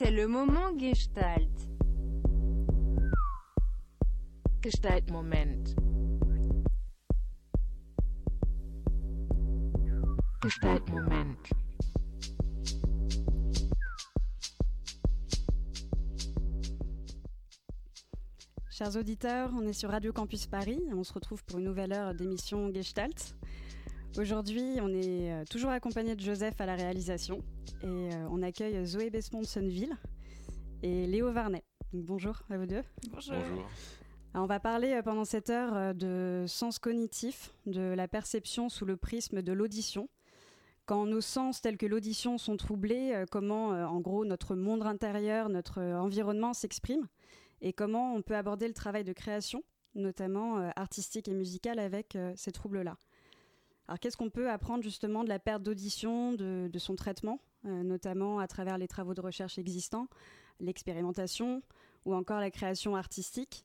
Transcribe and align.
C'est 0.00 0.12
le 0.12 0.28
moment 0.28 0.78
Gestalt. 0.78 1.50
Gestalt 4.62 5.10
Moment. 5.10 5.64
Gestalt 10.40 10.88
Moment. 10.88 11.34
Chers 18.70 18.94
auditeurs, 18.94 19.50
on 19.52 19.66
est 19.66 19.72
sur 19.72 19.90
Radio 19.90 20.12
Campus 20.12 20.46
Paris 20.46 20.80
et 20.88 20.94
on 20.94 21.02
se 21.02 21.12
retrouve 21.12 21.42
pour 21.42 21.58
une 21.58 21.64
nouvelle 21.64 21.92
heure 21.92 22.14
d'émission 22.14 22.72
Gestalt. 22.72 23.34
Aujourd'hui, 24.16 24.78
on 24.80 24.94
est 24.94 25.32
euh, 25.32 25.44
toujours 25.50 25.70
accompagné 25.70 26.14
de 26.14 26.20
Joseph 26.20 26.60
à 26.60 26.66
la 26.66 26.76
réalisation 26.76 27.42
et 27.82 27.86
euh, 27.86 28.28
on 28.30 28.42
accueille 28.42 28.84
Zoé 28.86 29.10
Sonneville 29.44 29.96
et 30.82 31.06
Léo 31.06 31.32
Varnet. 31.32 31.64
Donc, 31.92 32.04
bonjour 32.04 32.42
à 32.50 32.58
vous 32.58 32.66
deux. 32.66 32.82
Bonjour. 33.10 33.34
Alors, 34.34 34.44
on 34.44 34.46
va 34.46 34.60
parler 34.60 34.92
euh, 34.92 35.02
pendant 35.02 35.24
cette 35.24 35.50
heure 35.50 35.74
euh, 35.74 35.92
de 35.92 36.44
sens 36.46 36.78
cognitif, 36.78 37.54
de 37.66 37.80
la 37.80 38.08
perception 38.08 38.68
sous 38.68 38.84
le 38.84 38.96
prisme 38.96 39.42
de 39.42 39.52
l'audition. 39.52 40.08
Quand 40.86 41.06
nos 41.06 41.20
sens 41.20 41.60
tels 41.60 41.76
que 41.76 41.86
l'audition 41.86 42.38
sont 42.38 42.56
troublés, 42.56 43.12
euh, 43.14 43.26
comment 43.30 43.72
euh, 43.72 43.86
en 43.86 44.00
gros 44.00 44.24
notre 44.24 44.54
monde 44.54 44.82
intérieur, 44.82 45.48
notre 45.48 45.80
environnement 45.80 46.54
s'exprime 46.54 47.06
et 47.60 47.72
comment 47.72 48.14
on 48.14 48.22
peut 48.22 48.36
aborder 48.36 48.68
le 48.68 48.74
travail 48.74 49.04
de 49.04 49.12
création, 49.12 49.62
notamment 49.94 50.58
euh, 50.58 50.70
artistique 50.76 51.28
et 51.28 51.34
musical 51.34 51.78
avec 51.78 52.14
euh, 52.14 52.32
ces 52.36 52.52
troubles-là. 52.52 52.96
Alors 53.88 53.98
qu'est-ce 53.98 54.16
qu'on 54.16 54.30
peut 54.30 54.50
apprendre 54.50 54.82
justement 54.82 55.24
de 55.24 55.28
la 55.28 55.38
perte 55.38 55.62
d'audition, 55.62 56.32
de, 56.34 56.68
de 56.70 56.78
son 56.78 56.94
traitement, 56.94 57.40
notamment 57.64 58.38
à 58.38 58.46
travers 58.46 58.78
les 58.78 58.88
travaux 58.88 59.14
de 59.14 59.20
recherche 59.20 59.58
existants, 59.58 60.08
l'expérimentation 60.60 61.62
ou 62.04 62.14
encore 62.14 62.40
la 62.40 62.50
création 62.50 62.96
artistique 62.96 63.64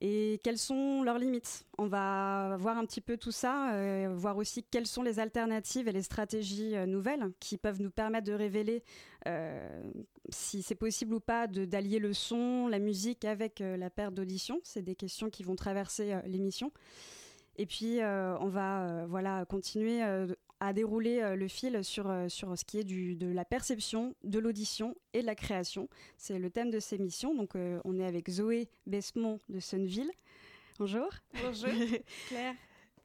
et 0.00 0.40
quelles 0.44 0.58
sont 0.58 1.02
leurs 1.02 1.18
limites? 1.18 1.66
On 1.76 1.88
va 1.88 2.56
voir 2.58 2.78
un 2.78 2.84
petit 2.84 3.00
peu 3.00 3.16
tout 3.16 3.32
ça, 3.32 3.72
euh, 3.72 4.14
voir 4.14 4.36
aussi 4.36 4.62
quelles 4.62 4.86
sont 4.86 5.02
les 5.02 5.18
alternatives 5.18 5.88
et 5.88 5.92
les 5.92 6.02
stratégies 6.02 6.76
euh, 6.76 6.86
nouvelles 6.86 7.32
qui 7.40 7.58
peuvent 7.58 7.82
nous 7.82 7.90
permettre 7.90 8.26
de 8.26 8.32
révéler 8.32 8.84
euh, 9.26 9.82
si 10.28 10.62
c'est 10.62 10.76
possible 10.76 11.14
ou 11.14 11.20
pas 11.20 11.48
d'allier 11.48 11.98
le 11.98 12.12
son, 12.12 12.68
la 12.68 12.78
musique 12.78 13.24
avec 13.24 13.60
euh, 13.60 13.76
la 13.76 13.90
perte 13.90 14.14
d'audition. 14.14 14.60
C'est 14.62 14.82
des 14.82 14.94
questions 14.94 15.30
qui 15.30 15.42
vont 15.42 15.56
traverser 15.56 16.12
euh, 16.12 16.20
l'émission. 16.26 16.70
Et 17.56 17.66
puis, 17.66 18.00
euh, 18.00 18.38
on 18.38 18.48
va 18.48 18.84
euh, 18.84 19.06
voilà, 19.08 19.44
continuer 19.46 20.00
euh, 20.04 20.32
à 20.60 20.72
dérouler 20.72 21.20
euh, 21.20 21.36
le 21.36 21.48
fil 21.48 21.82
sur, 21.84 22.10
euh, 22.10 22.28
sur 22.28 22.56
ce 22.58 22.64
qui 22.64 22.78
est 22.78 22.84
du, 22.84 23.16
de 23.16 23.28
la 23.28 23.44
perception, 23.44 24.14
de 24.24 24.38
l'audition 24.38 24.94
et 25.12 25.20
de 25.20 25.26
la 25.26 25.34
création. 25.34 25.88
C'est 26.16 26.38
le 26.38 26.50
thème 26.50 26.70
de 26.70 26.80
ces 26.80 26.98
missions. 26.98 27.34
Donc, 27.34 27.54
euh, 27.54 27.80
on 27.84 27.98
est 27.98 28.04
avec 28.04 28.28
Zoé 28.30 28.68
Besmont 28.86 29.38
de 29.48 29.60
Sonneville. 29.60 30.10
Bonjour. 30.78 31.08
Bonjour. 31.42 31.70
Claire. 32.28 32.54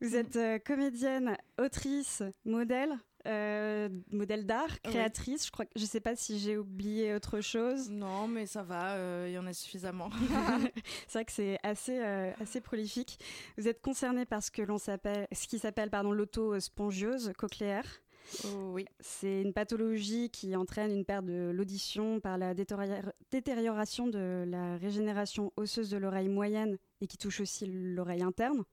Vous 0.04 0.18
êtes 0.18 0.36
euh, 0.36 0.60
comédienne, 0.60 1.38
autrice, 1.58 2.23
modèle, 2.44 2.92
euh, 3.28 3.90
modèle 4.12 4.46
d'art, 4.46 4.68
Oui. 4.86 4.92
créatrice. 4.92 5.46
Je 5.46 5.52
crois 5.52 5.66
que 5.66 5.72
je 5.76 5.86
sais 5.86 6.00
pas 6.00 6.16
si 6.16 6.40
j'ai 6.40 6.58
oublié 6.58 7.14
autre 7.16 7.40
chose. 7.42 7.90
Non, 7.90 8.28
mais 8.28 8.46
ça 8.46 8.64
va, 8.64 8.96
euh, 8.96 9.26
il 9.30 9.34
y 9.34 9.38
en 9.38 9.46
a 9.48 9.54
suffisamment. 9.54 10.10
C'est 11.08 11.14
vrai 11.20 11.26
que 11.26 11.32
c'est 11.32 11.58
assez 11.64 12.00
euh, 12.00 12.32
assez 12.42 12.62
prolifique. 12.62 13.20
Vous 13.58 13.68
êtes 13.68 13.82
concernée 13.82 14.26
par 14.26 14.44
ce 14.44 14.52
que 14.52 14.62
l'on 14.62 14.78
s'appelle, 14.78 15.28
ce 15.32 15.48
qui 15.48 15.60
s'appelle 15.60 15.90
pardon 15.90 16.12
l'autospongiose 16.12 17.32
cochléaire. 17.38 17.86
Oh, 18.46 18.72
oui. 18.74 18.86
C'est 19.02 19.42
une 19.42 19.54
pathologie 19.54 20.30
qui 20.30 20.56
entraîne 20.56 20.92
une 20.92 21.04
perte 21.06 21.26
de 21.26 21.52
l'audition 21.54 22.20
par 22.22 22.38
la 22.38 22.54
détérior- 22.54 23.12
détérioration 23.32 24.08
de 24.08 24.45
la 24.48 24.78
régénération 24.78 25.52
osseuse 25.58 25.89
de 25.89 25.98
l'oreille 25.98 26.30
moyenne 26.30 26.78
et 27.02 27.08
qui 27.08 27.17
touche 27.17 27.42
aussi 27.42 27.66
l'oreille 27.67 28.23
interne. 28.23 28.64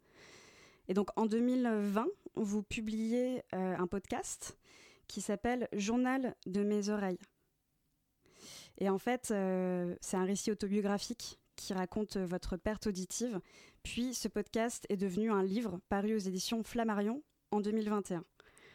Et 0.91 0.95
donc 0.95 1.09
en 1.15 1.25
2020, 1.25 2.09
vous 2.35 2.65
publiez 2.65 3.45
euh, 3.55 3.77
un 3.79 3.87
podcast 3.87 4.59
qui 5.07 5.21
s'appelle 5.21 5.69
Journal 5.73 6.35
de 6.47 6.65
mes 6.65 6.89
oreilles. 6.89 7.21
Et 8.79 8.89
en 8.89 8.99
fait, 8.99 9.31
euh, 9.31 9.95
c'est 10.01 10.17
un 10.17 10.25
récit 10.25 10.51
autobiographique 10.51 11.39
qui 11.55 11.75
raconte 11.75 12.17
euh, 12.17 12.27
votre 12.27 12.57
perte 12.57 12.89
auditive. 12.89 13.41
Puis 13.85 14.15
ce 14.15 14.27
podcast 14.27 14.85
est 14.89 14.97
devenu 14.97 15.31
un 15.31 15.45
livre 15.45 15.79
paru 15.89 16.17
aux 16.17 16.19
éditions 16.19 16.65
Flammarion 16.65 17.23
en 17.53 17.61
2021. 17.61 18.25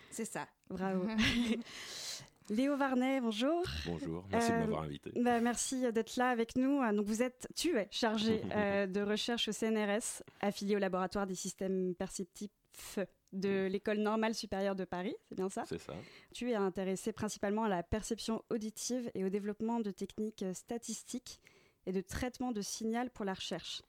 C'est 0.09 0.23
ça. 0.23 0.47
Bravo. 0.69 1.05
Léo 2.49 2.77
Varnet, 2.77 3.21
bonjour. 3.21 3.63
Bonjour, 3.87 4.23
merci 4.29 4.51
Euh, 4.51 4.55
de 4.55 4.59
m'avoir 4.61 4.83
invité. 4.83 5.11
Bah, 5.15 5.39
merci 5.39 5.91
d'être 5.91 6.15
là 6.15 6.29
avec 6.29 6.55
nous. 6.55 6.79
Euh, 6.81 6.91
Donc 6.93 7.05
vous 7.07 7.23
êtes, 7.23 7.47
tu 7.55 7.75
es 7.77 7.87
chargé 7.89 8.41
euh, 8.55 8.85
de 8.85 9.01
recherche 9.01 9.47
au 9.47 9.51
CNRS, 9.51 10.21
affilié 10.41 10.75
au 10.75 10.79
laboratoire 10.79 11.25
des 11.25 11.33
systèmes 11.35 11.95
perceptifs 11.95 12.99
de 13.33 13.65
l'école 13.65 13.97
normale 13.97 14.35
supérieure 14.35 14.75
de 14.75 14.85
Paris, 14.85 15.15
c'est 15.27 15.35
bien 15.35 15.49
ça? 15.49 15.63
C'est 15.67 15.79
ça. 15.79 15.93
Tu 16.33 16.51
es 16.51 16.55
intéressé 16.55 17.11
principalement 17.11 17.63
à 17.63 17.69
la 17.69 17.83
perception 17.83 18.43
auditive 18.49 19.09
et 19.15 19.25
au 19.25 19.29
développement 19.29 19.79
de 19.79 19.91
techniques 19.91 20.43
euh, 20.43 20.53
statistiques 20.53 21.39
et 21.87 21.91
de 21.91 22.01
traitement 22.01 22.51
de 22.51 22.61
signal 22.61 23.09
pour 23.09 23.25
la 23.25 23.33
recherche. 23.33 23.81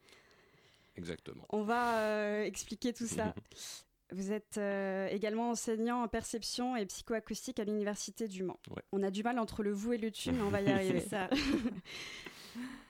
Exactement. 0.97 1.45
On 1.51 1.63
va 1.63 1.99
euh, 2.01 2.43
expliquer 2.45 2.93
tout 2.95 3.07
ça. 3.07 3.35
Vous 4.13 4.33
êtes 4.33 4.57
euh, 4.59 5.09
également 5.09 5.51
enseignant 5.51 6.03
en 6.03 6.09
perception 6.09 6.77
et 6.77 6.87
psychoacoustique 6.87 7.59
à 7.59 7.65
l'Université 7.65 8.29
du 8.29 8.45
Mans. 8.45 8.61
Ouais. 8.71 8.83
On 8.93 9.03
a 9.03 9.11
du 9.11 9.23
mal 9.23 9.39
entre 9.39 9.63
le 9.63 9.73
vous 9.73 9.93
et 9.93 9.99
le 9.99 10.11
tu, 10.11 10.31
mais 10.31 10.43
on 10.43 10.49
va 10.49 10.61
y 10.61 10.71
arriver. 10.71 11.01
Ça. 11.01 11.29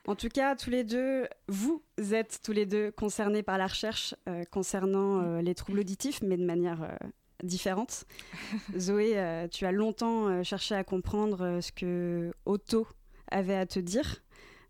En 0.09 0.15
tout 0.15 0.29
cas, 0.29 0.55
tous 0.55 0.71
les 0.71 0.85
deux, 0.85 1.27
vous 1.49 1.83
êtes 2.13 2.39
tous 2.45 2.53
les 2.53 2.65
deux 2.65 2.93
concernés 2.93 3.43
par 3.43 3.59
la 3.59 3.67
recherche 3.67 4.15
euh, 4.29 4.45
concernant 4.45 5.21
euh, 5.21 5.43
les 5.43 5.57
troubles 5.57 5.81
auditifs, 5.81 6.23
mais 6.23 6.37
de 6.37 6.45
manière 6.45 6.97
différente. 7.43 8.05
Zoé, 8.79 9.49
tu 9.51 9.67
as 9.67 9.73
longtemps 9.73 10.45
cherché 10.45 10.77
à 10.77 10.85
comprendre 10.85 11.59
ce 11.61 11.73
que 11.73 12.33
Otto 12.45 12.87
avait 13.29 13.57
à 13.57 13.67
te 13.67 13.81
dire. 13.81 14.23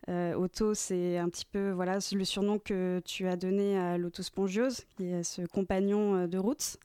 Euh, 0.08 0.34
Otto, 0.34 0.74
c'est 0.74 1.18
un 1.18 1.28
petit 1.28 1.44
peu 1.44 1.70
voilà 1.70 1.98
le 2.12 2.24
surnom 2.24 2.58
que 2.58 3.00
tu 3.04 3.26
as 3.26 3.36
donné 3.36 3.78
à 3.78 3.98
l'autospongiose, 3.98 4.84
qui 4.96 5.06
est 5.06 5.22
ce 5.22 5.42
compagnon 5.42 6.14
euh, 6.14 6.26
de 6.26 6.38
route. 6.38 6.78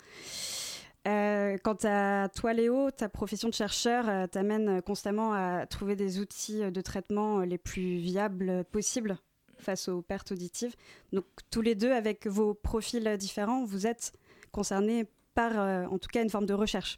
Euh, 1.07 1.57
quant 1.63 1.77
à 1.83 2.29
toi, 2.29 2.53
Léo, 2.53 2.91
ta 2.91 3.09
profession 3.09 3.49
de 3.49 3.53
chercheur 3.53 4.07
euh, 4.07 4.27
t'amène 4.27 4.81
constamment 4.83 5.33
à 5.33 5.65
trouver 5.65 5.95
des 5.95 6.19
outils 6.19 6.71
de 6.71 6.81
traitement 6.81 7.39
euh, 7.39 7.45
les 7.45 7.57
plus 7.57 7.97
viables 7.97 8.63
possibles 8.65 9.17
face 9.57 9.87
aux 9.87 10.01
pertes 10.01 10.31
auditives. 10.31 10.75
Donc, 11.11 11.25
tous 11.49 11.61
les 11.61 11.75
deux, 11.75 11.91
avec 11.91 12.27
vos 12.27 12.53
profils 12.53 13.17
différents, 13.17 13.65
vous 13.65 13.87
êtes 13.87 14.13
concernés 14.51 15.05
par, 15.33 15.59
euh, 15.59 15.85
en 15.85 15.97
tout 15.97 16.09
cas, 16.09 16.21
une 16.21 16.29
forme 16.29 16.45
de 16.45 16.53
recherche. 16.53 16.97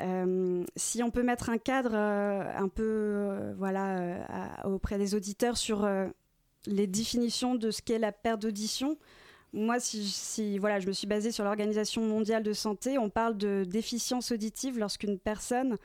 Euh, 0.00 0.64
si 0.76 1.02
on 1.02 1.10
peut 1.10 1.22
mettre 1.22 1.48
un 1.48 1.58
cadre 1.58 1.94
euh, 1.94 2.42
un 2.56 2.68
peu 2.68 2.82
euh, 2.84 3.54
voilà, 3.56 4.60
auprès 4.64 4.98
des 4.98 5.14
auditeurs 5.14 5.56
sur 5.56 5.88
les 6.66 6.86
définitions 6.86 7.54
de 7.54 7.70
ce 7.70 7.82
qu'est 7.82 7.98
la 7.98 8.12
perte 8.12 8.42
d'audition, 8.42 8.98
moi, 9.52 9.80
si, 9.80 10.58
voilà, 10.58 10.80
je 10.80 10.86
me 10.86 10.92
suis 10.92 11.06
basée 11.06 11.32
sur 11.32 11.44
l'Organisation 11.44 12.02
mondiale 12.02 12.42
de 12.42 12.52
santé, 12.52 12.98
on 12.98 13.08
parle 13.08 13.38
de 13.38 13.64
déficience 13.64 14.32
auditive 14.32 14.78
lorsqu'une 14.78 15.18
personne 15.18 15.76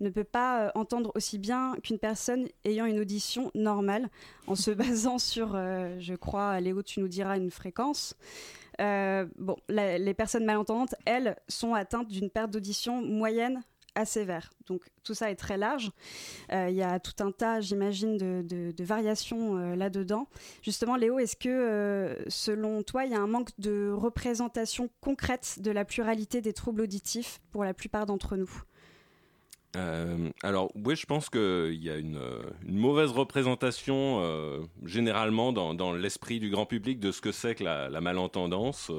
ne 0.00 0.10
peut 0.10 0.24
pas 0.24 0.70
entendre 0.74 1.10
aussi 1.16 1.38
bien 1.38 1.74
qu'une 1.82 1.98
personne 1.98 2.46
ayant 2.64 2.84
une 2.84 3.00
audition 3.00 3.50
normale, 3.54 4.10
en 4.46 4.54
se 4.54 4.70
basant 4.72 5.18
sur, 5.18 5.54
je 5.54 6.14
crois, 6.14 6.60
Léo, 6.60 6.82
tu 6.82 7.00
nous 7.00 7.08
diras 7.08 7.36
une 7.36 7.50
fréquence. 7.50 8.14
Euh, 8.80 9.26
bon, 9.36 9.56
les 9.68 10.14
personnes 10.14 10.44
malentendantes, 10.44 10.94
elles, 11.04 11.36
sont 11.48 11.74
atteintes 11.74 12.08
d'une 12.08 12.30
perte 12.30 12.50
d'audition 12.50 13.02
moyenne 13.02 13.62
à 13.94 14.04
sévère. 14.04 14.52
Donc 14.66 14.82
tout 15.02 15.14
ça 15.14 15.30
est 15.30 15.36
très 15.36 15.56
large. 15.56 15.90
Euh, 16.52 16.68
Il 16.68 16.76
y 16.76 16.82
a 16.82 17.00
tout 17.00 17.14
un 17.20 17.32
tas, 17.32 17.60
j'imagine, 17.60 18.16
de, 18.18 18.84
variations 18.84 19.56
euh, 19.56 19.74
là-dedans. 19.74 20.28
Justement, 20.62 20.96
Léo, 20.96 21.18
est-ce 21.18 21.36
que, 21.36 22.18
selon 22.28 22.82
toi, 22.82 23.06
il 23.06 23.12
y 23.12 23.14
a 23.14 23.20
un 23.20 23.26
manque 23.26 23.50
de 23.58 23.90
représentation 23.90 24.90
concrète 25.00 25.60
de 25.60 25.70
la 25.70 25.84
pluralité 25.84 26.40
des 26.42 26.52
troubles 26.52 26.82
auditifs 26.82 27.40
pour 27.50 27.64
la 27.64 27.72
plupart 27.72 28.06
d'entre 28.06 28.36
nous? 28.36 28.62
Euh, 29.76 30.30
alors, 30.42 30.72
oui, 30.74 30.96
je 30.96 31.06
pense 31.06 31.28
qu'il 31.28 31.74
y 31.82 31.90
a 31.90 31.96
une, 31.96 32.16
euh, 32.16 32.42
mauvaise 32.66 33.10
représentation 33.10 34.20
euh, 34.22 34.60
généralement 34.84 35.52
dans, 35.52 35.92
l'esprit 35.92 36.40
du 36.40 36.50
grand 36.50 36.66
public 36.66 36.98
de 36.98 37.12
ce 37.12 37.20
que 37.20 37.32
c'est 37.32 37.54
que 37.54 37.64
la, 37.64 38.00
malentendance 38.00 38.90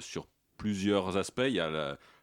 sur 0.00 0.26
plusieurs 0.56 1.16
aspects. 1.16 1.42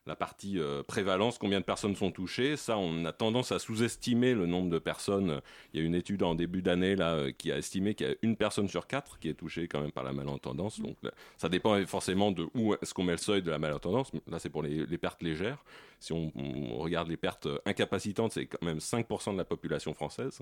La 0.05 0.15
partie 0.15 0.59
euh, 0.59 0.83
prévalence, 0.83 1.37
combien 1.37 1.59
de 1.59 1.65
personnes 1.65 1.95
sont 1.95 2.11
touchées. 2.11 2.57
Ça, 2.57 2.77
on 2.77 3.05
a 3.05 3.13
tendance 3.13 3.51
à 3.51 3.59
sous-estimer 3.59 4.33
le 4.33 4.45
nombre 4.45 4.69
de 4.69 4.79
personnes. 4.79 5.41
Il 5.73 5.79
y 5.79 5.83
a 5.83 5.85
une 5.85 5.95
étude 5.95 6.23
en 6.23 6.35
début 6.35 6.61
d'année 6.61 6.95
là 6.95 7.13
euh, 7.13 7.31
qui 7.31 7.51
a 7.51 7.57
estimé 7.57 7.95
qu'il 7.95 8.07
y 8.07 8.11
a 8.11 8.15
une 8.21 8.35
personne 8.35 8.67
sur 8.67 8.87
quatre 8.87 9.17
qui 9.19 9.29
est 9.29 9.33
touchée 9.33 9.67
quand 9.67 9.79
même 9.79 9.91
par 9.91 10.03
la 10.03 10.11
malentendance. 10.11 10.81
Donc 10.81 10.97
ça 11.37 11.47
dépend 11.47 11.83
forcément 11.85 12.31
de 12.31 12.45
où 12.53 12.73
est-ce 12.73 12.93
qu'on 12.93 13.03
met 13.03 13.13
le 13.13 13.17
seuil 13.17 13.41
de 13.41 13.49
la 13.49 13.59
malentendance. 13.59 14.11
Là, 14.27 14.39
c'est 14.39 14.49
pour 14.49 14.63
les, 14.63 14.97
pertes 14.97 15.23
légères. 15.23 15.63
Si 15.99 16.11
on, 16.11 16.31
regarde 16.77 17.07
les 17.07 17.17
pertes 17.17 17.47
incapacitantes, 17.65 18.33
c'est 18.33 18.45
quand 18.45 18.63
même 18.65 18.79
5% 18.79 19.33
de 19.33 19.37
la 19.37 19.45
population 19.45 19.93
française. 19.93 20.41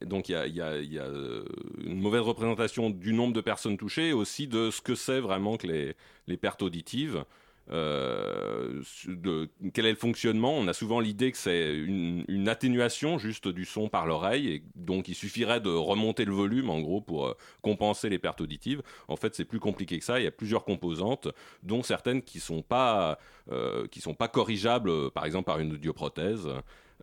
Donc 0.00 0.28
il 0.28 0.32
y 0.32 0.60
a, 0.60 0.66
euh, 0.72 1.44
une 1.84 2.00
mauvaise 2.00 2.22
représentation 2.22 2.90
du 2.90 3.12
nombre 3.12 3.32
de 3.34 3.40
personnes 3.40 3.76
touchées 3.76 4.08
et 4.08 4.12
aussi 4.12 4.48
de 4.48 4.70
ce 4.70 4.80
que 4.80 4.94
c'est 4.94 5.20
vraiment 5.20 5.56
que 5.56 5.94
les 6.26 6.36
pertes 6.38 6.62
auditives. 6.62 7.24
Euh, 7.70 8.82
de, 9.06 9.48
quel 9.72 9.86
est 9.86 9.90
le 9.90 9.96
fonctionnement 9.96 10.54
On 10.54 10.68
a 10.68 10.74
souvent 10.74 11.00
l'idée 11.00 11.32
que 11.32 11.38
c'est 11.38 11.74
une, 11.74 12.24
atténuation 12.46 13.16
juste 13.18 13.48
du 13.48 13.64
son 13.64 13.88
par 13.88 14.06
l'oreille 14.06 14.48
et 14.48 14.62
donc 14.74 15.08
il 15.08 15.14
suffirait 15.14 15.62
de 15.62 15.70
remonter 15.70 16.26
le 16.26 16.32
volume 16.32 16.68
en 16.68 16.80
gros 16.80 17.00
pour 17.00 17.26
euh, 17.26 17.36
compenser 17.62 18.10
les 18.10 18.18
pertes 18.18 18.42
auditives. 18.42 18.82
En 19.08 19.16
fait, 19.16 19.34
c'est 19.34 19.46
plus 19.46 19.60
compliqué 19.60 19.98
que 19.98 20.04
ça. 20.04 20.20
Il 20.20 20.24
y 20.24 20.26
a 20.26 20.30
plusieurs 20.30 20.64
composantes, 20.64 21.28
dont 21.62 21.82
certaines 21.82 22.22
qui 22.22 22.38
sont 22.38 22.60
pas 22.60 23.18
euh, 23.50 23.86
qui 23.88 24.00
sont 24.00 24.14
pas 24.14 24.28
corrigeables, 24.28 25.10
par 25.12 25.24
exemple 25.24 25.46
par 25.46 25.58
une 25.58 25.72
audioprothèse. 25.72 26.48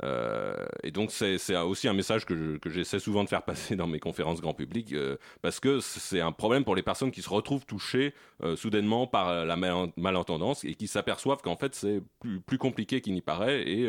Euh, 0.03 0.55
et 0.83 0.91
donc 0.91 1.11
c'est 1.11 1.35
aussi 1.57 1.87
un 1.87 1.93
message 1.93 2.25
que 2.25 2.35
je- 2.35 2.57
que 2.57 2.69
j'essaie 2.69 2.99
souvent 2.99 3.23
de 3.23 3.29
faire 3.29 3.43
passer 3.43 3.75
dans 3.75 3.87
mes 3.87 3.99
conférences 3.99 4.39
grand 4.41 4.53
public 4.53 4.93
euh, 4.93 5.17
parce 5.41 5.59
que 5.59 5.79
c'est 5.81 6.21
un 6.21 6.31
problème 6.31 6.63
pour 6.63 6.75
les 6.75 6.81
personnes 6.81 7.11
qui 7.11 7.21
se 7.21 7.29
retrouvent 7.29 7.65
touchées 7.65 8.13
euh, 8.41 8.55
soudainement 8.55 9.05
par 9.05 9.45
la 9.45 9.55
mal- 9.57 9.91
malentendance 9.97 10.63
et 10.63 10.75
qui 10.75 10.87
s'aperçoivent 10.87 11.41
qu'en 11.41 11.57
fait 11.57 11.75
c'est 11.75 12.01
plus, 12.19 12.39
plus 12.39 12.57
compliqué 12.57 13.01
qu'il 13.01 13.13
n'y 13.13 13.21
paraît 13.21 13.61
et 13.69 13.87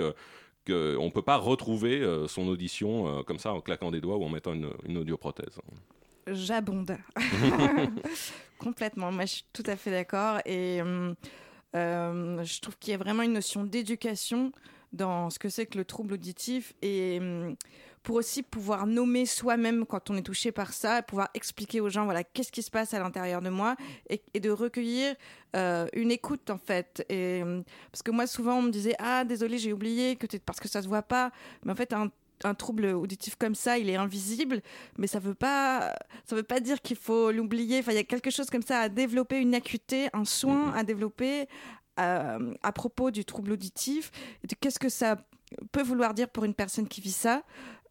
qu'on 0.67 0.73
ne 1.05 1.11
peut 1.11 1.23
pas 1.23 1.37
retrouver 1.37 2.05
son 2.29 2.49
audition 2.49 3.23
comme 3.25 3.39
ça 3.39 3.53
en 3.53 3.61
claquant 3.61 3.91
des 3.91 4.01
doigts 4.01 4.17
ou 4.17 4.25
en 4.25 4.29
mettant 4.29 4.53
une, 4.55 4.71
une 4.87 4.99
audioprothèse. 4.99 5.59
J'abonde. 6.27 6.97
Complètement. 8.59 9.11
Moi, 9.13 9.25
je 9.25 9.33
suis 9.35 9.45
tout 9.53 9.65
à 9.67 9.77
fait 9.77 9.91
d'accord. 9.91 10.39
Et 10.47 10.81
hum, 10.83 11.15
je 11.75 12.61
trouve 12.61 12.77
qu'il 12.79 12.93
y 12.93 12.95
a 12.95 12.99
vraiment 12.99 13.23
une 13.23 13.33
notion 13.33 13.65
d'éducation 13.65 14.53
dans 14.93 15.31
ce 15.31 15.39
que 15.39 15.49
c'est 15.49 15.67
que 15.67 15.79
le 15.79 15.85
trouble 15.85 16.15
auditif 16.15 16.75
et 16.83 17.19
hum, 17.21 17.57
pour 18.03 18.17
aussi 18.17 18.43
pouvoir 18.43 18.87
nommer 18.87 19.27
soi-même 19.27 19.87
quand 19.87 20.11
on 20.11 20.17
est 20.17 20.23
touché 20.23 20.51
par 20.51 20.73
ça, 20.73 20.99
et 20.99 21.03
pouvoir 21.03 21.29
expliquer 21.35 21.81
aux 21.81 21.89
gens 21.89 22.05
voilà 22.05 22.25
qu'est-ce 22.25 22.51
qui 22.51 22.63
se 22.63 22.71
passe 22.71 22.95
à 22.95 22.99
l'intérieur 22.99 23.41
de 23.43 23.49
moi 23.49 23.77
et, 24.11 24.21
et 24.35 24.41
de 24.41 24.51
recueillir 24.51 25.15
euh, 25.55 25.87
une 25.93 26.11
écoute 26.11 26.51
en 26.51 26.59
fait. 26.59 27.05
Et 27.09 27.43
hum, 27.43 27.63
parce 27.93 28.03
que 28.03 28.11
moi 28.11 28.27
souvent 28.27 28.57
on 28.59 28.63
me 28.63 28.71
disait 28.71 28.95
ah 28.99 29.25
désolé 29.25 29.59
j'ai 29.59 29.73
oublié 29.73 30.17
que 30.17 30.27
t'es- 30.27 30.41
parce 30.41 30.59
que 30.61 30.69
ça 30.69 30.83
se 30.83 30.89
voit 30.89 31.03
pas, 31.03 31.31
mais 31.65 31.73
en 31.73 31.77
fait 31.77 31.93
un 31.93 32.11
un 32.45 32.55
trouble 32.55 32.87
auditif 32.87 33.37
comme 33.37 33.55
ça, 33.55 33.79
il 33.79 33.89
est 33.89 33.95
invisible, 33.95 34.63
mais 34.99 35.07
ça 35.07 35.21
veut 35.21 35.33
pas, 35.37 35.95
ça 36.25 36.35
veut 36.35 36.43
pas 36.43 36.59
dire 36.59 36.83
qu'il 36.83 36.97
faut 36.97 37.31
l'oublier. 37.31 37.79
Enfin, 37.79 37.93
il 37.93 37.95
y 37.95 37.99
a 37.99 38.03
quelque 38.03 38.31
chose 38.31 38.51
comme 38.51 38.63
ça 38.63 38.81
à 38.81 38.89
développer, 38.89 39.39
une 39.39 39.55
acuité, 39.55 40.09
un 40.13 40.25
soin 40.25 40.71
Mhm. 40.73 40.75
à 40.77 40.83
développer 40.83 41.47
à 41.97 42.73
propos 42.75 43.11
du 43.11 43.25
trouble 43.25 43.53
auditif. 43.53 44.11
De 44.49 44.55
Qu'est-ce 44.59 44.79
que 44.79 44.89
ça 44.89 45.17
peut 45.73 45.83
vouloir 45.83 46.15
dire 46.15 46.29
pour 46.29 46.45
une 46.45 46.55
personne 46.55 46.89
qui 46.89 47.01
vit 47.01 47.13
ça? 47.13 47.43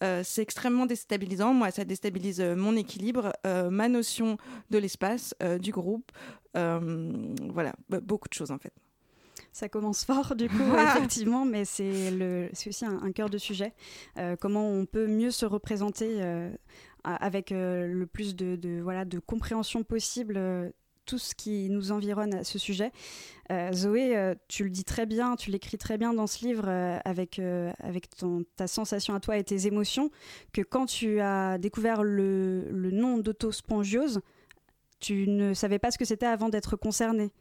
Euh, 0.04 0.22
C'est 0.26 0.42
extrêmement 0.42 0.86
déstabilisant. 0.88 1.54
Moi, 1.54 1.70
ça 1.72 1.84
déstabilise 1.86 2.42
euh, 2.42 2.56
mon 2.56 2.76
équilibre, 2.76 3.34
euh, 3.46 3.70
ma 3.70 3.88
notion 3.88 4.38
de 4.72 4.78
l'espace, 4.80 5.36
euh, 5.44 5.60
du 5.60 5.72
groupe. 5.72 6.12
Voilà, 6.56 7.74
beaucoup 8.04 8.28
de 8.28 8.34
choses 8.34 8.52
en 8.52 8.58
fait. 8.58 8.74
Ça 9.54 9.68
commence 9.70 10.06
fort, 10.06 10.36
du 10.36 10.48
coup, 10.50 10.56
effectivement, 10.96 11.46
mais 11.46 11.66
c'est 11.66 12.10
aussi 12.68 12.86
un, 12.86 13.02
un 13.04 13.12
cœur 13.12 13.30
de 13.30 13.38
sujet. 13.38 13.74
Comment 14.40 14.70
on 14.70 14.86
peut 14.86 15.08
mieux 15.08 15.32
se 15.32 15.46
représenter 15.46 16.22
avec 17.04 17.52
le 17.52 18.06
plus 18.06 18.36
de, 18.36 18.56
de, 18.56 18.82
voilà, 18.82 19.06
de 19.06 19.20
compréhension 19.20 19.84
possible 19.84 20.74
tout 21.12 21.18
ce 21.18 21.36
qui 21.36 21.70
nous 21.70 21.92
environne 21.92 22.34
à 22.34 22.46
ce 22.46 22.58
sujet. 22.58 22.94
Euh, 23.52 23.74
Zoé, 23.74 24.16
euh, 24.16 24.34
tu 24.48 24.64
le 24.64 24.70
dis 24.70 24.86
très 24.86 25.06
bien, 25.06 25.36
tu 25.36 25.52
l'écris 25.52 25.78
très 25.78 25.98
bien 25.98 26.14
dans 26.14 26.26
ce 26.26 26.46
livre 26.46 26.64
euh, 26.70 27.00
avec, 27.04 27.42
avec 27.80 28.08
ta 28.56 28.68
sensation 28.68 29.14
à 29.14 29.20
toi 29.20 29.36
et 29.38 29.44
tes 29.44 29.68
émotions, 29.68 30.10
que 30.54 30.62
quand 30.62 30.86
tu 30.86 31.20
as 31.20 31.58
découvert 31.58 32.04
le, 32.04 32.64
le 32.72 32.92
nom 32.92 33.18
d'autospongiose, 33.18 34.22
tu 35.02 35.28
ne 35.28 35.54
savais 35.54 35.80
pas 35.80 35.92
ce 35.92 35.98
que 35.98 36.06
c'était 36.06 36.28
avant 36.28 36.48
d'être 36.48 36.78
concerné. 36.78 37.34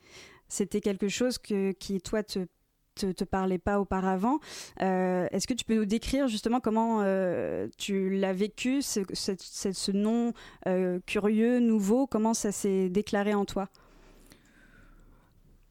C'était 0.49 0.81
quelque 0.81 1.07
chose 1.07 1.39
que, 1.39 1.71
qui, 1.71 2.01
toi, 2.01 2.25
te, 2.25 2.49
te, 2.95 3.13
te 3.13 3.25
parlait 3.25 3.59
pas 3.59 3.81
auparavant. 3.81 4.39
Euh, 4.83 5.27
Est-ce 5.31 5.47
que 5.47 5.55
tu 5.55 5.65
peux 5.65 5.75
nous 5.75 5.85
décrire 5.85 6.29
justement 6.29 6.61
comment 6.61 7.01
euh, 7.03 7.69
tu 7.79 8.11
l'as 8.11 8.33
vécu, 8.33 8.83
ce, 8.83 9.01
ce, 9.13 9.91
nom 9.93 10.33
euh, 10.67 11.01
curieux, 11.07 11.61
nouveau, 11.61 12.07
comment 12.07 12.35
ça 12.35 12.53
s'est 12.53 12.89
déclaré 12.89 13.35
en 13.35 13.45
toi? 13.45 13.69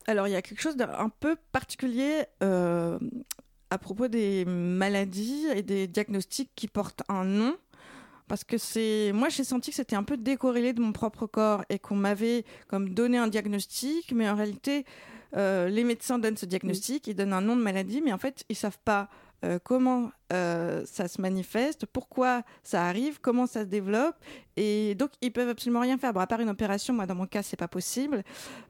Alors, 0.07 0.27
il 0.27 0.31
y 0.31 0.35
a 0.35 0.41
quelque 0.41 0.61
chose 0.61 0.75
d'un 0.75 1.09
peu 1.19 1.35
particulier 1.51 2.25
à 2.41 3.77
propos 3.77 4.07
des 4.07 4.45
maladies 4.45 5.45
et 5.53 5.61
des 5.61 5.87
diagnostics 5.87 6.49
qui 6.55 6.67
portent 6.67 7.03
un 7.09 7.25
nom. 7.25 7.55
Parce 8.27 8.43
que 8.43 8.59
c'est. 8.59 9.11
Moi, 9.13 9.29
j'ai 9.29 9.43
senti 9.43 9.71
que 9.71 9.75
c'était 9.75 9.95
un 9.95 10.03
peu 10.03 10.15
décorrélé 10.15 10.73
de 10.73 10.81
mon 10.81 10.91
propre 10.91 11.25
corps 11.25 11.65
et 11.69 11.79
qu'on 11.79 11.95
m'avait 11.95 12.45
comme 12.67 12.89
donné 12.89 13.17
un 13.17 13.27
diagnostic, 13.27 14.11
mais 14.13 14.29
en 14.29 14.35
réalité, 14.35 14.85
euh, 15.35 15.69
les 15.69 15.83
médecins 15.83 16.19
donnent 16.19 16.37
ce 16.37 16.45
diagnostic, 16.45 17.07
ils 17.07 17.15
donnent 17.15 17.33
un 17.33 17.41
nom 17.41 17.55
de 17.55 17.61
maladie, 17.61 18.01
mais 18.01 18.13
en 18.13 18.17
fait, 18.17 18.43
ils 18.49 18.55
savent 18.55 18.79
pas 18.83 19.09
euh, 19.45 19.57
comment 19.63 20.11
euh, 20.33 20.83
ça 20.85 21.07
se 21.07 21.21
manifeste, 21.21 21.85
pourquoi 21.85 22.43
ça 22.61 22.85
arrive, 22.85 23.21
comment 23.21 23.47
ça 23.47 23.61
se 23.61 23.67
développe, 23.67 24.15
et 24.57 24.95
donc 24.95 25.11
ils 25.21 25.31
peuvent 25.31 25.47
absolument 25.47 25.79
rien 25.79 25.97
faire. 25.97 26.11
Bon, 26.11 26.19
à 26.19 26.27
part 26.27 26.41
une 26.41 26.49
opération, 26.49 26.93
moi 26.93 27.05
dans 27.05 27.15
mon 27.15 27.25
cas, 27.25 27.41
c'est 27.41 27.55
pas 27.55 27.69
possible. 27.69 28.23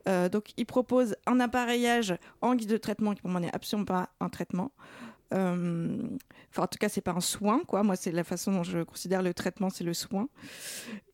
Euh, 0.08 0.30
donc, 0.30 0.50
ils 0.58 0.66
proposent 0.66 1.16
un 1.26 1.40
appareillage 1.40 2.16
en 2.42 2.54
guise 2.54 2.68
de 2.68 2.78
traitement 2.78 3.16
qui 3.16 3.22
pour 3.22 3.32
moi 3.32 3.40
n'est 3.40 3.54
absolument 3.54 3.86
pas 3.86 4.10
un 4.20 4.30
traitement. 4.30 4.72
Euh, 5.34 5.98
Enfin, 6.52 6.64
en 6.64 6.68
tout 6.68 6.80
cas, 6.80 6.90
c'est 6.90 7.02
pas 7.02 7.12
un 7.12 7.22
soin, 7.22 7.62
quoi. 7.68 7.84
Moi, 7.84 7.96
c'est 7.96 8.12
la 8.12 8.24
façon 8.24 8.52
dont 8.52 8.64
je 8.64 8.80
considère 8.80 9.22
le 9.22 9.36
traitement, 9.36 9.70
c'est 9.70 9.84
le 9.84 9.94
soin. 9.94 10.30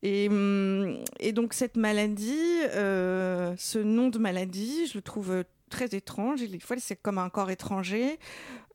Et, 0.02 0.28
hum, 0.28 1.04
donc, 1.34 1.52
cette 1.52 1.76
maladie, 1.76 2.62
euh, 2.74 3.54
ce 3.58 3.78
nom 3.78 4.08
de 4.08 4.18
maladie, 4.18 4.86
je 4.86 4.96
le 4.96 5.02
trouve 5.02 5.30
euh, 5.30 5.42
très 5.68 5.94
étrange. 5.94 6.40
Des 6.40 6.58
fois, 6.58 6.76
c'est 6.78 6.96
comme 6.96 7.18
un 7.18 7.28
corps 7.28 7.50
étranger. 7.50 8.18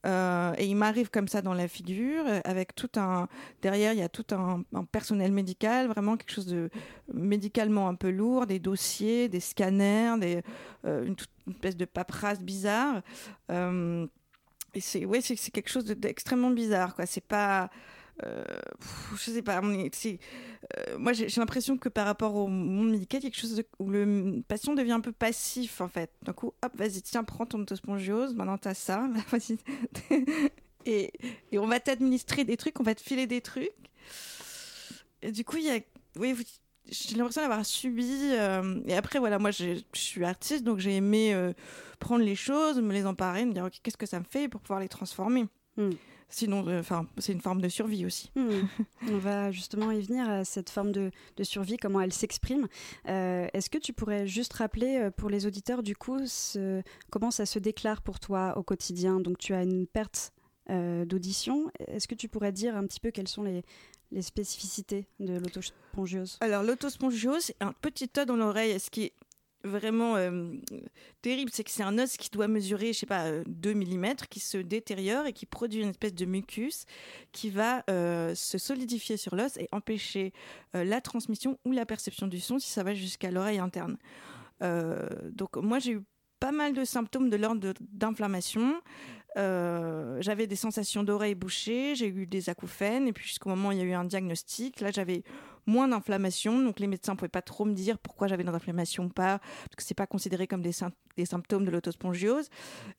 Et 0.04 0.66
il 0.66 0.74
m'arrive 0.76 1.10
comme 1.10 1.28
ça 1.28 1.42
dans 1.42 1.54
la 1.54 1.68
figure, 1.68 2.24
avec 2.44 2.74
tout 2.74 2.90
un. 2.96 3.28
Derrière, 3.60 3.92
il 3.92 4.00
y 4.00 4.02
a 4.02 4.08
tout 4.08 4.26
un, 4.32 4.64
personnel 4.90 5.30
médical, 5.30 5.86
vraiment 5.86 6.16
quelque 6.16 6.32
chose 6.32 6.46
de 6.46 6.70
médicalement 7.12 7.88
un 7.88 7.94
peu 7.94 8.10
lourd, 8.10 8.46
des 8.46 8.58
dossiers, 8.58 9.28
des 9.28 9.38
scanners, 9.38 10.16
des, 10.20 10.42
une, 10.84 11.14
espèce 11.48 11.76
de 11.76 11.84
paperasse 11.84 12.40
bizarre. 12.40 13.02
Et 14.74 14.80
c'est 14.80 15.04
ouais, 15.04 15.20
c'est 15.20 15.36
quelque 15.50 15.68
chose 15.70 15.84
de- 15.84 15.94
d'extrêmement 15.94 16.50
bizarre, 16.50 16.94
quoi. 16.94 17.06
C'est 17.06 17.20
pas. 17.26 17.70
euh, 18.24 18.44
je 19.16 19.30
sais 19.30 19.42
pas. 19.42 19.60
euh, 20.78 20.98
moi, 20.98 21.12
j'ai 21.12 21.26
l'impression 21.36 21.76
que 21.78 21.88
par 21.88 22.06
rapport 22.06 22.34
au 22.36 22.48
monde 22.48 22.90
médical, 22.90 23.20
il 23.20 23.24
y 23.24 23.26
a 23.28 23.30
quelque 23.30 23.40
chose 23.40 23.62
où 23.78 23.90
le 23.90 24.42
patient 24.48 24.74
devient 24.74 24.92
un 24.92 25.00
peu 25.00 25.12
passif, 25.12 25.80
en 25.80 25.88
fait. 25.88 26.10
D'un 26.22 26.32
coup, 26.32 26.52
hop, 26.62 26.72
vas-y, 26.76 27.02
tiens, 27.02 27.24
prends 27.24 27.46
ton 27.46 27.60
autospongiose. 27.60 28.34
Maintenant, 28.34 28.58
t'as 28.58 28.74
ça. 28.74 29.08
Et, 30.84 31.12
et 31.52 31.58
on 31.60 31.66
va 31.66 31.78
t'administrer 31.78 32.44
des 32.44 32.56
trucs, 32.56 32.80
on 32.80 32.82
va 32.82 32.94
te 32.94 33.00
filer 33.02 33.28
des 33.28 33.40
trucs. 33.40 33.70
Et 35.22 35.32
du 35.32 35.44
coup, 35.44 35.56
il 35.58 35.64
y 35.64 35.70
a. 35.70 35.78
j'ai 36.88 37.16
l'impression 37.16 37.42
d'avoir 37.42 37.64
subi. 37.64 38.08
euh, 38.32 38.80
et 38.86 38.94
après, 38.94 39.18
voilà, 39.18 39.38
moi, 39.38 39.50
je 39.50 39.80
suis 39.92 40.24
artiste, 40.24 40.64
donc 40.64 40.78
j'ai 40.78 40.96
aimé 40.96 41.32
euh, 41.34 41.52
prendre 41.98 42.24
les 42.24 42.34
choses, 42.36 42.80
me 42.80 42.92
les 42.92 43.06
emparer, 43.06 43.44
me 43.44 43.52
dire, 43.52 43.64
OK, 43.64 43.74
qu'est-ce 43.82 43.96
que 43.96 44.06
ça 44.06 44.18
me 44.18 44.24
fait 44.24 44.48
pour 44.48 44.60
pouvoir 44.60 44.80
les 44.80 44.88
transformer? 44.88 45.46
Hmm. 45.76 45.90
Sinon, 46.28 46.66
euh, 46.66 46.82
c'est 47.18 47.32
une 47.32 47.40
forme 47.42 47.60
de 47.60 47.68
survie 47.68 48.06
aussi. 48.06 48.30
Hmm. 48.36 48.62
On 49.10 49.18
va 49.18 49.50
justement 49.50 49.90
y 49.90 50.00
venir 50.00 50.28
à 50.28 50.44
cette 50.44 50.70
forme 50.70 50.90
de, 50.92 51.10
de 51.36 51.44
survie, 51.44 51.76
comment 51.76 52.00
elle 52.00 52.12
s'exprime. 52.12 52.68
Euh, 53.08 53.46
Est-ce 53.52 53.68
que 53.70 53.78
tu 53.78 53.92
pourrais 53.92 54.26
juste 54.26 54.52
rappeler 54.54 55.08
pour 55.16 55.28
les 55.30 55.44
auditeurs, 55.46 55.82
du 55.82 55.94
coup, 55.94 56.18
ce- 56.26 56.82
comment 57.10 57.30
ça 57.30 57.44
se 57.46 57.58
déclare 57.58 58.00
pour 58.02 58.18
toi 58.18 58.54
au 58.56 58.62
quotidien? 58.62 59.20
Donc, 59.20 59.38
tu 59.38 59.52
as 59.54 59.62
une 59.62 59.86
perte 59.86 60.32
euh, 60.70 61.04
d'audition. 61.04 61.70
Est-ce 61.88 62.06
que 62.08 62.14
tu 62.14 62.28
pourrais 62.28 62.52
dire 62.52 62.76
un 62.76 62.86
petit 62.86 63.00
peu 63.00 63.10
quelles 63.10 63.28
sont 63.28 63.42
les, 63.42 63.62
les 64.12 64.22
spécificités 64.22 65.06
de 65.18 65.34
l'autospongiose 65.34 66.38
Alors, 66.40 66.62
l'autospongiose, 66.62 67.52
un 67.60 67.72
petit 67.72 68.10
os 68.16 68.26
dans 68.26 68.36
l'oreille. 68.36 68.78
Ce 68.78 68.90
qui 68.90 69.04
est 69.04 69.12
vraiment 69.64 70.16
euh, 70.16 70.52
terrible, 71.22 71.50
c'est 71.52 71.64
que 71.64 71.70
c'est 71.70 71.82
un 71.82 71.98
os 71.98 72.16
qui 72.16 72.30
doit 72.30 72.48
mesurer, 72.48 72.92
je 72.92 73.00
sais 73.00 73.06
pas, 73.06 73.26
euh, 73.26 73.42
2 73.46 73.74
mm, 73.74 74.14
qui 74.28 74.40
se 74.40 74.58
détériore 74.58 75.26
et 75.26 75.32
qui 75.32 75.46
produit 75.46 75.82
une 75.82 75.90
espèce 75.90 76.14
de 76.14 76.24
mucus 76.24 76.84
qui 77.32 77.50
va 77.50 77.84
euh, 77.90 78.34
se 78.34 78.58
solidifier 78.58 79.16
sur 79.16 79.34
l'os 79.34 79.56
et 79.56 79.68
empêcher 79.72 80.32
euh, 80.74 80.84
la 80.84 81.00
transmission 81.00 81.58
ou 81.64 81.72
la 81.72 81.86
perception 81.86 82.26
du 82.26 82.40
son 82.40 82.58
si 82.58 82.70
ça 82.70 82.82
va 82.82 82.94
jusqu'à 82.94 83.30
l'oreille 83.30 83.58
interne. 83.58 83.96
Euh, 84.62 85.08
donc 85.30 85.56
moi 85.56 85.78
j'ai 85.78 85.92
eu 85.92 86.02
pas 86.42 86.52
mal 86.52 86.72
de 86.72 86.84
symptômes 86.84 87.30
de 87.30 87.36
l'ordre 87.36 87.72
d'inflammation. 87.80 88.74
Euh, 89.38 90.18
j'avais 90.20 90.46
des 90.46 90.56
sensations 90.56 91.02
d'oreilles 91.02 91.34
bouchées, 91.34 91.94
j'ai 91.94 92.08
eu 92.08 92.26
des 92.26 92.50
acouphènes, 92.50 93.08
et 93.08 93.12
puis 93.12 93.26
jusqu'au 93.26 93.48
moment 93.48 93.70
où 93.70 93.72
il 93.72 93.78
y 93.78 93.80
a 93.80 93.84
eu 93.84 93.92
un 93.92 94.04
diagnostic, 94.04 94.80
là 94.80 94.90
j'avais 94.90 95.22
moins 95.66 95.88
d'inflammation, 95.88 96.62
donc 96.62 96.80
les 96.80 96.86
médecins 96.86 97.12
ne 97.12 97.18
pouvaient 97.18 97.28
pas 97.28 97.42
trop 97.42 97.64
me 97.64 97.72
dire 97.74 97.98
pourquoi 97.98 98.28
j'avais 98.28 98.44
de 98.44 98.50
l'inflammation 98.50 99.04
ou 99.04 99.08
pas, 99.08 99.38
parce 99.38 99.76
que 99.76 99.82
c'est 99.82 99.94
pas 99.94 100.06
considéré 100.06 100.46
comme 100.46 100.62
des, 100.62 100.72
sym- 100.72 100.92
des 101.16 101.26
symptômes 101.26 101.64
de 101.64 101.70
l'autospongiose. 101.70 102.48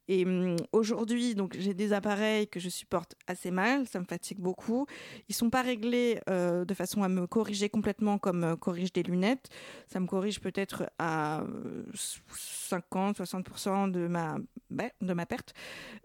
Et 0.07 0.25
hum, 0.25 0.55
aujourd'hui, 0.71 1.35
donc 1.35 1.55
j'ai 1.57 1.73
des 1.73 1.93
appareils 1.93 2.47
que 2.47 2.59
je 2.59 2.69
supporte 2.69 3.15
assez 3.27 3.51
mal, 3.51 3.87
ça 3.87 3.99
me 3.99 4.05
fatigue 4.05 4.39
beaucoup. 4.39 4.85
Ils 5.29 5.35
sont 5.35 5.49
pas 5.49 5.61
réglés 5.61 6.19
euh, 6.29 6.65
de 6.65 6.73
façon 6.73 7.03
à 7.03 7.09
me 7.09 7.27
corriger 7.27 7.69
complètement 7.69 8.17
comme 8.17 8.43
euh, 8.43 8.55
corrige 8.55 8.93
des 8.93 9.03
lunettes. 9.03 9.49
Ça 9.87 9.99
me 9.99 10.07
corrige 10.07 10.39
peut-être 10.39 10.89
à 10.99 11.41
euh, 11.41 11.83
50-60% 11.93 13.91
de 13.91 14.07
ma, 14.07 14.37
bah, 14.69 14.85
de 15.01 15.13
ma 15.13 15.25
perte. 15.25 15.53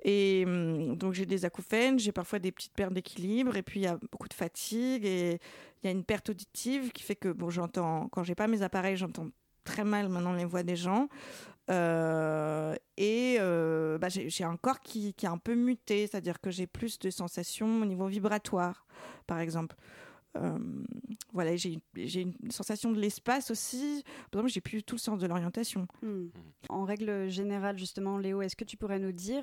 Et 0.05 0.45
hum, 0.47 0.97
donc 0.97 1.15
j'ai 1.15 1.27
des 1.27 1.45
acouphènes, 1.45 1.99
j'ai 1.99 2.13
parfois 2.13 2.39
des 2.39 2.53
petites 2.53 2.75
pertes 2.75 2.93
d'équilibre, 2.93 3.57
et 3.57 3.63
puis 3.63 3.81
il 3.81 3.83
y 3.85 3.87
a 3.87 3.99
beaucoup 4.11 4.29
de 4.29 4.35
fatigue, 4.35 5.05
et 5.05 5.41
il 5.83 5.87
y 5.87 5.89
a 5.89 5.93
une 5.93 6.05
perte 6.05 6.31
auditive 6.31 6.93
qui 6.93 7.03
fait 7.03 7.17
que 7.17 7.29
bon, 7.29 7.51
j'entends, 7.51 8.09
quand 8.09 8.23
j'ai 8.23 8.35
pas 8.35 8.47
mes 8.47 8.63
appareils, 8.63 8.97
j'entends 8.97 9.29
très 9.65 9.85
mal 9.85 10.09
maintenant 10.09 10.33
les 10.33 10.45
voix 10.45 10.63
des 10.63 10.77
gens. 10.77 11.09
Euh, 11.71 12.75
et 12.97 13.37
euh, 13.41 13.99
bah, 13.99 14.09
j'ai 14.09 14.45
un 14.45 14.57
corps 14.57 14.81
qui, 14.81 15.13
qui 15.15 15.27
est 15.27 15.29
un 15.29 15.39
peu 15.39 15.55
muté, 15.55 16.07
c'est-à-dire 16.07 16.41
que 16.41 16.51
j'ai 16.51 16.67
plus 16.67 16.99
de 16.99 17.11
sensations 17.11 17.83
au 17.83 17.85
niveau 17.85 18.07
vibratoire, 18.07 18.87
par 19.27 19.39
exemple. 19.41 19.77
Euh, 20.37 20.59
voilà, 21.33 21.57
j'ai 21.57 21.79
j'ai 21.97 22.23
une 22.23 22.51
sensation 22.51 22.93
de 22.93 23.01
l'espace 23.01 23.51
aussi. 23.51 24.05
Par 24.31 24.41
exemple, 24.41 24.53
j'ai 24.53 24.61
plus 24.61 24.83
tout 24.83 24.95
le 24.97 25.01
sens 25.01 25.19
de 25.19 25.27
l'orientation. 25.27 25.87
Hmm. 26.03 26.29
En 26.69 26.85
règle 26.85 27.29
générale, 27.29 27.79
justement, 27.79 28.19
Léo, 28.19 28.43
est-ce 28.43 28.57
que 28.57 28.65
tu 28.65 28.77
pourrais 28.77 28.99
nous 28.99 29.13
dire 29.13 29.43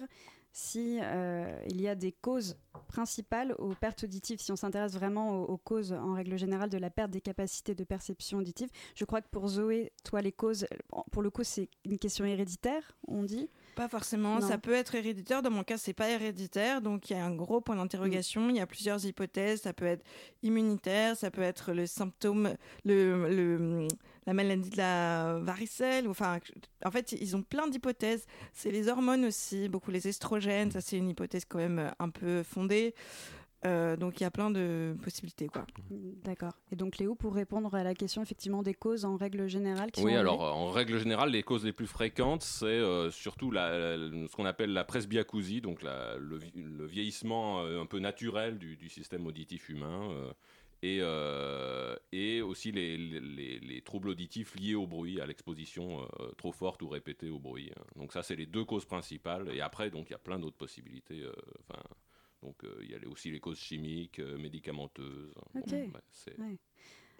si 0.57 0.99
euh, 1.01 1.59
il 1.67 1.81
y 1.81 1.87
a 1.89 1.95
des 1.95 2.13
causes 2.13 2.57
principales 2.87 3.53
aux 3.59 3.75
pertes 3.75 4.05
auditives, 4.05 4.39
si 4.39 4.53
on 4.53 4.55
s'intéresse 4.55 4.93
vraiment 4.93 5.41
aux, 5.41 5.43
aux 5.43 5.57
causes 5.57 5.91
en 5.91 6.13
règle 6.13 6.37
générale 6.37 6.69
de 6.69 6.77
la 6.77 6.89
perte 6.89 7.11
des 7.11 7.19
capacités 7.19 7.75
de 7.75 7.83
perception 7.83 8.37
auditive 8.37 8.69
Je 8.95 9.03
crois 9.03 9.21
que 9.21 9.27
pour 9.27 9.49
Zoé, 9.49 9.91
toi, 10.05 10.21
les 10.21 10.31
causes, 10.31 10.65
pour 11.11 11.21
le 11.21 11.29
coup, 11.29 11.43
c'est 11.43 11.67
une 11.83 11.97
question 11.97 12.23
héréditaire, 12.23 12.97
on 13.05 13.23
dit. 13.23 13.49
Pas 13.75 13.89
forcément, 13.89 14.39
Non. 14.39 14.47
ça 14.47 14.57
peut 14.57 14.73
être 14.73 14.95
héréditaire. 14.95 15.41
Dans 15.41 15.51
mon 15.51 15.63
cas, 15.63 15.77
c'est 15.77 15.93
pas 15.93 16.09
héréditaire, 16.09 16.81
donc 16.81 17.09
il 17.09 17.13
y 17.13 17.19
a 17.19 17.25
un 17.25 17.35
gros 17.35 17.59
point 17.59 17.75
d'interrogation. 17.75 18.49
Il 18.49 18.55
y 18.55 18.59
a 18.61 18.65
plusieurs 18.65 19.05
hypothèses. 19.05 19.61
Ça 19.63 19.73
peut 19.73 19.85
être 19.85 20.03
immunitaire, 20.43 21.17
ça 21.17 21.29
peut 21.29 21.41
être 21.41 21.73
le 21.73 21.85
symptôme, 21.85 22.55
le, 22.85 23.27
le- 23.29 23.87
la 24.27 24.33
maladie 24.33 24.69
de 24.69 24.77
la 24.77 25.37
varicelle. 25.41 26.07
Enfin, 26.07 26.39
en 26.85 26.89
fait, 26.91 27.11
ils 27.11 27.35
ont 27.35 27.43
plein 27.43 27.67
d'hypothèses. 27.67 28.25
C'est 28.53 28.71
les 28.71 28.87
hormones 28.87 29.25
aussi, 29.25 29.67
beaucoup 29.69 29.91
les 29.91 30.07
estrogènes. 30.07 30.71
Ça, 30.71 30.81
c'est 30.81 30.97
une 30.97 31.09
hypothèse 31.09 31.43
quand 31.45 31.59
même 31.59 31.91
un 31.99 32.09
peu 32.09 32.41
fondée. 32.43 32.95
Euh, 33.65 33.95
donc 33.97 34.19
il 34.19 34.23
y 34.23 34.25
a 34.25 34.31
plein 34.31 34.51
de 34.51 34.95
possibilités, 35.03 35.47
quoi. 35.47 35.65
D'accord. 36.23 36.53
Et 36.71 36.75
donc, 36.75 36.97
Léo, 36.97 37.15
pour 37.15 37.33
répondre 37.33 37.73
à 37.73 37.83
la 37.83 37.93
question 37.95 38.21
effectivement 38.21 38.61
des 38.63 38.73
causes 38.73 39.05
en 39.05 39.15
règle 39.15 39.47
générale 39.47 39.91
qui 39.91 40.03
Oui, 40.03 40.11
sont 40.13 40.17
alors 40.19 40.45
euh, 40.45 40.51
en 40.51 40.69
règle 40.71 40.99
générale, 40.99 41.31
les 41.31 41.41
causes 41.43 41.65
les 41.65 41.73
plus 41.73 41.87
fréquentes, 41.87 42.41
c'est 42.43 42.65
euh, 42.65 43.09
surtout 43.11 43.51
la- 43.51 43.97
la- 43.97 44.27
ce 44.27 44.35
qu'on 44.35 44.45
appelle 44.45 44.71
la 44.73 44.83
presbyacousie, 44.83 45.61
donc 45.61 45.81
la- 45.81 46.17
le, 46.17 46.37
vi- 46.37 46.51
le 46.55 46.85
vieillissement 46.85 47.63
euh, 47.63 47.81
un 47.81 47.85
peu 47.85 47.99
naturel 47.99 48.57
du, 48.59 48.75
du 48.77 48.89
système 48.89 49.25
auditif 49.25 49.69
humain, 49.69 50.09
euh, 50.11 50.31
et, 50.83 50.99
euh, 51.01 51.95
et 52.11 52.41
aussi 52.43 52.71
les, 52.71 52.97
les- 52.97 53.19
les- 53.19 53.59
les 53.59 53.81
troubles 53.81 54.09
auditifs 54.09 54.55
liés 54.55 54.75
au 54.75 54.85
bruit, 54.85 55.19
à 55.19 55.25
l'exposition 55.25 56.01
euh, 56.19 56.27
trop 56.37 56.51
forte 56.51 56.83
ou 56.83 56.89
répétée 56.89 57.29
au 57.29 57.39
bruit. 57.39 57.71
Donc 57.95 58.13
ça, 58.13 58.21
c'est 58.21 58.35
les 58.35 58.45
deux 58.45 58.65
causes 58.65 58.85
principales. 58.85 59.49
Et 59.51 59.61
après, 59.61 59.89
donc 59.89 60.09
il 60.09 60.11
y 60.11 60.15
a 60.15 60.19
plein 60.19 60.37
d'autres 60.37 60.57
possibilités. 60.57 61.21
euh, 61.23 61.31
Enfin, 61.67 61.81
donc 62.45 62.63
euh, 62.63 62.77
il 62.83 62.91
y 62.91 62.95
a 62.95 62.99
aussi 63.09 63.31
les 63.31 63.39
causes 63.39 63.57
chimiques, 63.59 64.19
euh, 64.19 64.37
médicamenteuses. 64.37 65.33
Ok. 65.55 65.73
Bon, 66.37 66.43
ouais, 66.43 66.57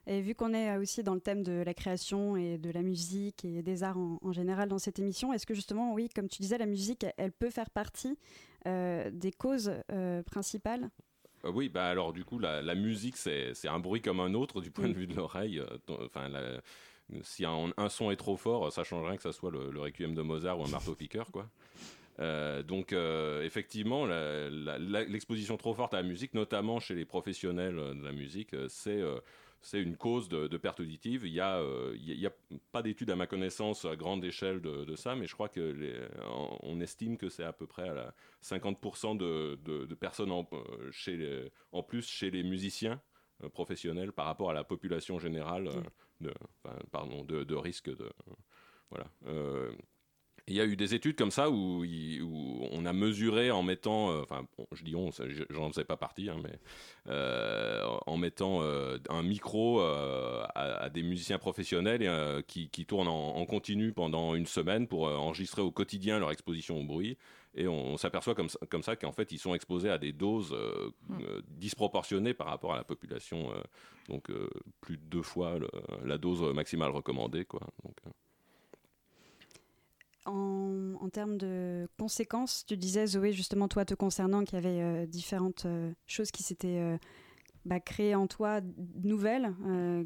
Et 0.07 0.21
vu 0.21 0.35
qu'on 0.35 0.53
est 0.53 0.69
euh, 0.69 0.79
aussi 0.81 1.01
dans 1.03 1.15
le 1.15 1.19
thème 1.21 1.41
de 1.43 1.63
la 1.65 1.73
création 1.73 2.37
et 2.37 2.57
de 2.57 2.69
la 2.69 2.83
musique 2.83 3.43
et 3.43 3.63
des 3.63 3.81
arts 3.83 3.97
en, 3.97 4.19
en 4.21 4.31
général 4.31 4.69
dans 4.69 4.77
cette 4.77 4.99
émission, 4.99 5.33
est-ce 5.33 5.47
que 5.47 5.55
justement, 5.55 5.93
oui, 5.93 6.09
comme 6.15 6.29
tu 6.29 6.41
disais, 6.41 6.57
la 6.57 6.67
musique, 6.67 7.05
elle, 7.17 7.31
peut 7.31 7.49
faire 7.49 7.69
partie 7.71 8.17
euh, 8.67 9.09
des 9.11 9.31
causes 9.31 9.71
euh, 9.91 10.21
principales? 10.23 10.89
Oui, 11.43 11.69
bah 11.69 11.87
alors 11.89 12.11
du 12.11 12.23
coup, 12.23 12.39
la, 12.39 12.61
la 12.61 12.75
musique, 12.75 13.17
c'est 13.17 13.67
un 13.67 13.79
bruit 13.79 14.01
comme 14.01 14.19
un 14.19 14.33
autre 14.33 14.61
du 14.61 14.71
point 14.71 14.89
de 14.89 14.93
vue 14.93 15.05
de 15.07 15.13
l'oreille. 15.15 15.61
Enfin, 15.87 16.27
la- 16.29 16.61
si 17.21 17.45
un, 17.45 17.71
un 17.77 17.89
son 17.89 18.09
est 18.09 18.15
trop 18.15 18.35
fort, 18.35 18.71
ça 18.71 18.83
change 18.83 19.05
rien 19.05 19.15
que 19.15 19.21
ça 19.21 19.31
soit 19.31 19.51
le, 19.51 19.69
le 19.69 19.79
requiem 19.79 20.15
de 20.15 20.23
Mozart 20.23 20.59
ou 20.59 20.63
un 20.63 20.69
marteau-piqueur, 20.69 21.31
quoi. 21.31 21.47
Euh, 22.19 22.63
donc 22.63 22.93
euh, 22.93 23.43
effectivement, 23.43 24.05
l'exposition 24.05 25.57
trop 25.57 25.73
forte 25.73 25.93
à 25.93 25.97
la 25.97 26.07
musique, 26.07 26.33
notamment 26.33 26.79
chez 26.79 26.95
les 26.95 27.05
professionnels 27.05 27.77
euh, 27.77 27.93
de 27.93 28.03
la 28.03 28.13
musique, 28.13 28.55
c'est 28.69 29.01
euh, 29.01 29.19
une 29.73 29.97
cause 29.97 30.29
de, 30.29 30.47
de 30.47 30.57
perte 30.57 30.79
auditive. 30.79 31.25
Il 31.25 31.33
y 31.33 31.41
a, 31.41 31.57
a- 31.59 32.33
pas 32.71 32.81
d'études 32.81 33.09
à 33.11 33.15
ma 33.15 33.27
connaissance 33.27 33.83
à 33.85 33.95
grande 33.95 34.23
échelle 34.23 34.61
de, 34.61 34.85
de 34.85 34.95
ça, 34.95 35.15
mais 35.15 35.27
je 35.27 35.33
crois 35.33 35.49
que 35.49 35.59
les- 35.59 36.07
on, 36.63 36.79
estime 36.79 37.17
que 37.17 37.29
c'est 37.29 37.43
à 37.43 37.51
peu 37.53 37.65
près 37.67 37.89
à 37.89 37.93
la 37.93 38.13
50% 38.41 39.15
de, 39.17 39.55
de- 39.65 39.95
personnes 39.95 40.31
en, 40.31 40.47
chez 40.91 41.17
les- 41.17 41.51
en 41.71 41.83
plus 41.83 42.07
chez 42.07 42.31
les 42.31 42.43
musiciens 42.43 43.01
professionnels 43.53 44.11
par 44.13 44.25
rapport 44.27 44.49
à 44.51 44.53
la 44.53 44.63
population 44.63 45.19
générale 45.19 45.67
euh, 45.67 45.81
de, 46.21 46.33
enfin, 46.63 46.77
pardon, 46.91 47.23
de, 47.25 47.43
de 47.43 47.55
risque 47.55 47.89
de 47.89 48.09
voilà. 48.89 49.07
Euh, 49.25 49.71
il 50.47 50.55
y 50.55 50.61
a 50.61 50.65
eu 50.65 50.75
des 50.75 50.93
études 50.93 51.15
comme 51.15 51.31
ça 51.31 51.49
où, 51.49 51.83
il- 51.83 52.21
où 52.21 52.67
on 52.71 52.85
a 52.85 52.93
mesuré 52.93 53.49
en 53.51 53.63
mettant, 53.63 54.11
euh, 54.11 54.21
enfin, 54.21 54.45
bon, 54.57 54.67
je 54.71 54.83
dis 54.83 54.95
on, 54.95 55.09
j'en 55.49 55.69
faisais 55.69 55.85
pas 55.85 55.97
partie, 55.97 56.29
hein, 56.29 56.37
mais 56.43 56.59
euh, 57.07 57.83
en 58.05 58.17
mettant 58.17 58.61
euh, 58.61 58.97
un 59.09 59.23
micro 59.23 59.79
à, 59.79 60.51
à 60.55 60.89
des 60.89 61.03
musiciens 61.03 61.39
professionnels 61.39 62.03
et, 62.03 62.43
qui, 62.43 62.69
qui 62.69 62.85
tournent 62.85 63.07
en, 63.07 63.35
en 63.37 63.45
continu 63.45 63.91
pendant 63.91 64.35
une 64.35 64.45
semaine 64.45 64.87
pour 64.87 65.03
enregistrer 65.07 65.61
au 65.61 65.71
quotidien 65.71 66.19
leur 66.19 66.31
exposition 66.31 66.79
au 66.79 66.83
bruit. 66.83 67.17
Et 67.57 67.67
on, 67.67 67.93
on 67.93 67.97
s'aperçoit 67.97 68.35
comme 68.35 68.49
ça, 68.49 68.59
comme 68.69 68.83
ça 68.83 68.95
qu'en 68.95 69.13
fait, 69.13 69.31
ils 69.31 69.39
sont 69.39 69.55
exposés 69.55 69.89
à 69.89 69.97
des 69.97 70.11
doses 70.11 70.53
euh, 70.53 70.91
disproportionnées 71.47 72.33
par 72.33 72.47
rapport 72.47 72.73
à 72.73 72.77
la 72.77 72.83
population. 72.83 73.49
donc, 74.09 74.29
plus 74.81 74.97
de 74.97 75.03
deux 75.03 75.21
fois 75.23 75.57
le- 75.57 75.69
la 76.05 76.17
dose 76.17 76.41
maximale 76.53 76.91
recommandée. 76.91 77.45
Quoi. 77.45 77.61
Donc, 77.83 77.95
en, 80.25 81.09
termes 81.09 81.37
de 81.37 81.87
conséquences, 81.97 82.65
tu 82.65 82.77
disais, 82.77 83.07
Zoé, 83.07 83.31
justement, 83.31 83.67
toi, 83.67 83.85
te 83.85 83.93
concernant, 83.93 84.43
qu'il 84.43 84.55
y 84.55 84.57
avait 84.57 84.81
euh, 84.81 85.05
différentes 85.05 85.65
euh, 85.65 85.93
choses 86.07 86.31
qui 86.31 86.43
s'étaient 86.43 86.79
euh, 86.79 86.97
bah, 87.63 87.79
créées 87.79 88.15
en 88.15 88.27
toi, 88.27 88.59
nouvelles, 89.03 89.53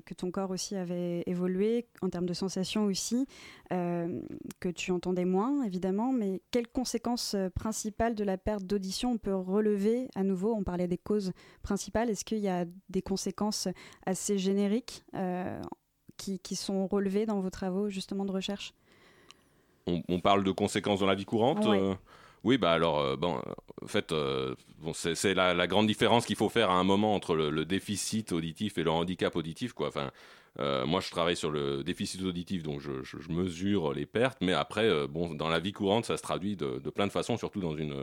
que 0.05 0.13
ton 0.13 0.31
corps 0.31 0.51
aussi 0.51 0.75
avait 0.75 1.23
évolué, 1.25 1.89
en 2.01 2.09
termes 2.09 2.25
de 2.25 2.33
sensations 2.33 2.85
aussi, 2.85 3.25
que 3.69 4.69
tu 4.73 4.91
entendais 4.91 5.25
moins, 5.25 5.63
évidemment, 5.63 6.13
mais 6.13 6.41
quelles 6.51 6.69
conséquences 6.69 7.35
principales 7.55 8.15
de 8.15 8.23
la 8.23 8.37
perte 8.37 8.63
d'audition 8.63 9.11
on 9.11 9.17
peut 9.17 9.35
relever 9.35 10.07
à 10.15 10.23
nouveau? 10.23 10.53
On 10.53 10.63
parlait 10.63 10.87
des 10.87 10.97
causes 10.97 11.33
principales. 11.61 12.09
Est-ce 12.09 12.23
qu'il 12.23 12.39
y 12.39 12.47
a 12.47 12.63
des 12.87 13.01
conséquences 13.01 13.67
assez 14.05 14.37
génériques 14.37 15.03
qui, 16.15 16.39
qui 16.39 16.55
sont 16.55 16.87
relevées 16.87 17.25
dans 17.25 17.41
vos 17.41 17.49
travaux, 17.49 17.89
justement, 17.89 18.23
de 18.23 18.31
recherche? 18.31 18.73
On, 19.89 20.03
on 20.15 20.19
parle 20.19 20.43
de 20.43 20.51
conséquences 20.51 20.99
dans 20.99 21.05
la 21.07 21.15
vie 21.15 21.25
courante. 21.25 21.65
Ouais. 21.65 21.79
euh, 21.79 21.93
oui, 22.43 22.57
bah 22.57 22.71
alors, 22.71 22.99
euh, 22.99 23.15
bon, 23.17 23.41
en 23.83 23.87
fait, 23.87 24.11
euh, 24.11 24.55
bon, 24.79 24.93
c'est 24.93 25.33
la, 25.33 25.53
la 25.53 25.67
grande 25.67 25.87
différence 25.87 26.25
qu'il 26.25 26.37
faut 26.37 26.49
faire 26.49 26.69
à 26.69 26.75
un 26.75 26.83
moment 26.85 27.13
entre 27.15 27.35
le, 27.35 27.49
le 27.49 27.65
déficit 27.65 28.31
auditif 28.31 28.77
et 28.77 28.83
le 28.83 28.91
handicap 28.91 29.35
auditif, 29.35 29.73
quoi. 29.73 29.87
Enfin, 29.89 30.11
moi, 30.85 30.99
je 30.99 31.09
travaille 31.09 31.37
sur 31.37 31.51
le 31.51 31.83
déficit 31.83 32.21
auditif, 32.23 32.63
donc 32.63 32.81
je, 32.81 33.03
je- 33.03 33.17
je 33.19 33.29
mesure 33.31 33.93
les 33.93 34.05
pertes, 34.05 34.39
mais 34.41 34.51
après, 34.53 35.07
bon, 35.07 35.33
dans 35.33 35.47
la 35.47 35.59
vie 35.59 35.71
courante, 35.71 36.05
ça 36.05 36.17
se 36.17 36.21
traduit 36.21 36.55
de, 36.57 36.79
de 36.79 36.89
plein 36.89 37.07
de 37.07 37.11
façons, 37.13 37.37
surtout 37.37 37.61
dans 37.61 37.75
une, 37.77 37.95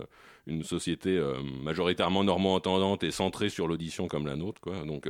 une 0.47 0.62
société 0.62 1.19
majoritairement 1.62 2.25
normand-entendante 2.25 3.05
et 3.05 3.11
centrée 3.11 3.50
sur 3.50 3.69
l'audition 3.69 4.07
comme 4.09 4.26
la 4.26 4.37
nôtre, 4.37 4.61
quoi. 4.61 4.85
Donc. 4.87 5.07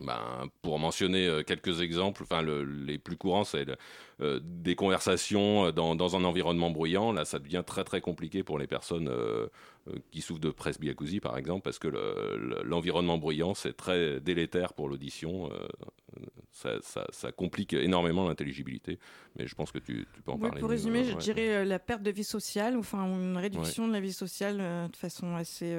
Ben, 0.00 0.48
pour 0.62 0.78
mentionner 0.78 1.26
euh, 1.26 1.42
quelques 1.42 1.80
exemples, 1.80 2.22
enfin, 2.24 2.42
le- 2.42 2.64
les 2.64 2.98
plus 2.98 3.16
courants, 3.16 3.44
c'est 3.44 3.64
le- 3.64 3.76
euh, 4.20 4.40
des 4.42 4.74
conversations 4.74 5.66
euh, 5.66 5.72
dans, 5.72 5.94
dans 5.94 6.16
un 6.16 6.24
environnement 6.24 6.70
bruyant. 6.70 7.12
Là, 7.12 7.24
ça 7.24 7.38
devient 7.38 7.62
très 7.66 7.84
très 7.84 8.00
compliqué 8.00 8.42
pour 8.42 8.58
les 8.58 8.66
personnes 8.66 9.08
euh, 9.08 9.46
qui 10.10 10.20
souffrent 10.20 10.40
de 10.40 10.50
presbyacousie, 10.50 11.20
par 11.20 11.36
exemple, 11.38 11.62
parce 11.62 11.78
que 11.78 11.88
le- 11.88 12.36
le- 12.38 12.62
l'environnement 12.64 13.18
bruyant, 13.18 13.54
c'est 13.54 13.76
très 13.76 14.20
délétère 14.20 14.72
pour 14.74 14.88
l'audition. 14.88 15.50
euh, 15.52 15.66
ça, 16.50 16.76
ça- 16.82 17.06
ça 17.10 17.32
complique 17.32 17.72
énormément 17.72 18.28
l'intelligibilité. 18.28 18.98
Mais 19.38 19.46
je 19.46 19.54
pense 19.54 19.72
que 19.72 19.78
tu, 19.78 20.06
tu 20.14 20.22
peux 20.22 20.30
en 20.30 20.34
Oui, 20.34 20.42
parler. 20.42 20.60
pour 20.60 20.68
résumer, 20.68 21.04
je 21.04 21.14
ouais. 21.14 21.18
dirais 21.22 21.64
la 21.64 21.78
perte 21.78 22.02
de 22.02 22.10
vie 22.10 22.24
sociale, 22.24 22.76
enfin 22.76 23.04
une 23.06 23.36
réduction 23.38 23.88
de 23.88 23.92
la 23.92 24.00
vie 24.00 24.12
sociale 24.12 24.58
de 24.90 24.96
façon 24.96 25.34
assez 25.34 25.74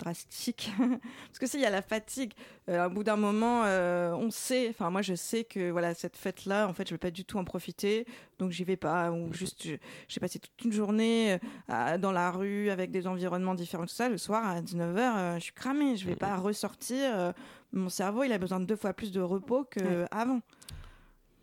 drastique. 0.00 0.72
Parce 0.78 1.38
que 1.38 1.46
s'il 1.46 1.60
y 1.60 1.64
a 1.64 1.70
la 1.70 1.82
fatigue, 1.82 2.32
euh, 2.68 2.86
au 2.86 2.90
bout 2.90 3.04
d'un 3.04 3.16
moment, 3.16 3.62
euh, 3.64 4.12
on 4.12 4.30
sait, 4.30 4.68
enfin 4.70 4.90
moi 4.90 5.02
je 5.02 5.14
sais 5.14 5.44
que 5.44 5.70
voilà 5.70 5.94
cette 5.94 6.16
fête-là, 6.16 6.68
en 6.68 6.74
fait, 6.74 6.88
je 6.88 6.94
vais 6.94 6.98
pas 6.98 7.10
du 7.10 7.24
tout 7.24 7.38
en 7.38 7.44
profiter, 7.44 8.06
donc 8.38 8.50
j'y 8.50 8.64
vais 8.64 8.76
pas. 8.76 9.12
Ou 9.12 9.32
juste, 9.32 9.68
j'ai 10.08 10.20
passé 10.20 10.38
toute 10.38 10.64
une 10.64 10.72
journée 10.72 11.38
euh, 11.70 11.98
dans 11.98 12.12
la 12.12 12.30
rue 12.30 12.70
avec 12.70 12.90
des 12.90 13.06
environnements 13.06 13.54
différents, 13.54 13.86
tout 13.86 13.94
ça. 13.94 14.08
Le 14.08 14.18
soir 14.18 14.44
à 14.46 14.60
19h, 14.60 15.36
je 15.36 15.44
suis 15.44 15.52
cramée, 15.52 15.96
je 15.96 16.06
vais 16.06 16.16
pas 16.16 16.36
ressortir. 16.36 17.34
mon 17.72 17.88
cerveau, 17.88 18.24
il 18.24 18.32
a 18.32 18.38
besoin 18.38 18.60
de 18.60 18.64
deux 18.64 18.76
fois 18.76 18.92
plus 18.92 19.12
de 19.12 19.20
repos 19.20 19.64
qu'avant. 19.64 20.40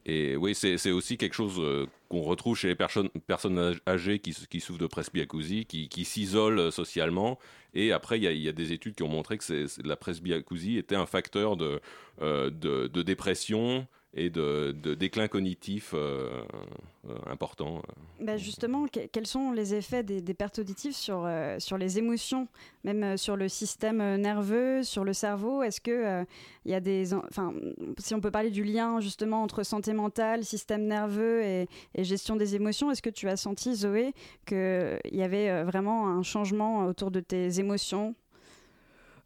Et 0.10 0.38
oui, 0.38 0.56
c'est 0.56 0.92
aussi 0.92 1.18
quelque 1.18 1.34
chose 1.34 1.58
euh, 1.60 1.86
qu'on 2.08 2.22
retrouve 2.22 2.56
chez 2.58 2.70
les 2.70 2.76
personnes, 2.76 3.10
personnes 3.28 3.60
âg- 3.60 3.82
âgées 3.86 4.20
qui, 4.20 4.32
souffrent 4.62 4.80
de 4.80 4.88
presbyacousie, 4.88 5.66
qui, 5.66 5.90
qui 5.90 6.06
s'isolent 6.06 6.60
euh, 6.60 6.72
socialement. 6.72 7.38
Et 7.74 7.92
après, 7.92 8.18
il 8.18 8.24
y, 8.24 8.44
y 8.44 8.48
a 8.48 8.54
des 8.54 8.72
études 8.72 8.96
qui 8.96 9.04
ont 9.04 9.10
montré 9.10 9.38
que 9.38 9.68
la 9.86 9.98
presbyacousie 9.98 10.78
était 10.78 10.96
un 10.96 11.06
facteur 11.06 11.58
de, 11.58 11.82
euh, 12.22 12.50
dépression 12.88 13.86
et 14.18 14.30
de, 14.32 14.76
de 14.84 14.96
déclin 14.96 15.28
cognitif 15.28 15.92
euh, 15.94 16.42
euh, 17.08 17.16
important. 17.28 17.84
Bah, 18.20 18.36
justement, 18.36 18.88
que- 18.88 19.06
quels 19.06 19.28
sont 19.28 19.52
les 19.52 19.76
effets 19.76 20.02
des, 20.02 20.22
des 20.22 20.34
pertes 20.34 20.58
auditives 20.58 20.96
sur, 20.96 21.24
euh, 21.26 21.60
sur 21.60 21.78
les 21.78 22.00
émotions, 22.00 22.48
même 22.84 23.16
sur 23.16 23.36
le 23.38 23.48
système 23.48 24.00
nerveux, 24.16 24.82
sur 24.84 25.04
le 25.04 25.14
cerveau? 25.14 25.62
Est-ce 25.62 25.80
que 25.80 25.92
euh, 25.92 26.24
il 26.66 26.72
y 26.72 26.74
a 26.74 26.80
des, 26.80 27.14
en- 27.14 27.22
enfin, 27.30 27.54
si 28.00 28.16
on 28.16 28.20
peut 28.20 28.32
parler 28.32 28.50
du 28.50 28.64
lien 28.64 29.00
justement 29.02 29.44
entre 29.44 29.62
santé 29.62 29.94
mentale, 29.94 30.44
système 30.44 30.86
nerveux 30.88 31.44
et, 31.44 31.68
et 31.94 32.04
gestion 32.04 32.36
des 32.36 32.56
émotions, 32.56 32.90
est-ce 32.92 33.04
que 33.04 33.12
tu 33.12 33.30
as 33.30 33.38
senti 33.38 33.76
Zoé 33.76 34.14
qu'il 34.48 35.00
y 35.12 35.22
avait 35.22 35.64
vraiment 35.64 36.08
un 36.10 36.24
changement 36.24 36.88
autour 36.88 37.12
de 37.12 37.20
tes 37.20 37.60
émotions? 37.60 38.16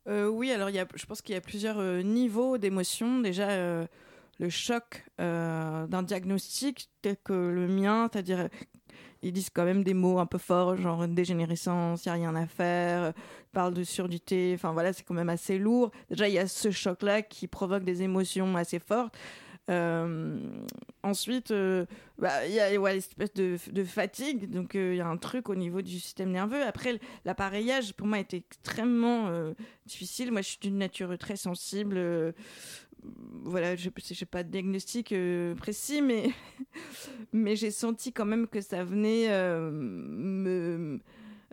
Euh, 0.07 0.27
oui, 0.27 0.51
alors 0.51 0.69
il 0.69 0.75
y 0.75 0.79
a, 0.79 0.87
je 0.95 1.05
pense 1.05 1.21
qu'il 1.21 1.35
y 1.35 1.37
a 1.37 1.41
plusieurs 1.41 1.77
euh, 1.79 2.01
niveaux 2.01 2.57
d'émotion. 2.57 3.19
Déjà, 3.19 3.49
euh, 3.49 3.85
le 4.41 4.49
choc 4.49 5.05
euh, 5.21 5.85
d'un 5.87 6.03
diagnostic 6.03 6.89
tel 7.01 7.15
que 7.23 7.31
le 7.31 7.67
mien, 7.67 8.09
c'est-à-dire 8.11 8.39
euh, 8.39 8.47
ils 9.21 9.31
disent 9.31 9.51
quand 9.51 9.65
même 9.65 9.83
des 9.83 9.93
mots 9.93 10.17
un 10.17 10.25
peu 10.25 10.39
forts, 10.39 10.75
genre 10.77 11.07
dégénérescence, 11.07 12.05
il 12.05 12.09
n'y 12.09 12.11
a 12.11 12.15
rien 12.15 12.35
à 12.35 12.47
faire, 12.47 13.03
euh, 13.03 13.11
ils 13.41 13.51
parlent 13.51 13.75
de 13.75 13.83
surdité, 13.83 14.53
enfin 14.55 14.73
voilà, 14.73 14.93
c'est 14.93 15.03
quand 15.03 15.13
même 15.13 15.29
assez 15.29 15.59
lourd. 15.59 15.91
Déjà, 16.09 16.27
il 16.27 16.33
y 16.33 16.39
a 16.39 16.47
ce 16.47 16.71
choc-là 16.71 17.21
qui 17.21 17.47
provoque 17.47 17.83
des 17.83 18.01
émotions 18.01 18.55
assez 18.57 18.79
fortes. 18.79 19.15
Euh, 19.69 20.37
ensuite, 21.03 21.51
euh, 21.51 21.85
bah, 22.17 22.45
il 22.47 22.53
y 22.53 22.59
a 22.59 22.77
ouais, 22.79 22.95
l'espèce 22.95 23.33
de, 23.33 23.83
fatigue, 23.83 24.49
donc 24.49 24.75
euh, 24.75 24.93
il 24.93 24.97
y 24.97 25.01
a 25.01 25.07
un 25.07 25.17
truc 25.17 25.49
au 25.49 25.55
niveau 25.55 25.81
du 25.81 25.99
système 25.99 26.31
nerveux. 26.31 26.63
Après, 26.63 26.99
l'appareillage, 27.25 27.93
pour 27.93 28.07
moi, 28.07 28.19
était 28.19 28.37
extrêmement 28.37 29.27
euh, 29.29 29.53
difficile. 29.85 30.31
Moi, 30.31 30.41
je 30.41 30.49
suis 30.49 30.59
d'une 30.59 30.77
nature 30.77 31.17
très 31.17 31.37
sensible. 31.37 32.33
Voilà, 33.43 33.75
je 33.75 33.89
n'ai 33.89 34.25
pas 34.29 34.43
de 34.43 34.49
diagnostic 34.49 35.11
euh, 35.11 35.55
précis, 35.55 36.01
mais, 36.01 36.29
mais 37.33 37.55
j'ai 37.55 37.71
senti 37.71 38.13
quand 38.13 38.25
même 38.25 38.47
que 38.47 38.61
ça 38.61 38.83
venait 38.83 39.27
euh, 39.29 39.71
me 39.71 40.99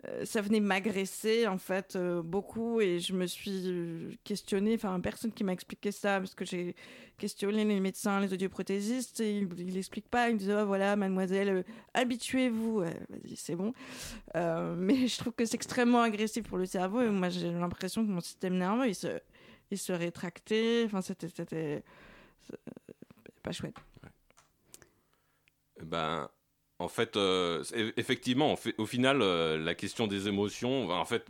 euh, 0.07 0.23
ça 0.23 0.39
venait 0.39 0.61
m'agresser 0.61 1.45
en 1.45 1.57
fait 1.57 1.97
beaucoup. 2.23 2.79
Et 2.79 2.99
je 2.99 3.13
me 3.13 3.25
suis 3.25 4.17
questionnée, 4.23 4.75
enfin 4.75 4.97
personne 5.01 5.31
qui 5.31 5.43
m'a 5.43 5.51
expliqué 5.51 5.91
ça 5.91 6.19
parce 6.19 6.35
que 6.35 6.45
j'ai 6.45 6.75
questionné 7.17 7.65
les 7.65 7.81
médecins, 7.81 8.21
les 8.21 8.31
audioprothésistes 8.31 9.19
et 9.19 9.39
ils, 9.39 9.73
l'expliquent 9.73 10.07
pas, 10.07 10.29
ils 10.29 10.37
disent 10.37 10.55
oh, 10.57 10.65
voilà 10.65 10.95
mademoiselle 10.95 11.65
habituez-vous, 11.93 12.83
c'est 13.35 13.57
bon, 13.57 13.73
mais 14.35 15.07
je 15.07 15.17
trouve 15.17 15.33
que 15.33 15.43
c'est 15.43 15.55
extrêmement 15.55 16.01
agressif 16.01 16.43
pour 16.43 16.59
le 16.59 16.65
cerveau. 16.65 17.01
Et 17.01 17.09
moi 17.09 17.27
j'ai 17.27 17.51
l'impression 17.51 18.05
que 18.05 18.09
mon 18.09 18.21
système 18.21 18.57
nerveux 18.57 18.87
il 18.87 18.95
se, 18.95 19.19
il 19.71 19.77
se 19.77 19.93
rétractait, 19.93 20.83
enfin 20.85 21.01
c'était 21.01 21.83
pas 23.43 23.51
chouette. 23.51 23.75
Ben, 25.83 26.29
en 26.79 26.87
fait, 26.87 27.15
euh, 27.17 27.63
effectivement, 27.97 28.55
au 28.77 28.85
final, 28.85 29.21
euh, 29.21 29.57
la 29.57 29.75
question 29.75 30.07
des 30.07 30.27
émotions, 30.27 30.87
ben, 30.87 30.95
en 30.95 31.05
fait, 31.05 31.25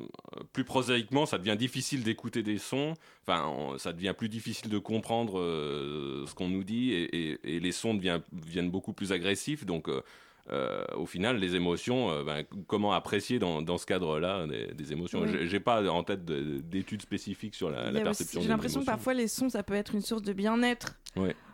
euh, 0.00 0.04
plus 0.52 0.64
prosaïquement, 0.64 1.26
ça 1.26 1.38
devient 1.38 1.56
difficile 1.58 2.02
d'écouter 2.02 2.42
des 2.42 2.58
sons. 2.58 2.94
Enfin, 3.26 3.76
ça 3.78 3.92
devient 3.92 4.14
plus 4.16 4.28
difficile 4.28 4.70
de 4.70 4.78
comprendre 4.78 5.40
ce 6.26 6.34
qu'on 6.34 6.48
nous 6.48 6.64
dit, 6.64 6.92
et, 6.92 7.38
et- 7.44 7.60
les 7.60 7.72
sons 7.72 7.94
deviennent 7.94 8.70
beaucoup 8.70 8.92
plus 8.92 9.12
agressifs. 9.12 9.64
Donc, 9.64 9.88
euh, 10.50 10.84
au 10.96 11.06
final, 11.06 11.38
les 11.38 11.54
émotions, 11.56 12.10
euh, 12.10 12.22
ben, 12.24 12.44
comment 12.66 12.92
apprécier 12.92 13.38
dans, 13.38 13.62
dans 13.62 13.78
ce 13.78 13.86
cadre-là 13.86 14.46
des, 14.46 14.68
des 14.74 14.92
émotions? 14.92 15.20
Oui. 15.22 15.46
J'ai- 15.48 15.60
pas 15.60 15.82
en 15.90 16.04
tête 16.04 16.24
de- 16.24 16.58
d'études 16.60 17.02
spécifiques 17.02 17.54
sur 17.54 17.70
la, 17.70 17.90
la 17.90 18.00
perception 18.02 18.40
J'ai 18.40 18.48
l'impression 18.48 18.80
que 18.80 18.86
parfois 18.86 19.14
les 19.14 19.26
sons, 19.28 19.48
ça 19.48 19.62
peut 19.62 19.74
être 19.74 19.94
une 19.94 20.02
source 20.02 20.22
de 20.22 20.32
bien-être 20.32 20.98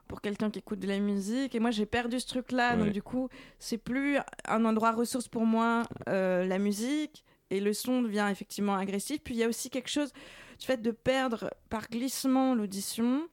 pour 0.09 0.21
quelqu'un 0.21 0.51
qui 0.51 0.59
écoute 0.59 0.81
de 0.81 0.89
la 0.89 0.99
musique. 0.99 1.55
Et 1.55 1.61
moi, 1.61 1.71
j'ai 1.71 1.87
perdu 1.87 2.21
ce 2.21 2.27
truc-là. 2.27 2.77
Donc, 2.77 2.93
du 2.93 3.03
coup, 3.03 3.29
c'est 3.59 3.79
plus 3.79 4.19
un 4.47 4.65
endroit 4.67 4.93
ressource 4.93 5.29
pour 5.29 5.47
moi, 5.47 5.85
euh, 6.09 6.45
la 6.45 6.59
musique. 6.59 7.25
Et 7.51 7.61
le 7.61 7.73
son 7.73 8.03
devient 8.03 8.29
effectivement 8.31 8.75
agressif. 8.77 9.21
Puis, 9.25 9.35
il 9.35 9.39
y 9.39 9.45
a 9.45 9.49
aussi 9.49 9.71
quelque 9.71 9.89
chose 9.91 10.13
du 10.59 10.67
fait 10.67 10.83
de 10.83 10.91
perdre 10.91 11.51
par 11.71 11.89
glissement 11.89 12.55
l'audition. 12.55 13.27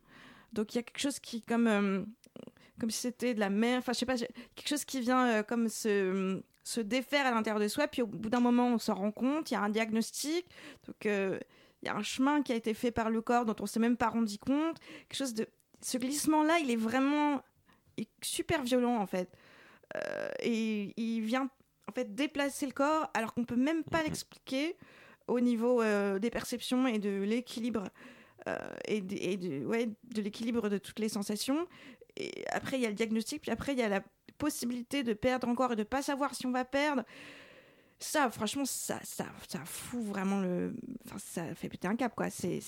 Donc, 0.54 0.74
il 0.74 0.78
y 0.78 0.80
a 0.80 0.84
quelque 0.84 1.00
chose 1.02 1.19
qui, 1.19 1.41
comme, 1.41 2.06
comme 2.80 2.92
si 2.92 3.00
c'était 3.00 3.34
de 3.34 3.39
la 3.39 3.50
mer. 3.50 3.80
Enfin, 3.80 3.94
je 3.94 4.00
sais 4.00 4.06
pas, 4.06 4.15
quelque 4.18 4.68
chose 4.68 4.86
qui 4.86 5.00
vient 5.02 5.28
euh, 5.28 5.44
comme 5.44 5.68
se, 5.70 6.42
se 6.63 6.82
défaire 6.82 7.26
à 7.26 7.32
l'intérieur 7.32 7.60
de 7.62 7.68
soi. 7.68 7.88
Puis, 7.88 8.02
au 8.02 8.08
bout 8.08 8.30
d'un 8.30 8.39
moment, 8.39 8.68
on 8.68 8.78
s'en 8.78 8.96
rend 8.96 9.12
compte. 9.12 9.52
Il 9.52 9.54
y 9.54 9.58
a 9.58 9.62
un 9.62 9.70
diagnostic. 9.70 10.46
Donc, 10.88 11.06
euh, 11.06 11.39
il 11.82 11.88
y 11.88 11.89
a 11.89 11.96
un 11.96 12.04
chemin 12.04 12.42
qui 12.42 12.52
a 12.52 12.56
été 12.56 12.74
fait 12.74 12.92
par 12.92 13.10
le 13.10 13.22
corps 13.22 13.46
dont 13.46 13.56
on 13.60 13.65
s'est 13.65 13.80
même 13.80 13.98
pas 13.98 14.10
rendu 14.10 14.38
compte. 14.38 14.78
Quelque 15.08 15.18
chose 15.18 15.34
de. 15.34 15.48
Ce 15.82 15.98
glissement-là, 15.98 16.60
il 16.60 16.72
est 16.72 16.76
vraiment 16.76 17.42
il 17.98 18.04
est 18.04 18.26
super 18.26 18.63
violent 18.63 18.98
en 18.98 19.06
fait. 19.06 19.30
Euh, 19.96 20.30
et 20.42 20.94
il 20.98 21.22
vient 21.22 21.50
en 21.88 21.92
fait 21.94 22.13
déplacer 22.13 22.65
le 22.65 22.72
corps 22.74 23.10
alors 23.13 23.34
qu'on 23.34 23.46
peut 23.46 23.56
même 23.56 23.84
pas 23.84 24.04
l'expliquer 24.04 24.76
au 25.28 25.39
niveau 25.39 25.82
euh, 25.82 26.20
des 26.20 26.30
perceptions 26.30 26.86
et 26.88 27.00
de 27.00 27.22
l'équilibre 27.24 27.86
euh, 28.48 28.58
et, 28.88 29.02
de, 29.02 29.15
et 29.15 29.38
de- 29.38 29.65
ouais, 29.65 29.89
de 30.04 30.22
l'équilibre 30.22 30.70
de 30.70 30.78
toutes 30.78 31.00
les 31.00 31.10
sensations. 31.10 31.65
Et 32.17 32.45
après, 32.50 32.78
il 32.78 32.82
y 32.82 32.86
a 32.86 32.89
le 32.89 32.95
diagnostic, 32.95 33.41
puis 33.41 33.52
après, 33.52 33.74
il 33.74 33.80
y 33.80 33.84
a 33.84 33.89
la 33.89 34.02
possibilité 34.38 35.04
de 35.04 35.13
perdre 35.13 35.48
encore 35.48 35.74
et 35.74 35.76
de 35.76 35.84
pas 35.84 36.02
savoir 36.02 36.34
si 36.36 36.45
on 36.45 36.52
va 36.52 36.65
perdre. 36.65 37.04
Ça, 38.00 38.30
franchement, 38.30 38.65
ça, 38.65 39.00
ça, 39.04 39.26
ça 39.48 39.60
fout 39.65 40.02
vraiment 40.02 40.39
le. 40.39 40.74
Enfin, 41.06 41.17
ça 41.19 41.56
fait 41.56 41.67
péter 41.67 41.88
un 41.88 41.95
cap, 41.95 42.15
quoi. 42.15 42.30
C'est. 42.30 42.62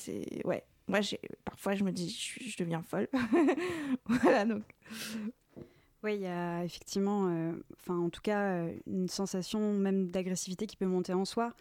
Ouais. 0.46 0.64
Moi, 0.88 1.00
parfois, 1.46 1.74
je 1.76 1.84
me 1.86 1.92
dis, 1.92 2.10
je, 2.10 2.58
deviens 2.58 2.82
folle. 2.82 3.08
voilà, 4.06 4.46
donc. 4.46 4.64
Oui, 6.04 6.16
il 6.16 6.22
y 6.22 6.28
a 6.28 6.64
effectivement, 6.64 7.28
euh, 7.30 7.52
enfin 7.78 7.96
en 7.96 8.10
tout 8.10 8.22
cas, 8.22 8.54
euh, 8.54 8.74
une 8.88 9.08
sensation 9.08 9.74
même 9.74 10.10
d'agressivité 10.10 10.66
qui 10.66 10.76
peut 10.76 10.88
monter 10.88 11.14
en 11.14 11.26
soi, 11.26 11.54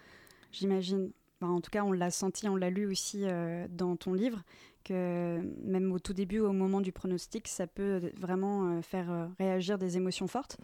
j'imagine. 0.51 1.13
En 1.43 1.61
tout 1.61 1.71
cas, 1.71 1.85
on 1.85 1.93
l'a 1.93 2.11
senti, 2.11 2.49
on 2.49 2.57
l'a 2.57 2.71
lu 2.71 2.87
aussi 2.87 3.21
euh, 3.25 3.67
dans 3.71 3.97
ton 3.97 4.15
livre, 4.15 4.43
que 4.85 5.41
même 5.63 5.93
au 5.93 5.99
tout 5.99 6.13
début, 6.13 6.41
au 6.41 6.53
moment 6.53 6.81
du 6.81 6.93
pronostic, 6.93 7.49
ça 7.49 7.67
peut 7.67 8.01
vraiment 8.17 8.67
euh, 8.79 8.83
faire 8.83 9.11
euh, 9.11 9.27
réagir 9.39 9.79
des 9.79 9.97
émotions 9.97 10.27
fortes. 10.27 10.59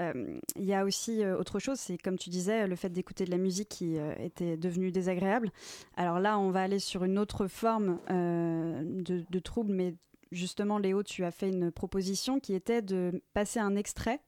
Euh, 0.00 0.38
Il 0.56 0.64
y 0.64 0.74
a 0.74 0.84
aussi 0.84 1.24
autre 1.26 1.58
chose, 1.58 1.78
c'est 1.78 1.98
comme 1.98 2.16
tu 2.16 2.30
disais, 2.30 2.66
le 2.66 2.76
fait 2.76 2.90
d'écouter 2.90 3.24
de 3.24 3.30
la 3.30 3.38
musique 3.38 3.68
qui 3.68 3.96
était 4.18 4.56
devenue 4.56 4.90
désagréable. 4.90 5.50
Alors 5.96 6.20
là, 6.20 6.38
on 6.38 6.50
va 6.50 6.62
aller 6.62 6.78
sur 6.78 7.04
une 7.04 7.18
autre 7.18 7.48
forme 7.48 7.98
de, 8.08 9.24
de 9.28 9.38
trouble, 9.38 9.74
mais 9.74 9.94
justement, 10.32 10.78
Léo, 10.78 11.02
tu 11.02 11.24
as 11.24 11.30
fait 11.30 11.50
une 11.50 11.70
proposition 11.70 12.40
qui 12.40 12.54
était 12.54 12.80
de 12.80 13.22
passer 13.34 13.58
un 13.58 13.76
extrait 13.76 14.20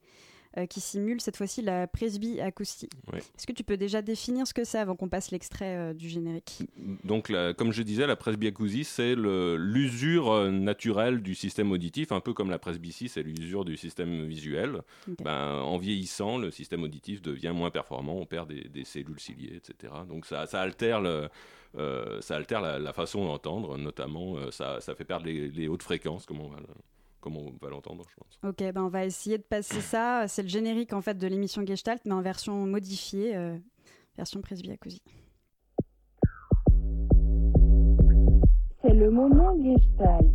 euh, 0.57 0.65
qui 0.65 0.79
simule 0.81 1.19
cette 1.21 1.37
fois-ci 1.37 1.61
la 1.61 1.87
presbyacousie. 1.87 2.89
Oui. 3.11 3.19
Est-ce 3.19 3.47
que 3.47 3.53
tu 3.53 3.63
peux 3.63 3.77
déjà 3.77 4.01
définir 4.01 4.45
ce 4.47 4.53
que 4.53 4.63
c'est 4.63 4.77
avant 4.79 4.95
qu'on 4.95 5.09
passe 5.09 5.31
l'extrait 5.31 5.75
euh, 5.75 5.93
du 5.93 6.09
générique? 6.09 6.63
Donc, 7.03 7.29
la- 7.29 7.53
comme 7.53 7.71
je 7.71 7.81
disais, 7.83 8.05
la 8.07 8.15
presbyacousie, 8.15 8.83
c'est 8.83 9.15
l'usure 9.15 10.31
euh, 10.31 10.51
naturelle 10.51 11.21
du 11.21 11.35
système 11.35 11.71
auditif, 11.71 12.11
un 12.11 12.19
peu 12.19 12.33
comme 12.33 12.49
la 12.49 12.59
presbytie, 12.59 13.09
c'est 13.09 13.23
l'usure 13.23 13.65
du 13.65 13.77
système 13.77 14.25
visuel. 14.25 14.81
Ben, 15.23 15.53
en 15.61 15.77
vieillissant, 15.77 16.37
le 16.37 16.51
système 16.51 16.83
auditif 16.83 17.21
devient 17.21 17.53
moins 17.55 17.71
performant, 17.71 18.15
on 18.17 18.25
perd 18.25 18.49
des, 18.49 18.67
des 18.69 18.85
cellules 18.85 19.19
ciliées, 19.19 19.55
etc. 19.55 19.93
Donc, 20.07 20.25
ça, 20.25 20.45
ça 20.45 20.61
altère, 20.61 21.01
le- 21.01 21.29
euh, 21.77 22.21
ça 22.21 22.35
altère 22.35 22.61
la, 22.61 22.77
la 22.79 22.93
façon 22.93 23.25
d'entendre, 23.25 23.77
notamment, 23.77 24.37
euh, 24.37 24.51
ça, 24.51 24.79
ça 24.81 24.93
fait 24.95 25.05
perdre 25.05 25.25
les, 25.25 25.49
les 25.49 25.67
hautes 25.67 25.83
fréquences, 25.83 26.25
comme 26.25 26.39
on 26.41 26.49
va 26.49 26.59
le- 26.59 26.67
comme 27.23 27.37
on 27.37 27.53
va 27.61 27.69
l'entendre, 27.69 28.03
je 28.09 28.15
pense. 28.15 28.39
Ok, 28.43 28.57
ben 28.73 28.83
on 28.83 28.89
va 28.89 29.05
essayer 29.05 29.37
de 29.37 29.43
passer 29.43 29.79
ça. 29.79 30.27
C'est 30.27 30.43
le 30.43 30.49
générique 30.49 30.91
en 30.91 30.99
fait 30.99 31.17
de 31.17 31.25
l'émission 31.25 31.65
Gestalt, 31.65 32.01
mais 32.05 32.11
en 32.11 32.21
version 32.21 32.65
modifiée, 32.65 33.33
euh, 33.37 33.57
version 34.17 34.41
presbyacousie. 34.41 35.01
C'est 38.81 38.93
le 38.93 39.09
moment 39.09 39.55
Gestalt. 39.63 40.27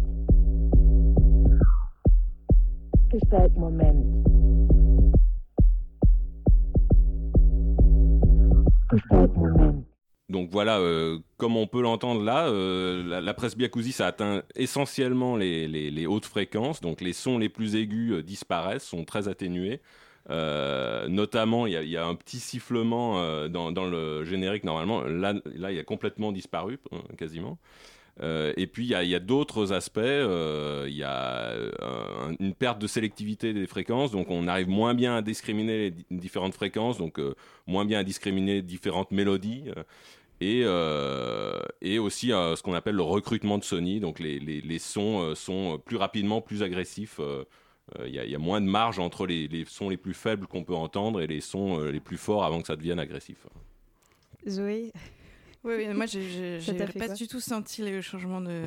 Gestalt 3.12 3.54
Moment. 3.54 4.24
Gestalt 8.90 9.36
Moment. 9.36 9.87
Donc 10.28 10.50
voilà, 10.50 10.78
euh, 10.78 11.18
comme 11.38 11.56
on 11.56 11.66
peut 11.66 11.80
l'entendre 11.80 12.22
là, 12.22 12.48
euh, 12.48 13.02
la, 13.02 13.22
la 13.22 13.34
presbyacousie, 13.34 13.92
ça 13.92 14.06
atteint 14.08 14.42
essentiellement 14.56 15.36
les, 15.36 16.06
hautes 16.06 16.26
fréquences, 16.26 16.82
donc 16.82 17.00
les 17.00 17.14
sons 17.14 17.38
les 17.38 17.48
plus 17.48 17.76
aigus 17.76 18.12
euh, 18.12 18.22
disparaissent, 18.22 18.84
sont 18.84 19.04
très 19.04 19.28
atténués. 19.28 19.80
Notamment, 20.28 21.66
il 21.66 21.72
y, 21.88 21.96
a- 21.96 22.06
un 22.06 22.14
petit 22.14 22.38
sifflement 22.40 23.48
dans, 23.48 23.86
le 23.86 24.24
générique 24.26 24.64
normalement. 24.64 25.00
Là, 25.02 25.32
là, 25.56 25.72
il 25.72 25.78
a 25.78 25.84
complètement 25.84 26.32
disparu, 26.32 26.78
euh, 26.92 26.98
quasiment. 27.16 27.58
Et 28.20 28.66
puis 28.66 28.84
il 28.84 28.90
y 28.90 28.94
a, 28.94 29.16
a 29.16 29.20
d'autres 29.20 29.72
aspects. 29.72 30.00
Il 30.00 30.94
y 30.94 31.02
a 31.02 31.52
un- 31.80 32.34
une 32.40 32.52
perte 32.52 32.78
de 32.78 32.86
sélectivité 32.86 33.54
des 33.54 33.66
fréquences, 33.66 34.10
donc 34.10 34.28
on 34.28 34.48
arrive 34.48 34.68
moins 34.68 34.92
bien 34.92 35.16
à 35.16 35.22
discriminer 35.22 35.78
les 35.78 35.90
di- 35.92 36.04
différentes 36.10 36.52
fréquences, 36.54 36.98
donc 36.98 37.18
moins 37.66 37.86
bien 37.86 38.00
à 38.00 38.04
discriminer 38.04 38.60
différentes 38.60 39.12
mélodies. 39.12 39.64
Et, 40.40 40.62
euh, 40.64 41.60
et 41.80 41.98
aussi 41.98 42.32
euh, 42.32 42.56
ce 42.56 42.62
qu'on 42.62 42.74
appelle 42.74 42.94
le 42.94 43.02
recrutement 43.02 43.58
de 43.58 43.64
Sony, 43.64 44.00
donc 44.00 44.20
les, 44.20 44.38
les, 44.38 44.60
les 44.60 44.78
sons 44.78 45.20
euh, 45.22 45.34
sont 45.34 45.80
plus 45.84 45.96
rapidement 45.96 46.40
plus 46.40 46.62
agressifs. 46.62 47.20
Il 48.04 48.10
y, 48.10 48.30
y 48.30 48.34
a 48.34 48.38
moins 48.38 48.60
de 48.60 48.66
marge 48.66 48.98
entre 48.98 49.26
les, 49.26 49.48
les 49.48 49.64
sons 49.64 49.88
les 49.88 49.96
plus 49.96 50.12
faibles 50.12 50.46
qu'on 50.46 50.62
peut 50.62 50.74
entendre 50.74 51.22
et 51.22 51.26
les 51.26 51.40
sons 51.40 51.78
les 51.80 52.00
plus 52.00 52.18
forts 52.18 52.44
avant 52.44 52.60
que 52.60 52.66
ça 52.66 52.76
devienne 52.76 52.98
agressif. 52.98 53.46
Zoé, 54.46 54.92
Oui, 55.64 55.74
oui, 55.76 55.88
moi, 55.88 56.06
t'a 56.06 56.86
fait 56.86 56.98
pas 56.98 57.08
du 57.08 57.26
tout 57.26 57.40
senti 57.40 57.82
le 57.82 58.00
changement 58.00 58.40
de, 58.40 58.62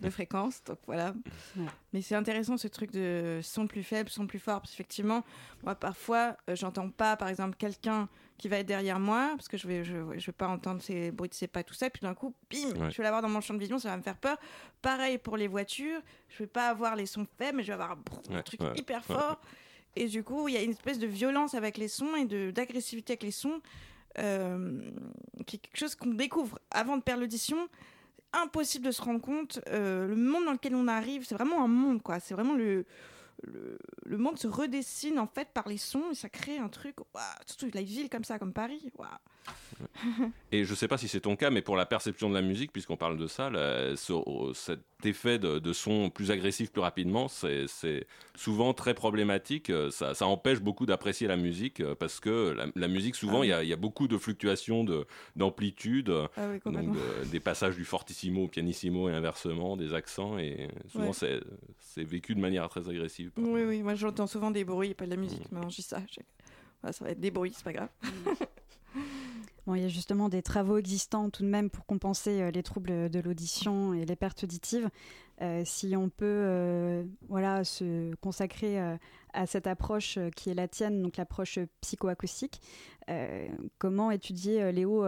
de 0.00 0.10
fréquence, 0.10 0.62
donc 0.64 0.78
voilà. 0.86 1.14
Ouais. 1.56 1.64
Mais 1.94 2.02
c'est 2.02 2.14
intéressant 2.14 2.56
ce 2.58 2.68
truc 2.68 2.90
de 2.92 3.40
son 3.42 3.66
plus 3.66 3.82
faible, 3.82 4.10
son 4.10 4.26
plus 4.26 4.38
fort, 4.38 4.60
parce 4.60 4.70
qu'effectivement, 4.72 5.24
moi, 5.64 5.74
parfois, 5.74 6.36
euh, 6.50 6.54
j'entends 6.54 6.90
pas, 6.90 7.16
par 7.16 7.28
exemple, 7.28 7.56
quelqu'un 7.56 8.08
qui 8.36 8.48
va 8.48 8.58
être 8.58 8.66
derrière 8.66 9.00
moi, 9.00 9.32
parce 9.36 9.48
que 9.48 9.56
je 9.56 9.66
vais, 9.66 9.82
je, 9.82 9.94
je 10.18 10.26
vais 10.26 10.32
pas 10.32 10.46
entendre 10.46 10.82
ces 10.82 11.10
bruits 11.10 11.30
de 11.30 11.34
ses 11.34 11.46
pas, 11.46 11.62
tout 11.64 11.72
ça, 11.72 11.86
et 11.86 11.90
puis 11.90 12.02
d'un 12.02 12.14
coup, 12.14 12.34
bim, 12.50 12.78
Ouais. 12.80 12.90
je 12.90 12.96
vais 12.98 13.02
l'avoir 13.04 13.22
dans 13.22 13.30
mon 13.30 13.40
champ 13.40 13.54
de 13.54 13.58
vision, 13.58 13.78
ça 13.78 13.88
va 13.88 13.96
me 13.96 14.02
faire 14.02 14.18
peur. 14.18 14.36
Pareil 14.82 15.16
pour 15.16 15.38
les 15.38 15.48
voitures, 15.48 16.00
je 16.28 16.38
vais 16.40 16.46
pas 16.46 16.68
avoir 16.68 16.96
les 16.96 17.06
sons 17.06 17.26
faibles, 17.38 17.56
mais 17.56 17.62
je 17.62 17.68
vais 17.68 17.72
avoir 17.82 17.92
un 17.92 18.34
Ouais, 18.34 18.42
truc 18.42 18.60
ouais, 18.60 18.72
hyper 18.76 19.02
ouais. 19.08 19.16
fort. 19.16 19.40
Et 19.98 20.06
du 20.06 20.22
coup, 20.22 20.48
il 20.48 20.54
y 20.54 20.58
a 20.58 20.62
une 20.62 20.72
espèce 20.72 20.98
de 20.98 21.06
violence 21.06 21.54
avec 21.54 21.78
les 21.78 21.88
sons 21.88 22.14
et 22.14 22.52
d'agressivité 22.52 23.14
avec 23.14 23.22
les 23.22 23.30
sons, 23.30 23.62
euh, 24.18 24.80
qui 25.46 25.56
est 25.56 25.58
quelque 25.58 25.78
chose 25.78 25.94
qu'on 25.94 26.10
découvre 26.14 26.58
avant 26.70 26.96
de 26.96 27.02
perdre 27.02 27.22
l'audition. 27.22 27.68
Impossible 28.32 28.84
de 28.86 28.90
se 28.90 29.00
rendre 29.02 29.20
compte. 29.20 29.60
euh, 29.68 30.06
le 30.08 30.16
monde 30.16 30.44
dans 30.44 30.52
lequel 30.52 30.74
on 30.74 30.88
arrive, 30.88 31.24
c'est 31.24 31.34
vraiment 31.34 31.62
un 31.64 31.68
monde, 31.68 32.02
quoi. 32.02 32.20
C'est 32.20 32.34
vraiment 32.34 32.54
le, 32.54 32.84
le, 33.42 33.78
le 34.04 34.18
monde 34.18 34.38
se 34.38 34.46
redessine 34.48 35.18
en 35.18 35.26
fait 35.26 35.48
par 35.54 35.68
les 35.68 35.78
sons 35.78 36.10
et 36.10 36.14
ça 36.14 36.28
crée 36.28 36.58
un 36.58 36.68
truc. 36.68 36.96
waouh, 37.14 37.22
surtout 37.46 37.68
la 37.72 37.82
ville 37.82 38.10
comme 38.10 38.24
ça, 38.24 38.38
comme 38.38 38.52
Paris. 38.52 38.90
Et 40.52 40.64
je 40.64 40.74
sais 40.74 40.88
pas 40.88 40.96
si 40.98 41.08
c'est 41.08 41.20
ton 41.20 41.36
cas, 41.36 41.50
mais 41.50 41.60
pour 41.62 41.76
la 41.76 41.86
perception 41.86 42.28
de 42.30 42.34
la 42.34 42.42
musique, 42.42 42.72
puisqu'on 42.72 42.96
parle 42.96 43.18
de 43.18 43.26
ça, 43.26 43.50
là, 43.50 43.94
ce- 43.96 44.12
oh, 44.12 44.52
cet 44.54 44.80
effet 45.04 45.38
de, 45.38 45.58
de 45.58 45.72
son 45.72 46.08
plus 46.10 46.30
agressif 46.30 46.70
plus 46.72 46.80
rapidement, 46.80 47.28
c'est 47.28 47.66
souvent 48.34 48.72
très 48.74 48.94
problématique. 48.94 49.70
Euh, 49.70 49.90
Ça, 49.90 50.14
ça 50.14 50.26
empêche 50.26 50.60
beaucoup 50.60 50.86
d'apprécier 50.86 51.26
la 51.28 51.36
musique 51.36 51.80
euh, 51.80 51.94
parce 51.94 52.20
que 52.20 52.52
la, 52.56 52.66
la 52.74 52.88
musique, 52.88 53.14
souvent, 53.16 53.42
il 53.42 53.50
y 53.50 53.52
a- 53.52 53.62
il 53.62 53.68
y, 53.68 53.72
a 53.72 53.76
beaucoup 53.76 54.08
de 54.08 54.16
fluctuations 54.18 54.84
de- 54.84 55.06
d'amplitude. 55.36 56.10
Ah 56.36 56.46
oui, 56.48 56.54
donc 56.54 56.62
complètement. 56.62 56.94
euh, 56.96 57.24
des 57.26 57.40
passages 57.40 57.76
du 57.76 57.84
fortissimo 57.84 58.44
au 58.44 58.48
pianissimo 58.48 59.08
et 59.08 59.12
inversement, 59.12 59.76
des 59.76 59.94
accents, 59.94 60.38
et 60.38 60.68
souvent 60.88 61.10
Ouais. 61.10 61.40
c'est 61.80 62.04
vécu 62.04 62.34
de 62.34 62.40
manière 62.40 62.68
très 62.68 62.88
agressive. 62.88 63.30
Oui, 63.36 63.62
oui, 63.64 63.82
moi 63.82 63.94
j'entends 63.94 64.26
souvent 64.26 64.50
des 64.50 64.64
bruits, 64.64 64.94
pas 64.94 65.04
de 65.06 65.10
la 65.10 65.16
musique. 65.16 65.50
Maintenant 65.52 65.68
je 65.70 65.76
dis 65.76 65.82
ça. 65.82 66.00
je- 66.10 66.20
Ouais, 66.84 66.92
ça 66.92 67.04
va 67.04 67.10
être 67.10 67.20
des 67.20 67.30
bruits, 67.30 67.52
c'est 67.54 67.64
pas 67.64 67.72
grave. 67.72 67.88
Bon, 69.66 69.74
il 69.74 69.82
y 69.82 69.84
a 69.84 69.88
justement 69.88 70.28
des 70.28 70.42
travaux 70.42 70.78
existants 70.78 71.28
tout 71.28 71.42
de 71.42 71.48
même 71.48 71.70
pour 71.70 71.86
compenser 71.86 72.40
euh, 72.40 72.50
les 72.52 72.62
troubles 72.62 73.10
de 73.10 73.18
l'audition 73.18 73.94
et 73.94 74.04
les 74.04 74.14
pertes 74.14 74.44
auditives. 74.44 74.88
Euh, 75.42 75.62
si 75.66 75.94
on 75.96 76.08
peut 76.08 76.24
euh, 76.24 77.04
voilà, 77.28 77.64
se 77.64 78.14
consacrer 78.16 78.80
euh, 78.80 78.96
à 79.34 79.46
cette 79.46 79.66
approche 79.66 80.18
qui 80.36 80.50
est 80.50 80.54
la 80.54 80.68
tienne, 80.68 81.02
donc 81.02 81.16
l'approche 81.16 81.58
psychoacoustique, 81.80 82.60
comment 83.78 84.10
étudier, 84.10 84.72
Léo, 84.72 85.06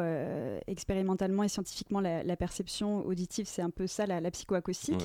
expérimentalement 0.66 1.42
et 1.44 1.48
scientifiquement 1.48 2.01
la, 2.01 2.22
la 2.22 2.37
perception 2.37 3.07
auditive? 3.07 3.46
C'est 3.46 3.62
un 3.62 3.70
peu 3.70 3.87
ça 3.87 4.07
la, 4.07 4.20
la 4.20 4.31
psychoacoustique. 4.31 5.01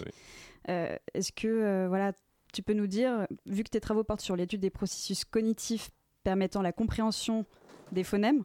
Ouais, 0.67 0.99
Est-ce 1.13 1.31
que 1.31 1.87
voilà, 1.87 2.11
tu 2.51 2.61
peux 2.61 2.73
nous 2.73 2.85
dire, 2.85 3.27
vu 3.45 3.63
que 3.63 3.69
tes 3.69 3.79
travaux 3.79 4.03
portent 4.03 4.21
sur 4.21 4.35
l'étude 4.35 4.59
des 4.59 4.69
processus 4.69 5.23
cognitifs 5.25 5.89
permettant 6.23 6.61
la 6.61 6.73
compréhension 6.73 7.45
des 7.93 8.03
phonèmes. 8.03 8.43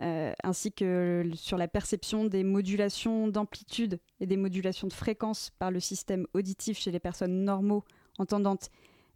Euh, 0.00 0.32
ainsi 0.42 0.72
que 0.72 1.28
sur 1.34 1.58
la 1.58 1.68
perception 1.68 2.24
des 2.24 2.44
modulations 2.44 3.28
d'amplitude 3.28 3.98
et 4.20 4.26
des 4.26 4.36
modulations 4.36 4.86
de 4.88 4.92
fréquence 4.92 5.50
par 5.58 5.70
le 5.70 5.80
système 5.80 6.26
auditif 6.34 6.78
chez 6.78 6.90
les 6.90 7.00
personnes 7.00 7.44
normaux, 7.44 7.84
entendantes 8.18 8.70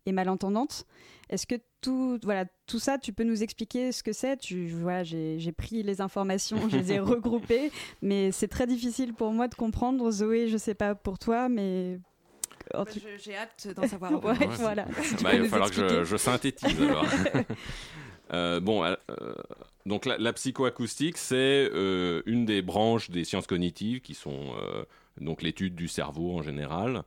et 0.06 0.12
malentendantes. 0.12 0.86
Est-ce 1.28 1.46
que 1.46 1.56
tout, 1.82 2.18
voilà, 2.24 2.46
tout 2.66 2.78
ça, 2.78 2.98
tu 2.98 3.12
peux 3.12 3.22
nous 3.22 3.42
expliquer 3.42 3.92
ce 3.92 4.02
que 4.02 4.12
c'est? 4.12 4.36
Tu, 4.38 4.68
voilà, 4.68 5.04
J'ai 5.04 5.52
pris 5.56 5.82
les 5.82 6.00
informations, 6.00 6.68
je 6.68 6.76
les 6.78 6.92
ai 6.92 6.98
regroupées, 7.00 7.70
mais 8.02 8.32
c'est 8.32 8.48
très 8.48 8.66
difficile 8.66 9.12
pour 9.14 9.32
moi 9.32 9.46
de 9.46 9.54
comprendre. 9.54 10.10
Zoé, 10.10 10.48
je 10.48 10.56
sais 10.56 10.74
pas 10.74 10.94
pour 10.94 11.18
toi, 11.18 11.48
mais... 11.48 11.98
en 12.74 12.84
tout- 12.86 12.98
Je- 12.98 13.22
J'ai 13.22 13.36
hâte 13.36 13.68
d'en 13.76 13.86
savoir. 13.86 14.12
Ouais, 14.24 14.34
voilà. 14.58 14.86
Tu 15.16 15.22
Bah, 15.22 15.34
il 15.34 15.42
va 15.42 15.48
falloir 15.48 15.70
que 15.70 16.02
je, 16.04 16.16
synthétise 16.16 16.80
alors. 16.82 17.04
Euh, 18.32 18.60
bon, 18.60 18.84
euh, 18.84 18.94
donc 19.86 20.06
la, 20.06 20.32
psychoacoustique, 20.32 21.16
c'est 21.16 21.68
euh, 21.72 22.22
une 22.26 22.44
des 22.44 22.62
branches 22.62 23.10
des 23.10 23.24
sciences 23.24 23.46
cognitives 23.46 24.00
qui 24.00 24.14
sont 24.14 24.52
donc 25.20 25.42
l'étude 25.42 25.74
du 25.74 25.88
cerveau 25.88 26.36
en 26.36 26.42
général. 26.42 27.02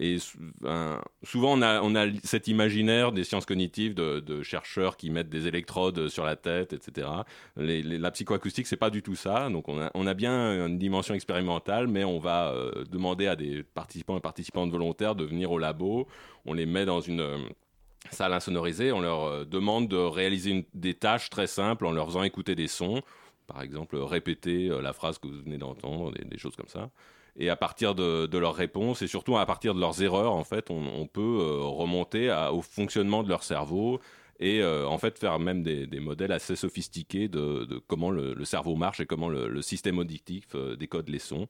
Et 0.00 0.18
ben, 0.60 1.02
souvent, 1.24 1.58
on 1.58 1.62
a, 1.62 1.82
on 1.82 1.96
a 1.96 2.06
cet 2.22 2.46
imaginaire 2.46 3.10
des 3.10 3.24
sciences 3.24 3.46
cognitives 3.46 3.94
de, 3.94 4.42
chercheurs 4.44 4.96
qui 4.96 5.10
mettent 5.10 5.30
des 5.30 5.48
électrodes 5.48 6.08
sur 6.08 6.24
la 6.24 6.36
tête, 6.36 6.72
etc. 6.72 7.08
La 7.56 8.10
psychoacoustique, 8.12 8.68
c'est 8.68 8.76
pas 8.76 8.90
du 8.90 9.02
tout 9.02 9.16
ça. 9.16 9.50
Donc, 9.50 9.68
on 9.68 9.80
a, 9.80 9.90
on 9.94 10.06
a 10.06 10.14
bien 10.14 10.66
une 10.66 10.78
dimension 10.78 11.14
expérimentale, 11.14 11.88
mais 11.88 12.04
on 12.04 12.20
va 12.20 12.54
demander 12.88 13.26
à 13.26 13.34
des 13.34 13.64
participants 13.64 14.16
et 14.16 14.20
participantes 14.20 14.70
volontaires 14.70 15.16
de 15.16 15.24
venir 15.24 15.50
au 15.50 15.58
labo. 15.58 16.06
On 16.46 16.52
les 16.52 16.66
met 16.66 16.84
dans 16.84 17.00
une 17.00 17.48
salle 18.12 18.32
insonorisée. 18.32 18.92
On 18.92 19.00
leur 19.00 19.24
euh, 19.24 19.44
demande 19.44 19.88
de 19.88 19.96
réaliser 19.96 20.66
des 20.74 20.94
tâches 20.94 21.30
très 21.30 21.46
simples 21.46 21.86
en 21.86 21.92
leur 21.92 22.06
faisant 22.06 22.22
écouter 22.22 22.54
des 22.54 22.68
sons. 22.68 23.02
Par 23.46 23.62
exemple, 23.62 23.96
répéter 23.96 24.68
euh, 24.68 24.80
la 24.80 24.92
phrase 24.92 25.18
que 25.18 25.28
vous 25.28 25.42
venez 25.42 25.58
d'entendre, 25.58 26.12
des, 26.12 26.38
choses 26.38 26.56
comme 26.56 26.68
ça. 26.68 26.90
Et 27.36 27.48
à 27.50 27.56
partir 27.56 27.94
de, 27.94 28.38
leurs 28.38 28.54
réponses 28.54 29.02
et 29.02 29.06
surtout 29.06 29.36
à 29.36 29.46
partir 29.46 29.74
de 29.74 29.80
leurs 29.80 30.02
erreurs, 30.02 30.34
en 30.34 30.44
fait, 30.44 30.70
on, 30.70 31.06
peut 31.06 31.20
euh, 31.20 31.62
remonter 31.62 32.30
au 32.52 32.62
fonctionnement 32.62 33.22
de 33.22 33.28
leur 33.28 33.44
cerveau 33.44 34.00
et 34.40 34.64
en 34.64 34.98
fait 34.98 35.18
faire 35.18 35.38
même 35.40 35.62
des, 35.64 36.00
modèles 36.00 36.30
assez 36.30 36.54
sophistiqués 36.54 37.28
de, 37.28 37.80
comment 37.86 38.10
le, 38.10 38.44
cerveau 38.44 38.76
marche 38.76 39.00
et 39.00 39.06
comment 39.06 39.28
le, 39.28 39.62
système 39.62 39.98
auditif 39.98 40.54
décode 40.78 41.08
les 41.08 41.18
sons. 41.20 41.48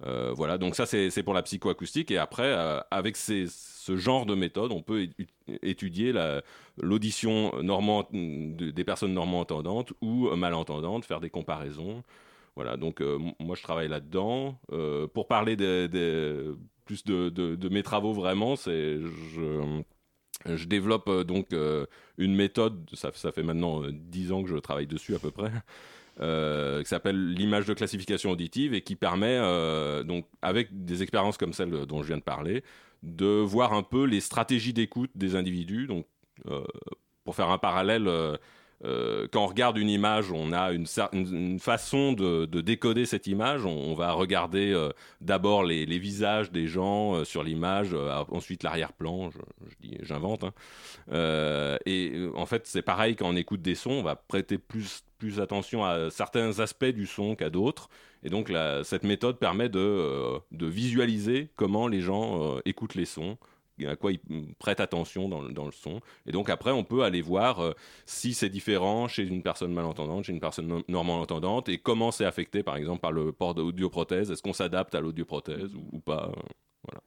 Voilà, 0.00 0.58
donc 0.58 0.74
ça 0.74 0.86
c'est 0.86 1.22
pour 1.22 1.34
la 1.34 1.42
psychoacoustique 1.42 2.10
et 2.10 2.18
après 2.18 2.52
avec 2.90 3.16
ces- 3.16 3.46
ce 3.82 3.96
genre 3.96 4.26
de 4.26 4.34
méthode, 4.34 4.70
on 4.70 4.80
peut 4.82 5.02
étu- 5.02 5.26
étudier 5.62 6.12
la- 6.12 6.42
l'audition 6.80 7.50
de- 8.12 8.70
des 8.70 8.84
personnes 8.84 9.12
normand 9.12 9.40
entendantes 9.40 9.92
ou 10.00 10.28
malentendantes, 10.36 11.04
faire 11.04 11.20
des 11.20 11.30
comparaisons. 11.30 12.04
Voilà, 12.54 12.76
donc 12.76 13.00
euh, 13.00 13.18
moi 13.40 13.56
je 13.56 13.62
travaille 13.62 13.88
là-dedans. 13.88 14.56
Euh, 14.72 15.08
pour 15.08 15.26
parler 15.26 15.56
des- 15.56 16.52
plus 16.84 17.04
de, 17.04 17.28
de- 17.28 17.56
de 17.56 17.68
mes 17.68 17.82
travaux 17.82 18.12
vraiment, 18.12 18.54
c'est 18.56 19.00
je, 19.34 20.66
développe 20.66 21.08
euh, 21.08 21.24
donc 21.24 21.48
une 22.18 22.34
méthode, 22.36 22.88
ça, 22.94 23.10
fait 23.12 23.42
maintenant 23.42 23.82
euh, 23.82 23.90
10 23.92 24.30
ans 24.32 24.42
que 24.44 24.48
je 24.50 24.56
travaille 24.56 24.86
dessus 24.86 25.14
à 25.16 25.18
peu 25.18 25.30
près, 25.32 25.50
qui 26.84 26.88
s'appelle 26.88 27.32
l'image 27.32 27.66
de 27.66 27.74
classification 27.74 28.30
auditive 28.30 28.74
et 28.74 28.82
qui 28.82 28.94
permet, 28.94 29.38
donc, 30.04 30.26
avec 30.42 30.68
des 30.84 31.02
expériences 31.02 31.36
comme 31.36 31.52
celle 31.52 31.70
dont 31.86 32.02
je 32.02 32.08
viens 32.08 32.18
de 32.18 32.22
parler, 32.22 32.62
de 33.02 33.26
voir 33.26 33.72
un 33.72 33.82
peu 33.82 34.04
les 34.04 34.20
stratégies 34.20 34.72
d'écoute 34.72 35.10
des 35.14 35.34
individus. 35.34 35.86
Donc, 35.86 36.06
euh, 36.48 36.64
pour 37.24 37.36
faire 37.36 37.50
un 37.50 37.58
parallèle, 37.58 38.08
euh, 38.08 38.36
euh, 38.84 39.28
quand 39.30 39.44
on 39.44 39.46
regarde 39.46 39.78
une 39.78 39.88
image, 39.88 40.32
on 40.32 40.52
a 40.52 40.72
une, 40.72 40.86
une- 41.12 41.60
façon 41.60 42.12
de, 42.12 42.46
de 42.46 42.60
décoder 42.60 43.06
cette 43.06 43.28
image. 43.28 43.64
On, 43.64 43.94
va 43.94 44.12
regarder 44.12 44.76
d'abord 45.20 45.62
les, 45.62 45.84
visages 45.98 46.50
des 46.50 46.66
gens 46.66 47.24
sur 47.24 47.44
l'image, 47.44 47.94
ensuite 48.30 48.64
l'arrière-plan, 48.64 49.30
je, 49.30 49.38
je 49.68 50.04
j'invente. 50.04 50.44
hein. 50.44 51.78
Et 51.86 52.26
en 52.34 52.46
fait, 52.46 52.66
c'est 52.66 52.82
pareil 52.82 53.14
quand 53.14 53.28
on 53.28 53.36
écoute 53.36 53.62
des 53.62 53.76
sons, 53.76 53.92
on 53.92 54.02
va 54.02 54.16
prêter 54.16 54.58
plus, 54.58 55.04
plus 55.18 55.38
attention 55.38 55.84
à 55.84 56.10
certains 56.10 56.58
aspects 56.58 56.84
du 56.86 57.06
son 57.06 57.36
qu'à 57.36 57.50
d'autres. 57.50 57.88
Et 58.22 58.30
donc, 58.30 58.48
la- 58.48 58.84
cette 58.84 59.04
méthode 59.04 59.38
permet 59.38 59.68
de, 59.68 59.78
euh, 59.80 60.38
de 60.50 60.66
visualiser 60.66 61.50
comment 61.56 61.88
les 61.88 62.00
gens 62.00 62.56
euh, 62.56 62.60
écoutent 62.64 62.94
les 62.94 63.06
sons 63.06 63.36
à 63.84 63.96
quoi 63.96 64.12
ils 64.12 64.20
prêtent 64.60 64.78
attention 64.78 65.28
dans, 65.28 65.42
le- 65.42 65.52
dans 65.52 65.64
le 65.64 65.72
son. 65.72 66.00
Et 66.26 66.30
donc 66.30 66.50
après, 66.50 66.70
on 66.70 66.84
peut 66.84 67.02
aller 67.02 67.20
voir 67.20 67.58
euh, 67.58 67.72
si 68.06 68.32
c'est 68.32 68.48
différent 68.48 69.08
chez 69.08 69.24
une 69.24 69.42
personne 69.42 69.72
malentendante, 69.72 70.24
chez 70.24 70.32
une 70.32 70.38
personne 70.38 70.68
no- 70.68 70.82
normalement 70.86 71.20
entendante, 71.22 71.68
et 71.68 71.78
comment 71.78 72.12
c'est 72.12 72.24
affecté, 72.24 72.62
par 72.62 72.76
exemple, 72.76 73.00
par 73.00 73.10
le 73.10 73.32
port 73.32 73.56
d'audioprothèse. 73.56 74.30
Est-ce 74.30 74.40
qu'on 74.42 74.52
s'adapte 74.52 74.94
à 74.94 75.00
l'audioprothèse 75.00 75.74
ou, 75.74 75.84
ou 75.90 75.98
pas 75.98 76.30
euh. 76.92 76.98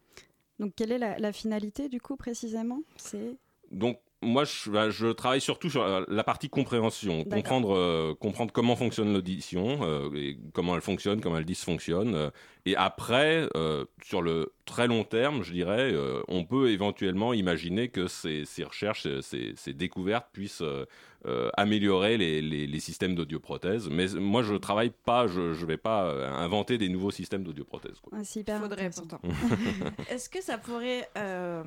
Donc, 0.60 0.74
quelle 0.76 0.92
est 0.92 0.98
la, 0.98 1.18
la 1.18 1.32
finalité 1.32 1.88
du 1.88 2.02
coup 2.02 2.18
précisément? 2.18 2.82
C'est 2.98 3.38
Donc 3.72 3.98
moi, 4.22 4.44
je, 4.44 4.70
bah, 4.72 4.90
je 4.90 5.08
travaille 5.08 5.42
surtout 5.42 5.70
sur 5.70 5.86
la- 5.86 6.04
la 6.08 6.24
partie 6.24 6.50
compréhension, 6.50 7.24
comprendre, 7.26 7.76
euh, 7.76 8.14
comprendre 8.16 8.52
comment 8.52 8.76
fonctionne 8.76 9.14
l'audition, 9.14 9.80
euh, 9.84 10.10
et 10.16 10.38
comment 10.54 10.74
elle 10.76 10.82
fonctionne, 10.82 11.22
comment 11.22 11.38
elle 11.38 11.46
dysfonctionne. 11.46 12.16
euh, 12.16 12.30
et 12.66 12.76
après, 12.76 13.48
euh, 13.56 13.86
sur 14.04 14.24
le 14.24 14.52
très 14.66 14.88
long 14.88 15.04
terme, 15.04 15.44
je 15.44 15.52
dirais, 15.54 15.92
euh, 15.94 16.22
on 16.28 16.44
peut 16.46 16.72
éventuellement 16.72 17.34
imaginer 17.34 17.90
que 17.90 18.08
ces, 18.08 18.46
ces 18.46 18.64
recherches, 18.64 19.08
ces, 19.22 19.54
ces 19.56 19.74
découvertes 19.74 20.28
puissent 20.34 20.62
euh, 20.64 20.86
euh, 21.28 21.50
améliorer 21.58 22.18
les, 22.18 22.42
les- 22.42 22.66
les 22.66 22.80
systèmes 22.80 23.14
d'audioprothèse. 23.14 23.90
Mais 23.92 24.08
moi, 24.16 24.42
je 24.42 24.56
travaille 24.56 24.92
pas, 25.06 25.28
je 25.28 25.42
ne 25.42 25.66
vais 25.66 25.78
pas 25.78 26.06
euh, 26.08 26.28
inventer 26.32 26.78
des 26.80 26.90
nouveaux 26.90 27.12
systèmes 27.12 27.44
d'audioprothèse. 27.44 28.02
ah, 28.12 28.24
c'est 28.24 28.40
hyper 28.40 28.60
Faudrait 28.62 28.90
pourtant. 28.90 29.20
Est-ce 30.10 30.30
que 30.30 30.42
ça 30.42 30.58
pourrait 30.58 31.08
euh, 31.18 31.64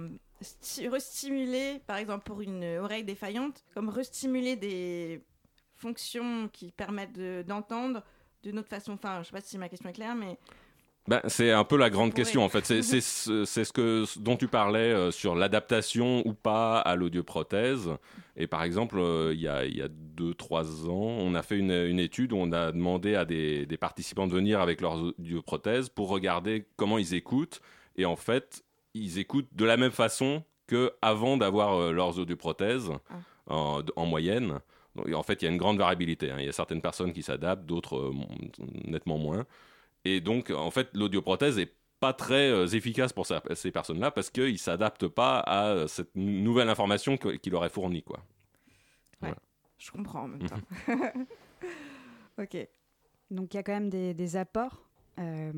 restimuler, 0.89 1.81
par 1.87 1.97
exemple 1.97 2.25
pour 2.25 2.41
une 2.41 2.65
oreille 2.79 3.05
défaillante, 3.05 3.65
comme 3.75 3.89
restimuler 3.89 4.57
des 4.57 5.23
fonctions 5.77 6.49
qui 6.53 6.73
permettent 6.73 7.13
de- 7.17 7.43
d'entendre 7.47 8.03
d'une 8.43 8.59
autre 8.59 8.69
façon 8.69 8.93
Enfin, 8.93 9.21
je 9.23 9.27
sais 9.29 9.33
pas 9.33 9.41
si 9.41 9.59
ma 9.59 9.69
question 9.69 9.89
est 9.89 9.93
claire, 9.93 10.15
mais 10.15 10.39
Ben, 11.09 11.21
c'est 11.27 11.51
un 11.53 11.65
peu 11.65 11.77
la 11.79 11.89
grande 11.89 12.13
question 12.13 12.45
en 12.45 12.49
fait. 12.51 12.65
C'est 12.67 12.83
ce 13.01 13.73
que 13.73 14.05
dont 14.21 14.37
tu 14.37 14.47
parlais 14.47 14.93
euh, 14.93 15.11
sur 15.11 15.35
l'adaptation 15.35 16.23
ou 16.27 16.35
pas 16.35 16.79
à 16.81 16.97
l'audioprothèse. 16.97 17.91
Et 18.37 18.47
par 18.47 18.63
exemple, 18.63 18.99
euh, 18.99 19.33
il 19.35 19.41
y 19.41 19.49
a 19.49 19.65
il 19.65 19.77
y 19.77 19.83
a 19.83 19.89
deux 19.89 20.35
trois 20.35 20.89
ans, 20.89 20.93
on 21.19 21.35
a 21.35 21.43
fait 21.43 21.57
une, 21.59 21.71
une 21.73 21.99
étude 21.99 22.33
où 22.33 22.37
on 22.37 22.53
a 22.53 22.73
demandé 22.73 23.15
à 23.15 23.25
des, 23.25 23.65
des 23.67 23.77
participants 23.79 24.27
de 24.27 24.35
venir 24.35 24.61
avec 24.61 24.81
leurs 24.81 24.99
audioprothèses 25.03 25.89
pour 25.89 26.09
regarder 26.11 26.67
comment 26.77 26.99
ils 26.99 27.15
écoutent. 27.15 27.61
Et 27.97 28.05
en 28.05 28.15
fait, 28.17 28.63
ils 29.05 29.19
écoutent 29.19 29.49
de 29.53 29.65
la 29.65 29.77
même 29.77 29.91
façon 29.91 30.45
que 30.67 30.93
avant 31.03 31.37
d'avoir 31.37 31.75
euh, 31.75 31.93
leurs 31.93 32.19
audioprothèses 32.19 32.91
Ah. 33.11 33.15
en, 33.47 33.83
en 33.97 34.07
moyenne. 34.07 34.59
Donc, 34.95 35.13
en 35.15 35.23
fait, 35.23 35.41
il 35.43 35.45
y 35.47 35.49
a 35.49 35.51
une 35.51 35.57
grande 35.59 35.79
variabilité. 35.79 36.31
hein. 36.31 36.37
Il 36.39 36.45
y 36.47 36.49
a 36.49 36.53
certaines 36.53 36.83
personnes 36.83 37.13
qui 37.13 37.23
s'adaptent, 37.23 37.65
d'autres 37.67 37.97
euh, 37.97 38.13
nettement 38.85 39.17
moins. 39.19 39.47
Et 40.05 40.21
donc, 40.21 40.51
en 40.51 40.71
fait, 40.71 40.89
l'audioprothèse 40.95 41.59
est 41.59 41.73
pas 42.01 42.13
très 42.13 42.51
euh, 42.51 42.67
efficace 42.67 43.13
pour 43.13 43.27
ces 43.27 43.71
personnes-là 43.73 44.11
parce 44.11 44.31
qu'ils 44.31 44.59
s'adaptent 44.59 45.09
pas 45.09 45.41
à 45.41 45.89
cette 45.89 46.15
nou- 46.15 46.43
nouvelle 46.43 46.69
information 46.69 47.17
qu'il 47.17 47.53
leur 47.53 47.65
est 47.65 47.71
fournie, 47.71 48.03
quoi. 48.03 48.21
je 49.79 49.91
comprends 49.91 50.23
en 50.25 50.29
même 50.29 50.49
temps. 50.49 50.57
ok. 52.39 52.69
Donc 53.31 53.53
il 53.55 53.57
y 53.57 53.61
a 53.61 53.63
quand 53.63 53.73
même 53.73 53.91
des, 53.91 54.15
des 54.15 54.37
apports. 54.37 54.83
Euh, 55.19 55.53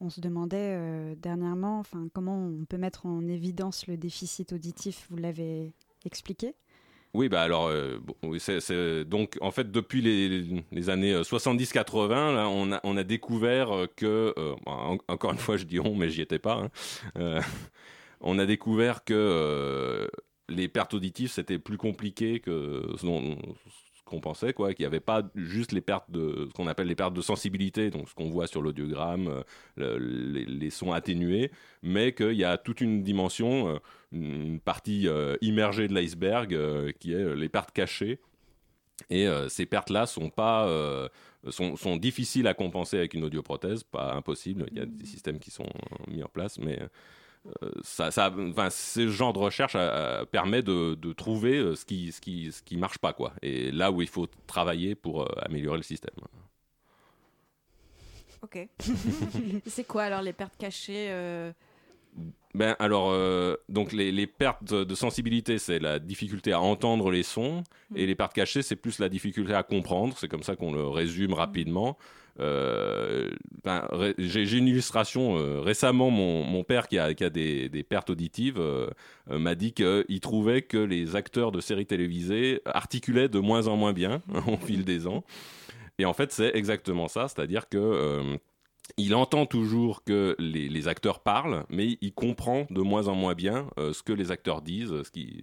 on 0.00 0.10
se 0.10 0.20
demandait 0.20 0.74
euh, 0.76 1.14
dernièrement 1.16 1.78
enfin, 1.80 2.08
comment 2.12 2.36
on 2.38 2.64
peut 2.64 2.78
mettre 2.78 3.06
en 3.06 3.26
évidence 3.26 3.86
le 3.86 3.96
déficit 3.96 4.52
auditif, 4.52 5.06
vous 5.10 5.16
l'avez 5.16 5.72
expliqué? 6.04 6.54
Oui, 7.14 7.28
bah 7.30 7.40
alors, 7.42 7.68
euh, 7.68 7.98
bon, 8.00 8.14
donc 9.06 9.38
en 9.40 9.50
fait 9.50 9.70
depuis 9.70 10.02
les, 10.02 10.90
années 10.90 11.14
euh, 11.14 11.22
70-80, 11.22 12.34
là, 12.34 12.48
on 12.48 12.70
a, 12.72 12.80
on 12.84 12.96
a 12.98 13.02
découvert 13.02 13.72
euh, 13.72 13.86
que, 13.96 14.34
euh, 14.36 14.54
encore 15.08 15.32
une 15.32 15.38
fois, 15.38 15.56
je 15.56 15.64
dis 15.64 15.80
on, 15.80 15.94
mais 15.96 16.10
j'y 16.10 16.20
étais 16.20 16.38
pas. 16.38 16.54
hein. 16.56 16.70
Euh, 17.16 17.40
on 18.20 18.38
a 18.38 18.44
découvert 18.46 19.04
que 19.04 19.14
euh, 19.14 20.08
les 20.48 20.68
pertes 20.68 20.94
auditives 20.94 21.30
c'était 21.30 21.58
plus 21.58 21.78
compliqué 21.78 22.40
que 22.40 22.84
ce 22.98 23.06
dont- 23.06 23.38
qu'on 24.08 24.20
pensait, 24.20 24.52
quoi. 24.52 24.74
Qu'il 24.74 24.82
n'y 24.84 24.86
avait 24.88 25.00
pas 25.00 25.22
juste 25.34 25.72
les 25.72 25.80
pertes 25.80 26.10
de 26.10 26.46
ce 26.48 26.52
qu'on 26.54 26.66
appelle 26.66 26.88
les 26.88 26.94
pertes 26.96 27.14
de 27.14 27.20
sensibilité, 27.20 27.90
donc 27.90 28.08
ce 28.08 28.14
qu'on 28.14 28.30
voit 28.30 28.46
sur 28.46 28.62
l'audiogramme, 28.62 29.28
euh, 29.28 29.42
le- 29.76 29.98
les, 29.98 30.44
les 30.44 30.70
sons 30.70 30.92
atténués, 30.92 31.50
mais 31.82 32.12
qu'il 32.12 32.32
y 32.34 32.44
a 32.44 32.58
toute 32.58 32.80
une 32.80 33.02
dimension. 33.02 33.68
euh, 33.68 33.78
une 34.10 34.58
partie 34.58 35.06
euh, 35.06 35.36
immergée 35.42 35.86
de 35.86 35.92
l'iceberg 35.94 36.56
qui 36.98 37.12
est 37.12 37.34
les 37.36 37.48
pertes 37.50 37.72
cachées. 37.72 38.20
Et 39.10 39.28
ces 39.48 39.66
pertes-là 39.66 40.06
sont 40.06 40.28
pas 40.30 40.66
sont, 41.50 41.76
sont 41.76 41.96
difficiles 41.96 42.46
à 42.48 42.54
compenser 42.54 42.96
avec 42.96 43.14
une 43.14 43.22
audioprothèse, 43.24 43.84
pas 43.84 44.14
impossible. 44.14 44.66
Il 44.72 44.78
y 44.78 44.80
a 44.80 44.86
des 44.86 45.04
systèmes 45.04 45.38
qui 45.38 45.50
sont 45.50 45.68
mis 46.08 46.22
en 46.22 46.28
place, 46.28 46.58
mais 46.58 46.78
ça, 47.82 48.10
ça, 48.10 48.32
enfin, 48.36 48.70
ce 48.70 49.08
genre 49.08 49.32
de 49.32 49.38
recherche 49.38 49.72
euh, 49.76 50.24
permet 50.24 50.62
de, 50.62 50.94
de 50.94 51.12
trouver 51.12 51.56
euh, 51.56 51.74
ce 51.74 51.84
qui, 51.84 52.12
ce 52.12 52.20
qui, 52.20 52.52
ce 52.52 52.62
qui 52.62 52.76
marche 52.76 52.98
pas, 52.98 53.12
quoi. 53.12 53.32
Et 53.42 53.70
là 53.70 53.90
où 53.90 54.02
il 54.02 54.08
faut 54.08 54.26
travailler 54.46 54.94
pour 54.94 55.22
euh, 55.22 55.28
améliorer 55.42 55.78
le 55.78 55.82
système. 55.82 56.14
Ok. 58.42 58.68
c'est 59.66 59.86
quoi 59.86 60.04
alors 60.04 60.22
les 60.22 60.32
pertes 60.32 60.56
cachées 60.56 61.08
euh, 61.10 61.52
Ben 62.54 62.76
alors, 62.78 63.10
euh, 63.10 63.56
donc 63.68 63.92
les, 63.92 64.12
les 64.12 64.26
pertes 64.26 64.64
de, 64.64 64.94
sensibilité, 64.94 65.58
c'est 65.58 65.78
la 65.78 65.98
difficulté 65.98 66.52
à 66.52 66.60
entendre 66.60 67.10
les 67.10 67.22
sons, 67.22 67.64
et 67.96 68.06
les 68.06 68.14
pertes 68.14 68.34
cachées, 68.34 68.62
c'est 68.62 68.76
plus 68.76 68.98
la 68.98 69.08
difficulté 69.08 69.54
à 69.54 69.62
comprendre. 69.62 70.16
C'est 70.18 70.28
comme 70.28 70.42
ça 70.42 70.56
qu'on 70.56 70.72
le 70.72 70.86
résume 70.86 71.32
rapidement. 71.32 71.96
Euh, 71.98 72.27
ben, 72.38 73.86
ré- 73.90 74.14
J'ai 74.18 74.56
une 74.56 74.68
illustration. 74.68 75.38
euh, 75.38 75.60
récemment, 75.60 76.10
mon, 76.10 76.64
père, 76.64 76.88
qui 76.88 76.98
a, 76.98 77.12
des, 77.12 77.86
pertes 77.88 78.10
auditives, 78.10 78.58
euh, 78.58 78.88
euh, 79.30 79.38
m'a 79.38 79.54
dit 79.54 79.72
qu'il 79.72 80.20
trouvait 80.20 80.62
que 80.62 80.78
les 80.78 81.16
acteurs 81.16 81.52
de 81.52 81.60
séries 81.60 81.86
télévisées 81.86 82.62
articulaient 82.64 83.28
de 83.28 83.38
moins 83.38 83.66
en 83.66 83.76
moins 83.76 83.92
bien 83.92 84.22
au 84.46 84.56
fil 84.56 84.84
des 84.84 85.06
ans. 85.06 85.24
Et 85.98 86.04
en 86.04 86.12
fait, 86.12 86.32
c'est 86.32 86.54
exactement 86.54 87.08
ça. 87.08 87.28
C'est-à-dire 87.28 87.68
que 87.68 87.78
euh, 87.78 88.36
il 88.96 89.14
entend 89.14 89.46
toujours 89.46 90.04
que 90.04 90.36
les, 90.38 90.88
acteurs 90.88 91.20
parlent, 91.20 91.64
mais 91.68 91.98
il 92.00 92.12
comprend 92.12 92.66
de 92.70 92.80
moins 92.80 93.08
en 93.08 93.14
moins 93.14 93.34
bien 93.34 93.68
euh, 93.78 93.92
ce 93.92 94.02
que 94.02 94.12
les 94.12 94.30
acteurs 94.30 94.62
disent. 94.62 95.02
Ce 95.02 95.10
qui... 95.10 95.42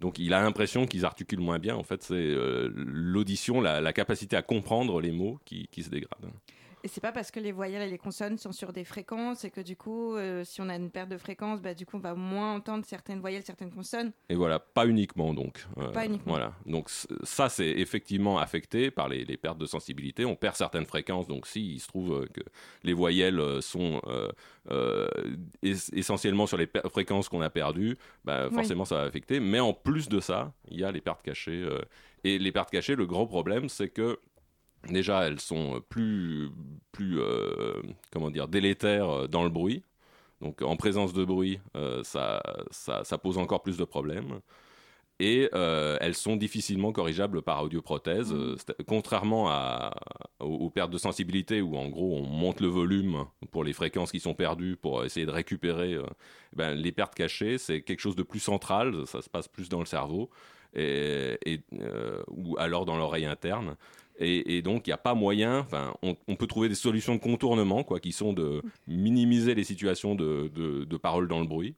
Donc 0.00 0.18
il 0.18 0.32
a 0.32 0.42
l'impression 0.42 0.86
qu'ils 0.86 1.04
articulent 1.04 1.40
moins 1.40 1.58
bien. 1.58 1.76
En 1.76 1.82
fait, 1.82 2.02
c'est 2.02 2.14
euh, 2.14 2.70
l'audition, 2.74 3.60
la, 3.60 3.92
capacité 3.92 4.36
à 4.36 4.42
comprendre 4.42 5.00
les 5.00 5.12
mots 5.12 5.38
qui, 5.44 5.68
qui 5.68 5.82
se 5.82 5.90
dégrade. 5.90 6.30
Et 6.82 6.88
c'est 6.88 7.00
pas 7.00 7.12
parce 7.12 7.30
que 7.30 7.40
les 7.40 7.52
voyelles 7.52 7.82
et 7.82 7.90
les 7.90 7.98
consonnes 7.98 8.38
sont 8.38 8.52
sur 8.52 8.72
des 8.72 8.84
fréquences 8.84 9.44
et 9.44 9.50
que 9.50 9.60
du 9.60 9.76
coup, 9.76 10.14
euh, 10.16 10.44
si 10.44 10.60
on 10.62 10.68
a 10.70 10.76
une 10.76 10.90
perte 10.90 11.10
de 11.10 11.18
fréquence, 11.18 11.60
bah, 11.60 11.74
du 11.74 11.84
coup, 11.84 11.96
on 11.98 12.00
va 12.00 12.14
moins 12.14 12.54
entendre 12.54 12.84
certaines 12.86 13.20
voyelles, 13.20 13.42
certaines 13.44 13.70
consonnes. 13.70 14.12
Et 14.30 14.34
voilà, 14.34 14.58
pas 14.58 14.86
uniquement 14.86 15.34
donc. 15.34 15.66
Euh, 15.78 15.90
Pas 15.92 16.06
uniquement. 16.06 16.32
Voilà. 16.32 16.54
Donc 16.64 16.88
ça, 17.22 17.48
c'est 17.50 17.68
effectivement 17.68 18.38
affecté 18.38 18.90
par 18.90 19.08
les, 19.08 19.24
les 19.24 19.36
pertes 19.36 19.58
de 19.58 19.66
sensibilité. 19.66 20.24
On 20.24 20.36
perd 20.36 20.56
certaines 20.56 20.86
fréquences. 20.86 21.26
Donc 21.26 21.46
si 21.46 21.74
il 21.74 21.80
se 21.80 21.88
trouve 21.88 22.22
euh, 22.22 22.26
que 22.32 22.40
les 22.82 22.94
voyelles 22.94 23.60
sont 23.60 24.00
euh, 24.70 25.08
es- 25.62 25.92
essentiellement 25.92 26.46
sur 26.46 26.56
les 26.56 26.68
fréquences 26.90 27.28
qu'on 27.28 27.42
a 27.42 27.50
perdues, 27.50 27.98
bah, 28.24 28.46
Oui. 28.48 28.54
forcément 28.54 28.84
ça 28.84 28.96
va 28.96 29.02
affecter. 29.02 29.40
Mais 29.40 29.60
en 29.60 29.72
plus 29.72 30.08
de 30.08 30.20
ça, 30.20 30.52
il 30.70 30.80
y 30.80 30.84
a 30.84 30.90
les 30.92 31.00
pertes 31.00 31.22
cachées. 31.22 31.66
et 32.24 32.38
les 32.38 32.52
pertes 32.52 32.70
cachées, 32.70 32.96
le 32.96 33.06
gros 33.06 33.26
problème, 33.26 33.68
c'est 33.68 33.88
que 33.88 34.18
déjà 34.88 35.26
elles 35.26 35.40
sont 35.40 35.82
plus 35.88 36.50
plus 36.92 37.20
euh, 37.20 37.82
comment 38.12 38.30
dire 38.30 38.48
délétères 38.48 39.08
euh, 39.10 39.26
dans 39.28 39.42
le 39.44 39.50
bruit. 39.50 39.82
Donc 40.40 40.62
en 40.62 40.76
présence 40.76 41.12
de 41.12 41.24
bruit, 41.24 41.60
euh, 41.76 42.02
ça, 42.02 42.42
ça, 42.70 43.04
ça 43.04 43.18
pose 43.18 43.38
encore 43.38 43.62
plus 43.62 43.76
de 43.76 43.84
problèmes. 43.84 44.40
Et 45.22 45.50
euh, 45.54 45.98
elles 46.00 46.14
sont 46.14 46.34
difficilement 46.36 46.92
corrigeables 46.92 47.42
par 47.42 47.62
audioprothèse, 47.62 48.32
euh, 48.32 48.56
c'est- 48.56 48.82
contrairement 48.84 49.50
à, 49.50 49.92
aux, 50.40 50.46
aux 50.46 50.70
pertes 50.70 50.90
de 50.90 50.96
sensibilité 50.98 51.60
où 51.60 51.76
en 51.76 51.88
gros 51.90 52.16
on 52.16 52.22
monte 52.26 52.60
le 52.60 52.68
volume 52.68 53.26
pour 53.50 53.62
les 53.62 53.74
fréquences 53.74 54.10
qui 54.12 54.20
sont 54.20 54.32
perdues 54.34 54.76
pour 54.76 55.04
essayer 55.04 55.26
de 55.26 55.30
récupérer. 55.30 55.92
euh, 55.94 56.04
ben, 56.56 56.72
les 56.74 56.92
pertes 56.92 57.14
cachées, 57.14 57.58
c'est 57.58 57.82
quelque 57.82 58.00
chose 58.00 58.16
de 58.16 58.22
plus 58.22 58.40
central, 58.40 59.06
ça 59.06 59.20
se 59.20 59.28
passe 59.28 59.46
plus 59.48 59.68
dans 59.68 59.80
le 59.80 59.86
cerveau, 59.86 60.30
et, 60.74 61.38
et, 61.44 61.60
euh, 61.80 62.22
ou 62.28 62.56
alors 62.58 62.86
dans 62.86 62.96
l'oreille 62.96 63.26
interne. 63.26 63.76
Et, 64.20 64.56
et 64.58 64.62
donc, 64.62 64.86
il 64.86 64.90
n'y 64.90 64.94
a 64.94 64.98
pas 64.98 65.14
moyen, 65.14 65.60
enfin, 65.60 65.94
on, 66.02 66.14
on 66.28 66.36
peut 66.36 66.46
trouver 66.46 66.68
des 66.68 66.74
solutions 66.74 67.14
de 67.14 67.20
contournement, 67.20 67.82
quoi, 67.84 68.00
qui 68.00 68.12
sont 68.12 68.32
de 68.34 68.62
minimiser 68.86 69.54
les 69.54 69.64
situations 69.64 70.14
de, 70.14 70.50
de, 70.54 70.84
de 70.84 70.96
paroles 70.98 71.26
dans 71.26 71.40
le 71.40 71.46
bruit. 71.46 71.74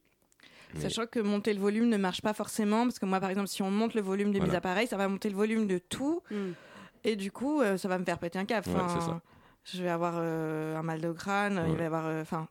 Mais- 0.74 0.80
Sachant 0.80 1.06
que 1.06 1.20
monter 1.20 1.54
le 1.54 1.60
volume 1.60 1.88
ne 1.88 1.96
marche 1.96 2.20
pas 2.20 2.32
forcément, 2.34 2.82
parce 2.84 2.98
que 2.98 3.06
moi, 3.06 3.20
par 3.20 3.30
exemple, 3.30 3.46
si 3.48 3.62
on 3.62 3.70
monte 3.70 3.94
le 3.94 4.00
volume 4.00 4.28
de 4.32 4.38
mes 4.40 4.46
Voilà. 4.46 4.58
appareils, 4.58 4.86
ça 4.88 4.96
va 4.96 5.06
monter 5.06 5.30
le 5.30 5.36
volume 5.36 5.66
de 5.68 5.78
tout, 5.78 6.20
Hmm. 6.30 6.52
et 7.04 7.14
du 7.14 7.30
coup, 7.30 7.60
euh, 7.60 7.76
ça 7.76 7.86
va 7.88 7.98
me 7.98 8.04
faire 8.04 8.18
péter 8.18 8.38
un 8.38 8.44
câble. 8.44 8.68
Ouais, 8.68 8.74
Enfin, 8.76 8.88
c'est 9.00 9.06
ça. 9.06 9.20
Je 9.64 9.82
vais 9.84 9.88
avoir 9.90 10.14
euh, 10.16 10.76
un 10.76 10.82
mal 10.82 11.00
de 11.00 11.12
crâne, 11.12 11.64
il 11.70 11.76
va 11.76 11.82
y 11.84 11.86
avoir, 11.86 12.06
euh, 12.06 12.22
enfin, 12.22 12.48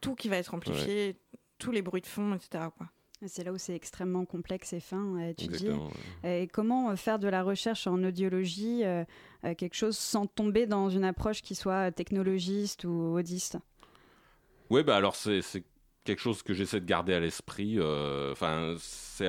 tout 0.00 0.16
qui 0.16 0.28
va 0.28 0.38
être 0.38 0.54
amplifié, 0.54 1.16
tous 1.58 1.70
les 1.70 1.82
bruits 1.82 2.00
de 2.00 2.06
fond, 2.08 2.34
etc. 2.34 2.64
Quoi. 2.76 2.86
C'est 3.26 3.44
là 3.44 3.52
où 3.52 3.58
c'est 3.58 3.74
extrêmement 3.74 4.24
complexe 4.24 4.72
et 4.72 4.80
fin 4.80 5.16
à 5.18 5.28
étudier. 5.28 5.70
Et 6.24 6.48
comment 6.48 6.90
euh, 6.90 6.96
faire 6.96 7.18
de 7.18 7.28
la 7.28 7.42
recherche 7.42 7.86
en 7.86 8.02
audiologie 8.02 8.82
euh, 8.84 9.04
euh, 9.44 9.54
quelque 9.54 9.74
chose 9.74 9.98
sans 9.98 10.26
tomber 10.26 10.66
dans 10.66 10.88
une 10.88 11.04
approche 11.04 11.42
qui 11.42 11.54
soit 11.54 11.92
technologiste 11.92 12.84
ou 12.84 13.14
audiste? 13.18 13.58
Oui, 14.70 14.82
bah 14.82 14.96
alors 14.96 15.16
c'est 15.16 15.42
quelque 16.04 16.20
chose 16.20 16.42
que 16.42 16.54
j'essaie 16.54 16.80
de 16.80 16.86
garder 16.86 17.12
à 17.12 17.20
l'esprit. 17.20 17.74
euh, 17.78 18.32
Enfin, 18.32 18.74
c'est 18.78 19.28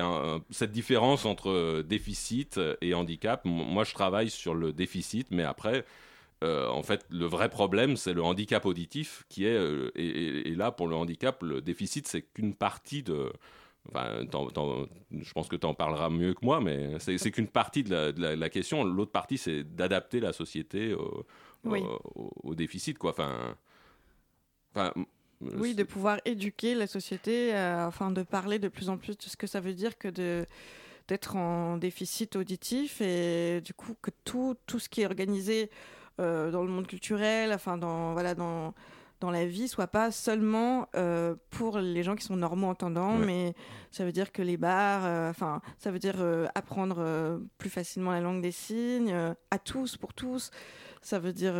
cette 0.50 0.72
différence 0.72 1.26
entre 1.26 1.82
déficit 1.82 2.58
et 2.80 2.94
handicap. 2.94 3.44
Moi, 3.44 3.84
je 3.84 3.92
travaille 3.92 4.30
sur 4.30 4.54
le 4.54 4.72
déficit, 4.72 5.26
mais 5.30 5.42
après, 5.42 5.84
euh, 6.44 6.68
en 6.68 6.82
fait, 6.82 7.04
le 7.10 7.26
vrai 7.26 7.48
problème, 7.50 7.96
c'est 7.96 8.14
le 8.14 8.22
handicap 8.22 8.64
auditif, 8.66 9.24
qui 9.28 9.44
est 9.44 9.56
et, 9.96 10.06
et- 10.06 10.48
et 10.50 10.54
là 10.54 10.72
pour 10.72 10.88
le 10.88 10.96
handicap, 10.96 11.42
le 11.42 11.60
déficit, 11.60 12.08
c'est 12.08 12.22
qu'une 12.22 12.54
partie 12.54 13.02
de. 13.02 13.32
Enfin, 13.88 14.20
je 15.10 15.32
pense 15.32 15.48
que 15.48 15.56
tu 15.56 15.66
en 15.66 15.74
parleras 15.74 16.08
mieux 16.08 16.34
que 16.34 16.44
moi, 16.44 16.60
mais 16.60 16.98
c'est 17.00 17.30
qu'une 17.32 17.48
partie 17.48 17.82
de 17.82 17.90
la, 17.90 18.12
de 18.12 18.20
la- 18.22 18.36
la 18.36 18.48
question. 18.50 18.84
L'autre 18.84 19.10
partie, 19.10 19.38
c'est 19.38 19.64
d'adapter 19.64 20.20
la 20.20 20.32
société 20.32 20.94
au, 20.94 21.26
Oui. 21.64 21.80
au- 22.14 22.30
au 22.44 22.54
déficit, 22.54 22.96
quoi. 22.98 23.10
Enfin, 23.10 23.56
enfin, 24.74 24.92
Oui, 25.58 25.74
de 25.74 25.82
pouvoir 25.82 26.20
éduquer 26.24 26.76
la 26.76 26.86
société, 26.86 27.52
euh, 27.52 27.88
afin 27.88 28.12
de 28.12 28.22
parler 28.22 28.60
de 28.60 28.68
plus 28.68 28.88
en 28.88 28.96
plus 28.96 29.18
de 29.18 29.22
ce 29.24 29.36
que 29.36 29.48
ça 29.48 29.58
veut 29.60 29.74
dire 29.74 29.98
que 29.98 30.08
de 30.08 30.46
d'être 31.08 31.34
en 31.34 31.78
déficit 31.78 32.36
auditif 32.36 33.00
et 33.00 33.60
du 33.60 33.74
coup 33.74 33.96
que 34.00 34.12
tout, 34.24 34.54
tout 34.66 34.78
ce 34.78 34.88
qui 34.88 35.00
est 35.02 35.06
organisé 35.06 35.68
euh, 36.20 36.52
dans 36.52 36.62
le 36.62 36.68
monde 36.68 36.86
culturel, 36.86 37.52
enfin 37.52 37.76
dans 37.76 38.12
voilà 38.12 38.36
dans 38.36 38.72
dans 39.22 39.30
la 39.30 39.46
vie 39.46 39.68
soit 39.68 39.86
pas 39.86 40.10
seulement 40.10 40.88
euh, 40.96 41.36
pour 41.50 41.78
les 41.78 42.02
gens 42.02 42.16
qui 42.16 42.24
sont 42.24 42.34
normaux 42.36 42.66
entendants, 42.66 43.16
Ouais. 43.18 43.24
mais 43.26 43.54
ça 43.92 44.04
veut 44.04 44.10
dire 44.10 44.32
que 44.32 44.42
les 44.42 44.56
bars, 44.56 45.04
euh, 45.04 45.30
enfin 45.30 45.62
ça 45.78 45.92
veut 45.92 46.00
dire 46.00 46.16
euh, 46.18 46.48
apprendre 46.56 47.38
plus 47.56 47.70
facilement 47.70 48.10
la 48.10 48.20
langue 48.20 48.42
des 48.42 48.50
signes 48.50 49.14
à 49.50 49.58
tous 49.58 49.96
pour 49.96 50.12
tous. 50.12 50.50
Ça 51.02 51.18
veut 51.20 51.32
dire 51.32 51.54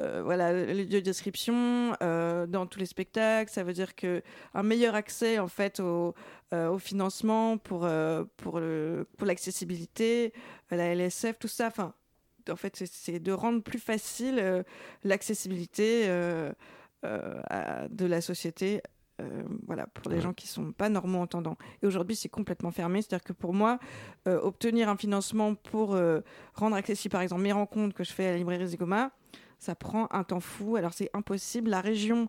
voilà 0.00 0.52
les 0.52 0.84
lieux 0.84 1.00
de 1.00 1.04
description 1.04 1.90
dans 2.00 2.66
tous 2.70 2.78
les 2.78 2.86
spectacles. 2.86 3.50
Ça 3.52 3.62
veut 3.64 3.72
dire 3.72 3.94
que 3.94 4.22
un 4.54 4.62
meilleur 4.62 4.94
accès 4.94 5.38
en 5.38 5.48
fait 5.48 5.80
au, 5.80 6.14
au 6.52 6.78
financement 6.78 7.56
pour 7.58 7.88
pour 8.36 8.60
l'accessibilité, 9.26 10.32
la 10.70 10.94
LSF, 10.94 11.38
tout 11.38 11.48
ça. 11.48 11.66
Enfin, 11.68 11.94
en 12.50 12.56
fait, 12.56 12.76
c'est- 12.76 12.92
c'est 12.92 13.18
de 13.20 13.32
rendre 13.32 13.62
plus 13.62 13.78
facile 13.78 14.38
euh, 14.40 14.62
l'accessibilité 15.04 16.04
euh, 16.08 16.52
euh, 17.04 17.40
à- 17.50 17.88
de 17.88 18.06
la 18.06 18.20
société. 18.20 18.80
voilà, 19.66 19.88
pour 19.88 20.08
les 20.10 20.18
Ouais. 20.18 20.22
gens 20.22 20.32
qui 20.32 20.46
sont 20.46 20.70
pas 20.70 20.88
normaux 20.88 21.18
entendants. 21.18 21.56
Et 21.82 21.86
aujourd'hui, 21.88 22.14
c'est 22.14 22.28
complètement 22.28 22.70
fermé. 22.70 23.02
C'est-à-dire 23.02 23.24
que 23.24 23.32
pour 23.32 23.52
moi, 23.52 23.80
obtenir 24.26 24.88
un 24.88 24.96
financement 24.96 25.56
pour 25.56 25.98
rendre 26.54 26.76
accessible, 26.76 27.10
par 27.10 27.22
exemple, 27.22 27.42
mes 27.42 27.50
rencontres 27.50 27.96
que 27.96 28.04
je 28.04 28.12
fais 28.12 28.28
à 28.28 28.30
la 28.30 28.36
librairie 28.36 28.68
Zigoma, 28.68 29.10
ça 29.58 29.74
prend 29.74 30.06
un 30.12 30.22
temps 30.22 30.38
fou. 30.38 30.76
Alors, 30.76 30.92
c'est 30.92 31.10
impossible. 31.14 31.68
La 31.68 31.80
région 31.80 32.28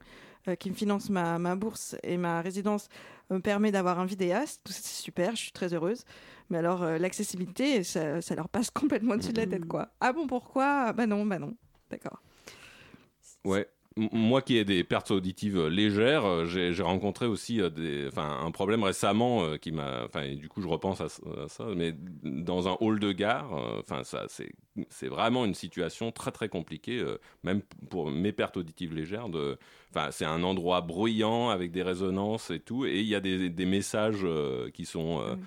qui 0.56 0.70
me 0.70 0.76
finance 0.76 1.10
ma, 1.10 1.40
ma 1.40 1.56
bourse 1.56 1.96
et 2.04 2.18
ma 2.18 2.42
résidence 2.42 2.88
me 3.30 3.40
permet 3.40 3.72
d'avoir 3.72 4.00
un 4.00 4.06
vidéaste. 4.06 4.62
Tout 4.64 4.74
ça, 4.74 4.80
c'est 4.82 5.02
super. 5.02 5.32
Je 5.36 5.42
suis 5.44 5.52
très 5.52 5.74
heureuse. 5.74 6.04
Mais 6.50 6.58
alors, 6.58 6.84
euh, 6.84 6.98
l'accessibilité, 6.98 7.84
ça, 7.84 8.22
ça 8.22 8.36
leur 8.36 8.50
passe 8.50 8.70
complètement 8.72 9.16
dessus 9.16 9.34
de 9.34 9.42
la 9.42 9.48
tête, 9.48 9.66
quoi. 9.66 9.90
Ah 10.00 10.14
bon, 10.14 10.28
pourquoi? 10.28 10.94
Bah 10.94 11.06
non, 11.06 11.26
bah 11.26 11.40
non. 11.40 11.56
D'accord. 11.90 12.22
Ouais. 13.46 13.68
Moi 14.12 14.42
qui 14.42 14.58
ai 14.58 14.64
des 14.64 14.86
pertes 14.86 15.12
auditives 15.12 15.58
euh, 15.58 15.70
légères, 15.70 16.26
euh, 16.26 16.46
j'ai 16.46 16.82
rencontré 16.82 17.26
aussi 17.26 17.60
euh, 17.60 17.70
des, 17.70 18.10
un 18.16 18.52
problème 18.52 18.84
récemment 18.84 19.58
qui 19.58 19.72
m'a. 19.72 20.08
Du 20.36 20.48
coup, 20.48 20.62
je 20.62 20.68
repense 20.68 21.02
à, 21.02 21.10
ça. 21.10 21.66
Mais 21.76 21.94
dans 22.24 22.68
un 22.70 22.78
hall 22.80 23.00
de 23.00 23.12
gare, 23.12 23.52
enfin, 23.80 24.02
c'est 24.04 25.08
vraiment 25.08 25.46
une 25.46 25.54
situation 25.54 26.12
très 26.12 26.32
très 26.32 26.48
compliquée, 26.50 27.04
même 27.44 27.62
pour 27.90 28.10
mes 28.10 28.32
pertes 28.32 28.58
auditives 28.58 28.94
légères. 28.94 29.28
C'est 30.12 30.26
un 30.26 30.44
endroit 30.44 30.82
bruyant 30.82 31.50
avec 31.50 31.72
des 31.72 31.84
résonances 31.84 32.52
et 32.52 32.60
tout, 32.60 32.86
et 32.86 33.00
il 33.00 33.08
y 33.08 33.16
a 33.16 33.20
des, 33.20 33.66
messages 33.66 34.26
qui 34.74 34.86
sont. 34.86 35.20
Oui. 35.20 35.40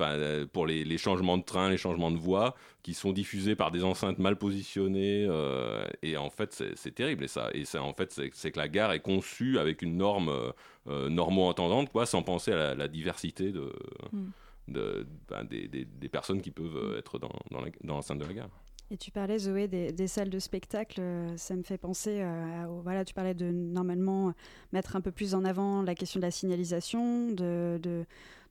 Enfin, 0.00 0.12
euh, 0.12 0.46
pour 0.46 0.66
les, 0.66 0.82
les 0.84 0.96
changements 0.96 1.36
de 1.36 1.42
train, 1.42 1.68
les 1.68 1.76
changements 1.76 2.10
de 2.10 2.16
voie, 2.16 2.54
qui 2.82 2.94
sont 2.94 3.12
diffusés 3.12 3.54
par 3.54 3.70
des 3.70 3.84
enceintes 3.84 4.18
mal 4.18 4.36
positionnées. 4.36 5.26
euh, 5.28 5.84
et 6.02 6.16
en 6.16 6.30
fait, 6.30 6.62
c'est 6.74 6.94
terrible. 6.94 7.24
Et 7.24 7.28
ça, 7.28 7.50
et 7.52 7.64
ça, 7.66 7.82
en 7.82 7.92
fait, 7.92 8.10
c'est 8.32 8.50
que 8.50 8.58
la 8.58 8.68
gare 8.68 8.92
est 8.92 9.00
conçue 9.00 9.58
avec 9.58 9.82
une 9.82 9.98
norme 9.98 10.30
euh, 10.30 10.52
euh, 10.88 11.08
normo-entendante, 11.10 11.90
quoi, 11.90 12.06
sans 12.06 12.22
penser 12.22 12.52
à 12.52 12.56
la, 12.56 12.74
la 12.74 12.88
diversité 12.88 13.52
de, 13.52 13.72
Mm. 14.12 14.28
de, 14.68 15.06
ben, 15.28 15.44
des, 15.44 15.68
des- 15.68 15.84
des 15.84 16.08
personnes 16.08 16.40
qui 16.40 16.50
peuvent 16.50 16.96
être 16.98 17.18
dans, 17.18 17.30
dans, 17.50 17.60
la- 17.60 17.70
dans 17.84 17.96
l'enceinte 17.96 18.18
de 18.20 18.24
la 18.24 18.32
gare. 18.32 18.48
Et 18.92 18.96
tu 18.96 19.12
parlais, 19.12 19.38
Zoé, 19.38 19.68
des, 19.68 19.92
des 19.92 20.08
salles 20.08 20.30
de 20.30 20.40
spectacle. 20.40 21.00
Ça 21.36 21.54
me 21.54 21.62
fait 21.62 21.78
penser, 21.78 22.20
euh, 22.22 22.64
à- 22.64 22.66
voilà, 22.66 23.04
tu 23.04 23.14
parlais 23.14 23.34
de 23.34 23.44
normalement 23.50 24.32
mettre 24.72 24.96
un 24.96 25.00
peu 25.00 25.12
plus 25.12 25.34
en 25.36 25.44
avant 25.44 25.82
la 25.82 25.94
question 25.94 26.18
de 26.18 26.24
la 26.24 26.32
signalisation, 26.32 27.28
de, 27.30 27.78
de, 27.80 28.04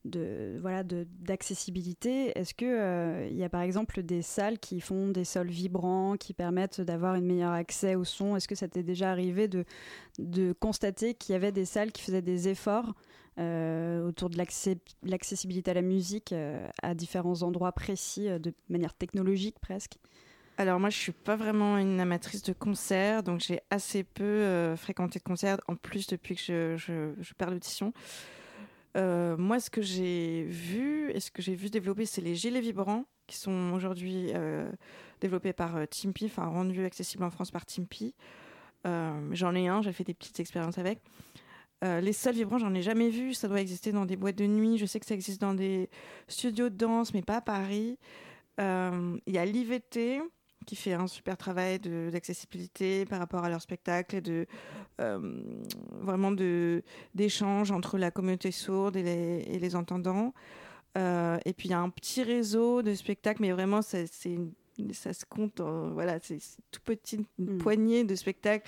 de- 0.06 0.58
voilà, 0.62 0.84
d'accessibilité. 0.84 2.38
Est-ce 2.38 2.54
que 2.54 2.66
euh, 2.66 3.28
il 3.30 3.38
y 3.38 3.44
a 3.44 3.50
par 3.50 3.62
exemple 3.62 4.02
des 4.02 4.22
salles 4.22 4.60
qui 4.60 4.82
font 4.82 5.10
des 5.10 5.26
sols 5.26 5.50
vibrants, 5.50 6.16
qui 6.18 6.34
permettent 6.34 6.82
d'avoir 6.82 7.14
un 7.16 7.22
meilleur 7.22 7.52
accès 7.52 7.96
au 7.96 8.04
son? 8.04 8.36
Est-ce 8.36 8.48
que 8.48 8.56
ça 8.56 8.68
t'est 8.68 8.84
déjà 8.84 9.12
arrivé 9.12 9.48
de, 9.48 9.66
de 10.18 10.54
constater 10.54 11.14
qu'il 11.14 11.34
y 11.34 11.36
avait 11.36 11.52
des 11.52 11.66
salles 11.66 11.92
qui 11.92 12.02
faisaient 12.02 12.22
des 12.22 12.48
efforts 12.48 12.94
euh, 13.40 14.06
autour 14.08 14.30
de 14.30 14.38
l'accessibilité 15.04 15.72
à 15.72 15.74
la 15.74 15.82
musique 15.82 16.34
euh, 16.34 16.68
à 16.82 16.94
différents 16.94 17.42
endroits 17.44 17.72
précis, 17.72 18.28
de 18.40 18.54
manière 18.70 18.94
technologique 18.94 19.60
presque? 19.60 19.98
Alors 20.58 20.78
moi, 20.78 20.90
je 20.90 20.98
suis 20.98 21.14
pas 21.14 21.38
vraiment 21.38 21.78
une 21.78 22.02
amatrice 22.02 22.42
de 22.44 22.52
concerts, 22.52 23.24
donc 23.24 23.40
j'ai 23.40 23.62
assez 23.70 24.04
peu 24.04 24.76
fréquenté 24.76 25.20
de 25.20 25.24
concerts, 25.24 25.58
en 25.70 25.76
plus 25.76 26.06
depuis 26.08 26.36
que 26.36 26.42
je, 26.42 26.76
je, 26.76 27.14
je 27.22 27.34
perds 27.34 27.52
l'audition. 27.52 27.94
Euh, 28.98 29.38
moi, 29.38 29.60
ce 29.60 29.70
que 29.70 29.82
j'ai 29.82 30.44
vu 30.44 31.12
et 31.12 31.20
ce 31.20 31.32
que 31.32 31.42
j'ai 31.42 31.56
vu 31.56 31.70
développer, 31.70 32.06
c'est 32.06 32.22
les 32.22 32.36
gilets 32.36 32.62
vibrants 32.62 33.06
qui 33.30 33.38
sont 33.38 33.72
aujourd'hui 33.74 34.32
euh, 34.34 34.70
développés 35.22 35.54
par 35.54 35.78
euh, 35.78 35.86
Timpy, 35.86 36.26
enfin 36.26 36.46
rendus 36.46 36.84
accessibles 36.84 37.24
en 37.24 37.30
France 37.30 37.52
par 37.52 37.66
Timpy. 37.66 38.16
Euh, 38.88 39.30
j'en 39.32 39.56
ai 39.56 39.68
un, 39.68 39.82
j'ai 39.82 39.94
fait 39.94 40.04
des 40.04 40.14
petites 40.14 40.40
expériences 40.40 40.78
avec. 40.78 41.00
Les 41.82 42.12
sols 42.12 42.34
vibrants, 42.34 42.58
j'en 42.58 42.74
ai 42.74 42.82
jamais 42.82 43.10
vu. 43.10 43.34
Ça 43.34 43.48
doit 43.48 43.62
exister 43.62 43.94
dans 43.94 44.04
des 44.04 44.18
boîtes 44.18 44.36
de 44.36 44.46
nuit. 44.46 44.78
Je 44.78 44.86
sais 44.86 45.00
que 45.00 45.06
ça 45.06 45.14
existe 45.14 45.40
dans 45.40 45.54
des 45.54 45.90
studios 46.28 46.68
de 46.68 46.76
danse, 46.76 47.14
mais 47.14 47.22
pas 47.22 47.38
à 47.38 47.42
Paris. 47.42 47.98
Il 48.58 49.22
y 49.34 49.38
a 49.38 49.46
l'IVT 49.46 50.20
qui 50.66 50.76
fait 50.76 50.92
un 50.92 51.08
super 51.08 51.38
travail 51.38 51.80
d'accessibilité 51.80 53.06
par 53.06 53.20
rapport 53.20 53.46
à 53.46 53.50
leur 53.50 53.62
spectacle 53.62 54.18
et 54.18 54.22
de 54.22 54.46
vraiment 56.02 56.32
de 56.32 56.84
d'échange 57.16 57.72
entre 57.72 57.98
la 57.98 58.12
communauté 58.12 58.52
sourde 58.52 58.96
et 58.96 59.04
les, 59.04 59.46
et 59.48 59.60
les 59.60 59.76
entendants. 59.76 60.34
Euh, 60.98 61.38
et 61.46 61.54
puis 61.54 61.68
il 61.70 61.72
y 61.72 61.76
a 61.76 61.80
un 61.80 61.90
petit 61.90 62.24
réseau 62.24 62.82
de 62.82 62.94
spectacles, 62.94 63.42
mais 63.42 63.52
vraiment 63.52 63.82
ça, 63.82 64.00
c'est 64.12 64.32
une- 64.34 64.52
ça 64.94 65.14
se 65.14 65.26
compte, 65.26 65.60
en- 65.60 65.90
voilà, 65.92 66.20
c'est 66.22 66.40
c'est 66.40 66.58
tout 66.72 66.80
petit, 66.84 67.26
une 67.38 67.56
Mm. 67.56 67.58
poignée 67.60 68.04
de 68.04 68.16
spectacles 68.16 68.68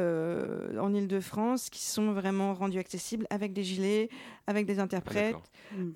euh, 0.00 0.78
en 0.78 0.92
Ile-de-France 0.94 1.68
qui 1.68 1.82
sont 1.82 2.12
vraiment 2.12 2.54
rendus 2.54 2.78
accessibles 2.78 3.26
avec 3.28 3.52
des 3.52 3.62
gilets, 3.62 4.08
avec 4.46 4.64
des 4.66 4.78
interprètes. 4.80 5.36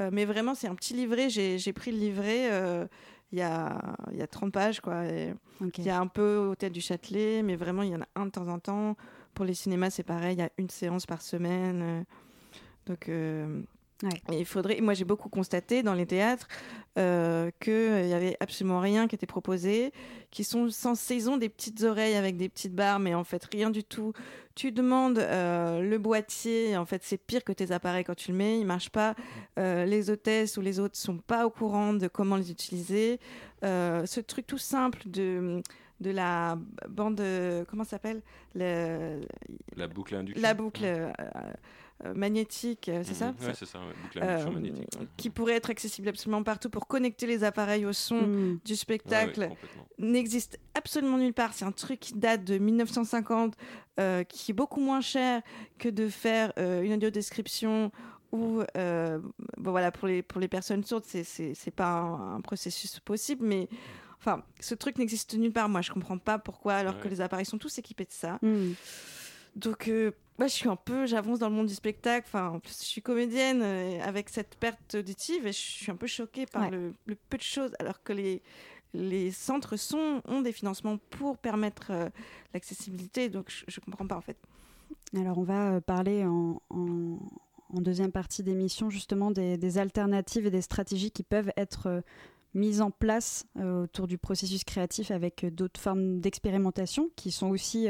Euh, 0.03 0.11
mais 0.13 0.27
vraiment, 0.27 0.55
c'est 0.55 0.69
un 0.69 0.75
petit 0.75 0.93
livret. 0.95 1.31
J'ai 1.31 1.59
j'ai 1.59 1.73
pris 1.73 1.91
le 1.93 1.99
livret 1.99 2.53
euh, 2.53 2.87
il 3.33 3.39
y, 3.39 3.43
a, 3.43 3.97
il 4.13 4.19
y 4.19 4.23
a 4.23 4.27
30 4.27 4.53
pages. 4.53 4.81
Quoi. 4.81 5.05
Il 5.79 5.85
y 5.85 5.91
a 5.91 5.99
un 5.99 6.07
peu 6.07 6.37
au 6.37 6.55
Théâtre 6.55 6.75
du 6.75 6.81
Châtelet, 6.83 7.43
mais 7.43 7.57
vraiment, 7.57 7.83
il 7.83 7.91
y 7.91 7.97
en 7.97 8.03
a 8.03 8.07
un 8.15 8.27
de 8.27 8.31
temps 8.31 8.47
en 8.49 8.59
temps. 8.59 8.97
Pour 9.37 9.45
les 9.45 9.53
cinémas, 9.55 9.91
c'est 9.91 10.03
pareil. 10.03 10.35
Il 10.37 10.39
y 10.41 10.43
a 10.43 10.51
une 10.57 10.71
séance 10.71 11.05
par 11.07 11.21
semaine. 11.21 11.83
euh, 11.83 12.03
Donc, 12.87 13.09
euh, 13.11 13.61
Ouais. 14.03 14.11
et 14.33 14.41
il 14.41 14.45
faudrait. 14.47 14.81
Moi, 14.83 14.93
j'ai 14.95 15.05
beaucoup 15.07 15.29
constaté 15.31 15.83
dans 15.83 15.95
les 15.95 16.05
théâtres 16.07 16.49
euh, 16.99 17.51
qu'il 17.61 18.05
n'y 18.07 18.13
avait 18.15 18.37
absolument 18.41 18.79
rien 18.81 19.09
qui 19.09 19.15
était 19.15 19.27
proposé, 19.27 19.91
qui 20.31 20.45
sont 20.45 20.69
sans 20.71 20.95
saison 20.95 21.37
des 21.39 21.49
petites 21.49 21.83
oreilles 21.83 22.15
avec 22.15 22.37
des 22.37 22.49
petites 22.51 22.75
barres, 22.75 22.99
mais 22.99 23.15
en 23.15 23.25
fait, 23.25 23.43
rien 23.53 23.71
du 23.71 23.85
tout. 23.85 24.13
Tu 24.55 24.71
demandes 24.73 25.19
euh, 25.19 25.81
le 25.81 25.99
boîtier, 25.99 26.77
en 26.77 26.85
fait, 26.87 27.03
c'est 27.05 27.17
pire 27.19 27.43
que 27.45 27.53
tes 27.53 27.73
appareils 27.73 28.05
quand 28.05 28.15
tu 28.17 28.33
le 28.33 28.37
mets, 28.39 28.59
il 28.61 28.67
marche 28.67 28.91
pas. 28.91 29.15
Les 29.57 30.11
hôtesses 30.11 30.57
ou 30.59 30.61
les 30.63 30.79
autres 30.81 30.97
sont 30.97 31.19
pas 31.19 31.47
au 31.47 31.51
courant 31.51 31.93
de 31.95 32.07
comment 32.09 32.37
les 32.37 32.51
utiliser. 32.51 33.19
Ce 33.63 34.21
truc 34.21 34.47
tout 34.47 34.59
simple 34.59 35.01
de 35.07 35.63
de 36.01 36.11
la 36.11 36.59
bande, 36.89 37.21
euh, 37.21 37.65
comment 37.69 37.85
ça 37.85 37.91
s'appelle? 37.91 38.23
Le- 38.55 39.21
La 39.77 39.87
boucle 39.89 40.15
induction. 40.15 40.43
La 40.43 40.55
boucle 40.55 40.85
euh, 40.85 41.11
euh, 42.05 42.13
magnétique, 42.15 42.91
c'est 43.05 43.15
ça, 43.15 43.33
Mhm. 43.33 43.47
Ouais, 43.47 43.55
c'est 43.55 43.65
ça, 43.65 43.79
ouais, 43.79 43.87
boucle 44.03 44.19
Euh, 44.19 44.23
induction 44.29 44.53
magnétique. 44.53 45.01
ouais. 45.01 45.07
Qui 45.17 45.31
pourrait 45.31 45.55
être 45.55 45.71
accessible 45.71 46.09
absolument 46.09 46.43
partout 46.43 46.69
pour 46.69 46.87
connecter 46.87 47.27
les 47.27 47.43
appareils 47.45 47.87
au 47.87 47.93
son 47.95 48.27
Mm. 48.27 48.59
du 48.65 48.77
spectacle 48.77 49.49
n'existe 49.99 50.59
absolument 50.75 51.17
nulle 51.17 51.33
part. 51.33 51.55
C'est 51.55 51.65
un 51.65 51.73
truc 51.73 52.01
qui 52.01 52.13
date 52.15 52.45
de 52.45 52.59
1950, 52.59 53.55
euh, 53.99 54.25
qui 54.25 54.51
est 54.51 54.55
beaucoup 54.55 54.81
moins 54.81 55.01
cher 55.01 55.41
que 55.79 55.89
de 55.89 56.09
faire 56.09 56.53
euh, 56.59 56.83
une 56.83 56.93
audio-description 56.93 57.91
ou, 58.33 58.61
euh, 58.77 59.19
bon, 59.57 59.71
voilà, 59.71 59.91
pour 59.91 60.07
les, 60.09 60.23
pour 60.23 60.41
les 60.41 60.49
personnes 60.49 60.85
sourdes, 60.85 61.05
c'est- 61.07 61.25
c'est 61.25 61.55
c'est 61.55 61.71
pas 61.71 61.93
un, 61.93 62.35
un 62.37 62.41
processus 62.43 63.01
possible, 63.01 63.47
mais 63.47 63.69
enfin, 64.27 64.43
ce 64.61 64.75
truc 64.75 64.99
n'existe 64.99 65.35
nulle 65.35 65.53
part. 65.53 65.69
Moi, 65.69 65.83
je 65.83 65.93
comprends 65.93 66.19
pas 66.19 66.39
pourquoi, 66.39 66.75
alors 66.75 66.99
que 67.01 67.09
les 67.09 67.21
appareils 67.21 67.47
sont 67.47 67.59
tous 67.59 67.79
équipés 67.79 68.05
de 68.05 68.13
ça. 68.13 68.39
Mm. 68.43 68.73
Donc, 69.55 69.89
euh, 69.89 70.11
moi, 70.39 70.49
je 70.49 70.53
suis 70.53 70.69
un 70.69 70.77
peu, 70.77 71.07
j'avance 71.07 71.39
dans 71.39 71.49
le 71.49 71.55
monde 71.55 71.67
du 71.67 71.75
spectacle. 71.75 72.27
Enfin, 72.29 72.49
en 72.51 72.61
plus, 72.61 72.79
je 72.79 72.85
suis 72.85 73.03
comédienne 73.03 73.63
euh, 73.63 74.01
avec 74.03 74.29
cette 74.29 74.57
perte 74.57 74.97
auditive 74.97 75.47
et 75.47 75.53
je 75.53 75.59
suis 75.59 75.91
un 75.91 75.97
peu 75.97 76.07
choquée 76.07 76.45
par 76.47 76.63
Ouais. 76.65 76.71
le, 76.71 76.93
le 77.07 77.15
peu 77.15 77.39
de 77.39 77.43
choses, 77.43 77.73
alors 77.79 78.03
que 78.03 78.13
les, 78.13 78.43
les 78.93 79.31
centres 79.31 79.77
sont, 79.77 80.21
ont 80.27 80.43
des 80.43 80.53
financements 80.53 80.99
pour 81.11 81.39
permettre 81.39 81.87
euh, 81.91 82.09
l'accessibilité. 82.53 83.29
Donc, 83.31 83.47
je, 83.51 83.65
je 83.69 83.81
comprends 83.81 84.07
pas 84.07 84.17
en 84.17 84.21
fait. 84.21 84.37
Alors, 85.17 85.39
on 85.39 85.45
va 85.45 85.73
euh, 85.75 85.81
parler 85.81 86.25
en, 86.27 86.61
en- 86.71 87.19
en 87.75 87.81
deuxième 87.81 88.13
partie 88.13 88.43
d'émission 88.43 88.91
justement 88.91 89.31
des, 89.31 89.57
des 89.57 89.79
alternatives 89.79 90.47
et 90.47 90.51
des 90.51 90.61
stratégies 90.63 91.11
qui 91.11 91.23
peuvent 91.23 91.51
être 91.57 92.03
mises 92.57 92.81
en 92.81 92.91
place 92.91 93.47
euh, 93.59 93.85
autour 93.85 94.07
du 94.07 94.19
processus 94.19 94.65
créatif 94.65 95.11
avec 95.11 95.45
euh, 95.45 95.51
d'autres 95.51 95.81
formes 95.81 96.21
d'expérimentation 96.21 97.11
qui 97.15 97.31
sont 97.31 97.49
aussi 97.49 97.89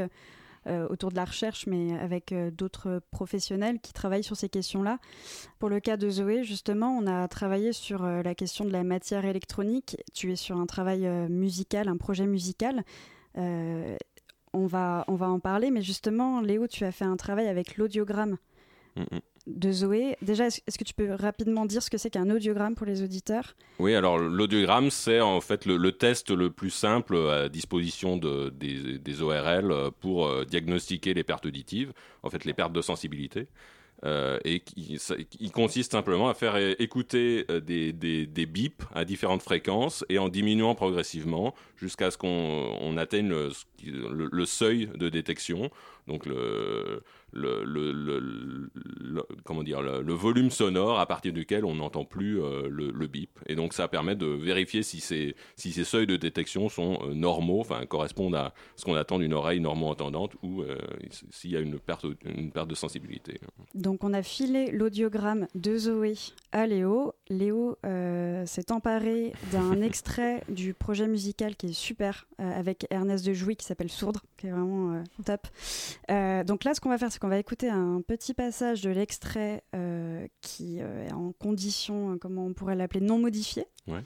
euh, 0.66 0.88
autour 0.88 1.10
de 1.10 1.16
la 1.16 1.24
recherche, 1.24 1.66
mais 1.66 1.96
avec 1.98 2.34
d'autres 2.52 3.00
professionnels 3.12 3.78
qui 3.80 3.92
travaillent 3.92 4.24
sur 4.24 4.36
ces 4.36 4.48
questions-là. 4.48 4.98
Pour 5.60 5.68
le 5.68 5.78
cas 5.78 5.96
de 5.96 6.10
Zoé, 6.10 6.42
justement, 6.42 6.98
on 6.98 7.06
a 7.06 7.28
travaillé 7.28 7.72
sur 7.72 8.02
la 8.02 8.34
question 8.34 8.64
de 8.64 8.70
la 8.70 8.82
matière 8.82 9.24
électronique. 9.24 9.96
Tu 10.12 10.32
es 10.32 10.36
sur 10.36 10.56
un 10.56 10.66
travail 10.66 11.08
musical, 11.28 11.86
un 11.86 11.96
projet 11.96 12.26
musical. 12.26 12.82
On 13.36 14.66
va, 14.66 15.04
on 15.06 15.14
va 15.14 15.28
en 15.28 15.38
parler, 15.38 15.70
mais 15.70 15.82
justement, 15.82 16.40
Léo, 16.40 16.66
tu 16.66 16.84
as 16.84 16.90
fait 16.90 17.04
un 17.04 17.16
travail 17.16 17.46
avec 17.46 17.76
l'audiogramme 17.76 18.36
Mm, 18.96 19.02
mm. 19.02 19.20
De 19.46 19.70
Zoé. 19.72 20.16
Déjà, 20.22 20.46
est-ce 20.46 20.78
que 20.78 20.84
tu 20.84 20.94
peux 20.94 21.12
rapidement 21.12 21.66
dire 21.66 21.82
ce 21.82 21.90
que 21.90 21.98
c'est 21.98 22.10
qu'un 22.10 22.30
audiogramme 22.30 22.74
pour 22.74 22.86
les 22.86 23.02
auditeurs? 23.02 23.54
Oui, 23.78 23.94
alors 23.94 24.18
l'audiogramme, 24.18 24.90
c'est 24.90 25.20
en 25.20 25.40
fait 25.40 25.66
le, 25.66 25.92
test 25.92 26.30
le 26.30 26.50
plus 26.50 26.70
simple 26.70 27.16
à 27.16 27.48
disposition 27.48 28.16
de- 28.16 28.50
des, 28.50 29.22
ORL 29.22 29.72
pour 30.00 30.26
euh, 30.26 30.44
diagnostiquer 30.44 31.14
les 31.14 31.24
pertes 31.24 31.46
auditives, 31.46 31.92
en 32.22 32.30
fait 32.30 32.44
les 32.44 32.54
pertes 32.54 32.72
de 32.72 32.82
sensibilité. 32.82 33.46
Euh, 34.04 34.38
et 34.44 34.60
qui, 34.60 34.98
consiste 35.54 35.92
simplement 35.92 36.28
à 36.28 36.34
faire 36.34 36.58
écouter 36.78 37.46
euh, 37.50 37.60
des, 37.60 37.94
des, 37.94 38.26
des 38.26 38.44
bips 38.44 38.82
à 38.94 39.06
différentes 39.06 39.40
fréquences 39.40 40.04
et 40.10 40.18
en 40.18 40.28
diminuant 40.28 40.74
progressivement 40.74 41.54
jusqu'à 41.78 42.10
ce 42.10 42.18
qu'on 42.18 42.28
on 42.78 42.98
atteigne 42.98 43.30
le- 43.30 44.28
le 44.30 44.44
seuil 44.44 44.90
de 44.96 45.08
détection, 45.08 45.70
donc 46.08 46.26
le, 46.26 47.02
le, 47.32 48.70
comment 49.44 49.62
dire, 49.62 49.82
le, 49.82 50.12
volume 50.12 50.50
sonore 50.50 50.98
à 50.98 51.06
partir 51.06 51.32
duquel 51.32 51.64
on 51.64 51.76
n'entend 51.76 52.04
plus 52.04 52.40
euh, 52.40 52.68
le, 52.70 52.90
le 52.90 53.06
bip. 53.06 53.38
Et 53.46 53.54
donc 53.54 53.72
ça 53.72 53.88
permet 53.88 54.16
de 54.16 54.26
vérifier 54.26 54.82
si 54.82 55.00
ces, 55.00 55.36
si 55.56 55.72
ces 55.72 55.84
seuils 55.84 56.06
de 56.06 56.16
détection 56.16 56.68
sont 56.68 56.98
euh, 57.02 57.14
normaux, 57.14 57.60
enfin 57.60 57.84
correspondent 57.86 58.36
à 58.36 58.54
ce 58.76 58.84
qu'on 58.84 58.94
attend 58.94 59.18
d'une 59.18 59.34
oreille 59.34 59.60
normo-entendante 59.60 60.32
ou 60.42 60.62
euh, 60.62 60.78
s'il 61.30 61.50
y 61.50 61.56
a 61.56 61.60
une 61.60 61.78
perte, 61.78 62.06
une 62.24 62.50
perte 62.50 62.68
de 62.68 62.74
sensibilité. 62.74 63.40
Donc, 63.74 64.04
on 64.04 64.12
a 64.12 64.22
filé 64.22 64.70
l'audiogramme 64.70 65.46
de 65.54 65.76
Zoé 65.76 66.14
à 66.52 66.66
Léo. 66.66 67.12
Léo 67.28 67.76
euh, 67.84 68.46
s'est 68.46 68.70
emparé 68.70 69.32
d'un 69.52 69.80
extrait 69.82 70.42
du 70.48 70.74
projet 70.74 71.08
musical 71.08 71.56
qui 71.56 71.66
est 71.66 71.72
super 71.72 72.26
euh, 72.40 72.58
avec 72.58 72.86
Ernest 72.90 73.26
de 73.26 73.32
Jouy 73.32 73.56
qui 73.56 73.66
s'appelle 73.66 73.90
Sourdre, 73.90 74.22
qui 74.36 74.46
est 74.46 74.50
vraiment 74.50 74.92
euh, 74.94 75.02
top. 75.24 75.46
Donc 76.46 76.64
là, 76.64 76.74
ce 76.74 76.80
qu'on 76.80 76.88
va 76.88 76.98
faire, 76.98 77.10
c'est 77.10 77.18
qu'on 77.18 77.28
va 77.28 77.38
écouter 77.38 77.68
un 77.68 78.00
petit 78.00 78.34
passage 78.34 78.82
de 78.82 78.90
l'extrait 78.90 79.64
qui 80.40 80.78
est 80.78 81.12
en 81.12 81.32
condition, 81.32 82.18
comment 82.18 82.46
on 82.46 82.52
pourrait 82.52 82.76
l'appeler, 82.76 83.00
non 83.00 83.18
modifiée. 83.18 83.66
Ouais. 83.86 84.00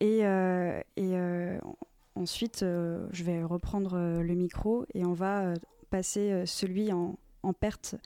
Et, 0.00 0.20
et 0.20 1.16
ensuite, 2.14 2.60
je 2.60 3.24
vais 3.24 3.42
reprendre 3.42 4.20
le 4.20 4.34
micro 4.34 4.86
et 4.94 5.04
on 5.04 5.12
va 5.12 5.54
passer 5.90 6.44
celui 6.46 6.92
en, 6.92 7.18
en 7.42 7.52
perte 7.52 7.96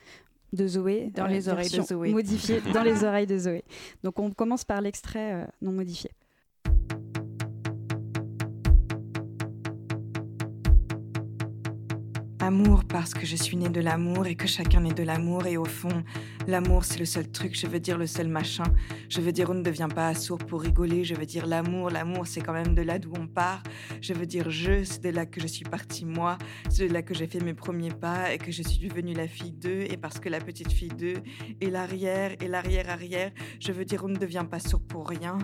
de 0.55 0.67
Zoé. 0.67 1.11
Dans 1.15 1.27
les 1.27 1.49
oreilles 1.49 1.71
de 1.71 1.83
Zoé. 1.83 2.11
Modifié 2.11 2.61
dans 2.73 2.83
les 2.83 3.05
oreilles 3.05 3.27
de 3.27 3.39
Zoé. 3.39 3.65
Donc 4.03 4.19
on 4.19 4.31
commence 4.31 4.65
par 4.65 4.81
l'extrait 4.81 5.33
euh, 5.33 5.47
non 5.63 5.73
modifié. 5.73 6.11
Amour 12.45 12.85
parce 12.85 13.15
que 13.15 13.25
je 13.25 13.37
suis 13.37 13.57
née 13.57 13.71
de 13.71 13.81
l'amour 13.81 14.27
et 14.27 14.35
que 14.35 14.47
chacun 14.47 14.81
naît 14.81 14.93
de 14.93 15.03
l'amour 15.03 15.47
et 15.47 15.57
au 15.57 15.65
fond, 15.65 16.05
l'amour 16.47 16.85
c'est 16.85 16.99
le 16.99 17.07
seul 17.07 17.27
truc, 17.31 17.59
je 17.59 17.67
veux 17.67 17.81
dire 17.81 17.97
le 17.97 18.07
seul 18.07 18.29
machin. 18.29 18.65
Je 19.09 19.23
veux 19.23 19.33
dire 19.33 19.49
on 19.49 19.55
ne 19.55 19.63
devient 19.63 19.89
pas 19.93 20.15
sourd 20.15 20.37
pour 20.37 20.61
rigoler, 20.61 21.05
je 21.05 21.15
veux 21.15 21.25
dire 21.25 21.47
l'amour, 21.47 21.89
l'amour 21.89 22.27
c'est 22.27 22.43
quand 22.43 22.53
même 22.53 22.75
de 22.75 22.83
là 22.83 22.99
d'où 22.99 23.15
on 23.19 23.27
part. 23.27 23.63
Je 24.03 24.13
veux 24.13 24.27
dire 24.27 24.51
je, 24.51 24.85
c'est 24.85 25.03
de 25.03 25.09
là 25.09 25.25
que 25.25 25.41
je 25.41 25.47
suis 25.47 25.65
partie 25.65 26.05
moi, 26.05 26.37
c'est 26.69 26.87
de 26.87 26.93
là 26.93 27.01
que 27.01 27.15
j'ai 27.15 27.27
fait 27.27 27.41
mes 27.41 27.55
premiers 27.55 27.95
pas 27.95 28.35
et 28.35 28.37
que 28.37 28.53
je 28.53 28.63
suis 28.63 28.87
devenue 28.87 29.15
la 29.15 29.27
fille 29.27 29.53
d'eux 29.53 29.87
et 29.89 29.97
parce 29.97 30.21
que 30.21 30.29
la 30.29 30.39
petite 30.39 30.71
fille 30.71 30.89
d'eux 30.89 31.23
et 31.63 31.71
l'arrière 31.71 32.33
et 32.43 32.49
l'arrière-arrière, 32.49 33.31
je 33.59 33.73
veux 33.73 33.87
dire 33.87 34.05
on 34.05 34.09
ne 34.09 34.19
devient 34.19 34.45
pas 34.51 34.61
sourd 34.61 34.83
pour 34.83 35.09
rien. 35.09 35.39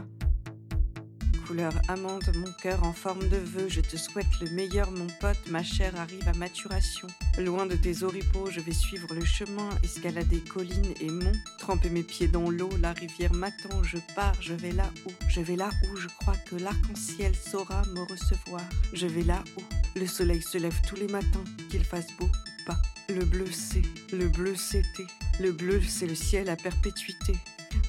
Couleur 1.51 1.73
amande, 1.89 2.31
mon 2.37 2.53
cœur 2.63 2.85
en 2.85 2.93
forme 2.93 3.29
de 3.29 3.37
vœu, 3.37 3.67
je 3.69 3.81
te 3.81 3.97
souhaite 3.97 4.39
le 4.41 4.51
meilleur, 4.51 4.93
mon 4.93 5.09
pote, 5.21 5.51
ma 5.51 5.65
chair 5.65 5.93
arrive 5.99 6.29
à 6.29 6.33
maturation. 6.35 7.09
Loin 7.39 7.67
de 7.67 7.75
tes 7.75 8.05
oripeaux, 8.05 8.49
je 8.49 8.61
vais 8.61 8.73
suivre 8.73 9.13
le 9.13 9.25
chemin, 9.25 9.69
escalader 9.83 10.39
collines 10.43 10.95
et 11.01 11.11
monts, 11.11 11.33
tremper 11.59 11.91
mes 11.91 12.05
pieds 12.05 12.29
dans 12.29 12.49
l'eau, 12.51 12.69
la 12.81 12.93
rivière 12.93 13.35
m'attend, 13.35 13.83
je 13.83 13.97
pars, 14.15 14.41
je 14.41 14.55
vais 14.55 14.71
là 14.71 14.93
où, 15.05 15.11
je 15.27 15.41
vais 15.41 15.57
là 15.57 15.71
où? 15.91 15.97
Je 15.97 16.07
crois 16.21 16.37
que 16.37 16.55
l'arc-en-ciel 16.55 17.35
saura 17.35 17.83
me 17.97 18.03
recevoir. 18.03 18.63
Je 18.93 19.09
vais 19.09 19.25
là 19.25 19.43
où? 19.59 19.99
Le 19.99 20.07
soleil 20.07 20.43
se 20.43 20.57
lève 20.57 20.81
tous 20.87 20.95
les 20.95 21.09
matins, 21.09 21.43
qu'il 21.69 21.83
fasse 21.83 22.13
beau 22.17 22.27
ou 22.27 22.65
pas. 22.65 22.81
Le 23.09 23.25
bleu 23.25 23.51
c'est, 23.51 23.83
le 24.13 24.29
bleu 24.29 24.55
c'était, 24.55 25.09
le 25.41 25.51
bleu 25.51 25.83
c'est 25.83 26.07
le 26.07 26.15
ciel 26.15 26.49
à 26.49 26.55
perpétuité, 26.55 27.35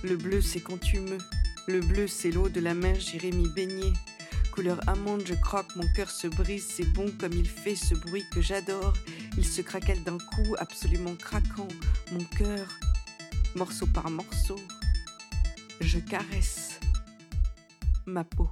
le 0.03 0.18
bleu 0.18 0.41
c'est 0.41 0.62
quand 0.62 0.80
tu 0.80 0.99
me, 0.99 1.20
le 1.68 1.80
bleu, 1.80 2.07
c'est 2.07 2.32
l'eau 2.32 2.49
de 2.49 2.59
la 2.59 2.74
mer, 2.74 2.99
j'irai 2.99 3.32
m'y 3.32 3.47
baigner. 3.49 3.93
Couleur 4.51 4.80
amande, 4.88 5.24
je 5.26 5.34
croque, 5.34 5.76
mon 5.76 5.88
cœur 5.93 6.09
se 6.09 6.28
brise, 6.28 6.66
c'est 6.68 6.86
bon 6.93 7.05
comme 7.20 7.34
il 7.34 7.47
fait 7.47 7.76
ce 7.76 7.95
bruit 7.95 8.24
que 8.34 8.41
j'adore. 8.41 8.93
Il 9.38 9.45
se 9.45 9.62
craquelle 9.62 10.03
d'un 10.03 10.18
coup, 10.18 10.55
absolument 10.57 11.16
craquant. 11.16 11.68
Mon 12.12 12.24
cœur, 12.38 12.68
morceau 13.55 13.88
par 13.88 14.09
morceau, 14.09 14.59
je 15.80 15.99
caresse 15.99 16.80
ma 18.05 18.24
peau. 18.24 18.49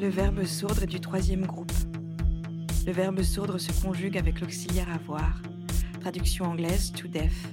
Le 0.00 0.06
verbe 0.06 0.44
sourdre 0.44 0.84
est 0.84 0.86
du 0.86 1.00
troisième 1.00 1.44
groupe. 1.44 1.72
Le 2.86 2.92
verbe 2.92 3.20
sourdre 3.22 3.58
se 3.58 3.72
conjugue 3.82 4.16
avec 4.16 4.40
l'auxiliaire 4.40 4.88
avoir. 4.94 5.42
Traduction 6.00 6.44
anglaise 6.44 6.92
to 6.92 7.08
deaf. 7.08 7.48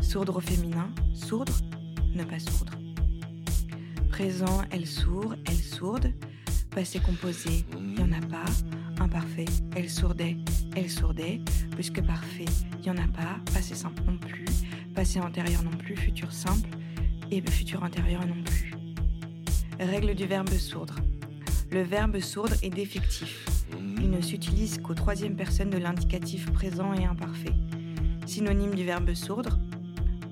Sourdre 0.00 0.36
au 0.36 0.40
féminin, 0.40 0.88
sourdre, 1.12 1.52
ne 2.14 2.24
pas 2.24 2.38
sourdre. 2.38 2.72
Présent, 4.08 4.62
elle 4.70 4.86
sourd, 4.86 5.34
elle 5.44 5.58
sourde. 5.58 6.14
Passé 6.70 6.98
composé, 6.98 7.66
il 7.76 7.94
n'y 7.94 8.02
en 8.02 8.12
a 8.12 8.26
pas. 8.26 8.50
Imparfait, 8.98 9.44
elle 9.76 9.90
sourdait, 9.90 10.38
elle 10.74 10.88
sourdait. 10.88 11.42
Plus 11.72 11.90
que 11.90 12.00
parfait, 12.00 12.46
il 12.78 12.80
n'y 12.80 12.90
en 12.90 13.02
a 13.02 13.08
pas. 13.08 13.38
Passé 13.52 13.74
simple 13.74 14.02
non 14.06 14.16
plus. 14.16 14.46
Passé 14.94 15.20
antérieur 15.20 15.62
non 15.62 15.76
plus. 15.76 15.94
Futur 15.94 16.32
simple. 16.32 16.70
Et 17.30 17.42
futur 17.42 17.82
antérieur 17.82 18.26
non 18.26 18.42
plus. 18.44 18.72
Règle 19.78 20.14
du 20.14 20.24
verbe 20.24 20.48
sourdre. 20.48 20.96
Le 21.70 21.82
verbe 21.82 22.20
sourdre 22.20 22.54
est 22.62 22.70
défectif. 22.70 23.46
Il 23.98 24.10
ne 24.10 24.20
s'utilise 24.20 24.78
qu'aux 24.78 24.94
troisième 24.94 25.34
personne 25.34 25.70
de 25.70 25.78
l'indicatif 25.78 26.50
présent 26.52 26.94
et 26.94 27.04
imparfait. 27.04 27.54
Synonyme 28.24 28.74
du 28.74 28.84
verbe 28.84 29.12
sourdre 29.14 29.58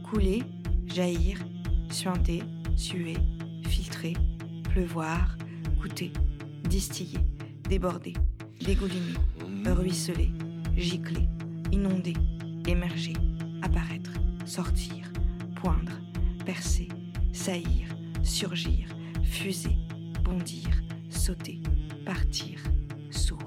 couler, 0.03 0.43
jaillir, 0.87 1.39
suinter, 1.91 2.43
suer, 2.77 3.17
filtrer, 3.67 4.15
pleuvoir, 4.71 5.37
goûter, 5.81 6.13
distiller, 6.69 7.19
déborder, 7.69 8.13
dégouliner, 8.65 9.19
ruisseler, 9.67 10.31
gicler, 10.77 11.29
inonder, 11.73 12.15
émerger, 12.69 13.15
apparaître, 13.63 14.13
sortir, 14.45 15.11
poindre, 15.57 15.93
percer, 16.45 16.89
saillir, 17.33 17.89
surgir, 18.23 18.89
fuser, 19.25 19.77
bondir, 20.23 20.71
sauter, 21.25 21.59
partir, 22.05 22.59
sourd. 23.11 23.44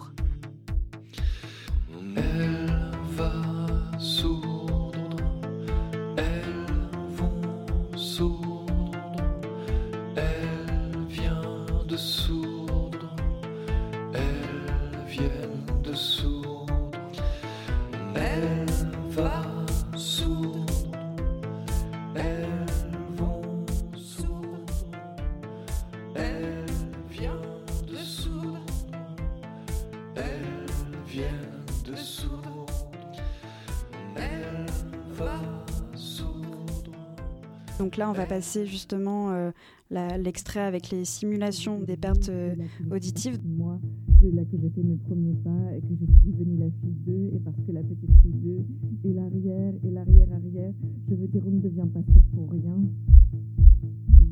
Donc 37.80 37.98
là, 37.98 38.10
on 38.10 38.14
va 38.14 38.26
passer 38.26 38.66
justement 38.66 39.32
euh, 39.32 39.52
l'extrait 39.90 40.62
avec 40.62 40.90
les 40.90 41.06
simulations 41.06 41.80
des 41.80 41.98
pertes 41.98 42.30
euh, 42.30 42.56
auditives. 42.92 43.40
Moi, 43.46 43.80
de 44.22 44.36
là 44.36 44.44
que 44.46 44.58
j'ai 44.60 44.70
fait 44.70 44.84
mes 44.84 44.98
premiers 44.98 45.36
pas 45.44 45.76
et 45.76 45.82
que 45.82 45.94
je 46.00 46.06
suis 46.06 46.32
devenue 46.32 46.58
la 46.58 46.72
fille 46.82 46.98
d'eux, 47.06 47.30
et 47.36 47.40
parce 47.40 47.58
que 47.66 47.72
la 47.72 47.84
petite 47.84 48.10
fille 48.22 48.34
d'eux 48.34 48.66
est 49.06 49.14
l'arrière 49.14 49.74
et 49.84 49.92
l'arrière-arrière, 49.92 50.74
je 51.10 51.16
veux 51.16 51.28
dire, 51.28 51.44
on 51.46 51.52
ne 51.52 51.62
devient 51.62 51.88
pas 51.94 52.02
sourd 52.12 52.24
pour 52.34 52.52
rien. 52.52 52.82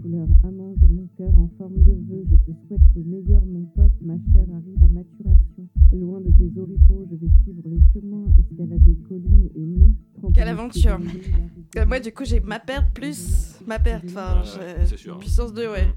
Couleur 0.02 0.28
amande, 0.44 0.78
mon 0.90 1.08
cœur 1.18 1.38
en 1.38 1.50
forme 1.58 1.84
de 1.84 1.92
vœu, 1.92 2.26
je 2.30 2.36
te 2.36 2.58
souhaite 2.68 2.82
le 2.96 3.04
meilleur, 3.04 3.46
mon 3.46 3.66
pote, 3.76 3.94
ma 4.02 4.16
chair 4.32 4.46
arrive 4.54 4.84
à 4.84 4.88
maturation. 4.88 5.68
Loin 5.94 6.20
de 6.20 6.32
tes 6.32 6.60
oripeaux, 6.60 7.06
je 7.10 7.16
vais 7.16 7.32
suivre 7.44 7.62
le 7.66 7.80
chemin, 7.94 8.26
escalader 8.40 8.98
collines 9.08 9.50
et 9.56 9.66
monts. 9.66 9.94
Quelle 10.34 10.48
aventure. 10.48 11.00
Euh, 11.78 11.86
moi, 11.86 12.00
du 12.00 12.12
coup, 12.14 12.24
j'ai 12.26 12.40
ma 12.40 12.60
perte 12.60 12.92
plus 12.94 13.60
ma 13.68 13.80
perte. 13.80 14.06
Enfin, 14.08 14.44
sûr. 14.96 15.18
Puissance 15.20 15.54
2, 15.54 15.70
ouais. 15.70 15.88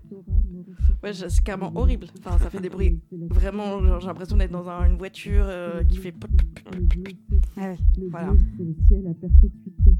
Ouais, 1.02 1.12
c'est 1.12 1.42
carrément 1.44 1.70
horrible. 1.76 2.06
Enfin, 2.18 2.38
ça 2.38 2.50
fait 2.50 2.60
des 2.60 2.68
bruits 2.68 2.98
vraiment. 3.30 3.80
J'ai 4.00 4.06
l'impression 4.06 4.36
d'être 4.36 4.50
dans 4.50 4.68
un- 4.68 4.86
une 4.90 4.96
voiture 4.98 5.44
euh, 5.46 5.84
qui 5.84 5.98
fait. 5.98 6.12
pop, 6.12 6.30
pop, 6.30 6.46
pop, 6.64 6.74
Le 6.74 6.80
bleu, 6.80 7.04
c'est- 7.30 7.40
Ah 7.56 7.60
ouais. 7.70 7.76
Le 8.00 8.08
Voilà. 8.08 8.32
c'est 8.56 8.64
le 8.64 8.74
ciel 8.88 9.06
à 9.06 9.14
perpétuité. 9.14 9.92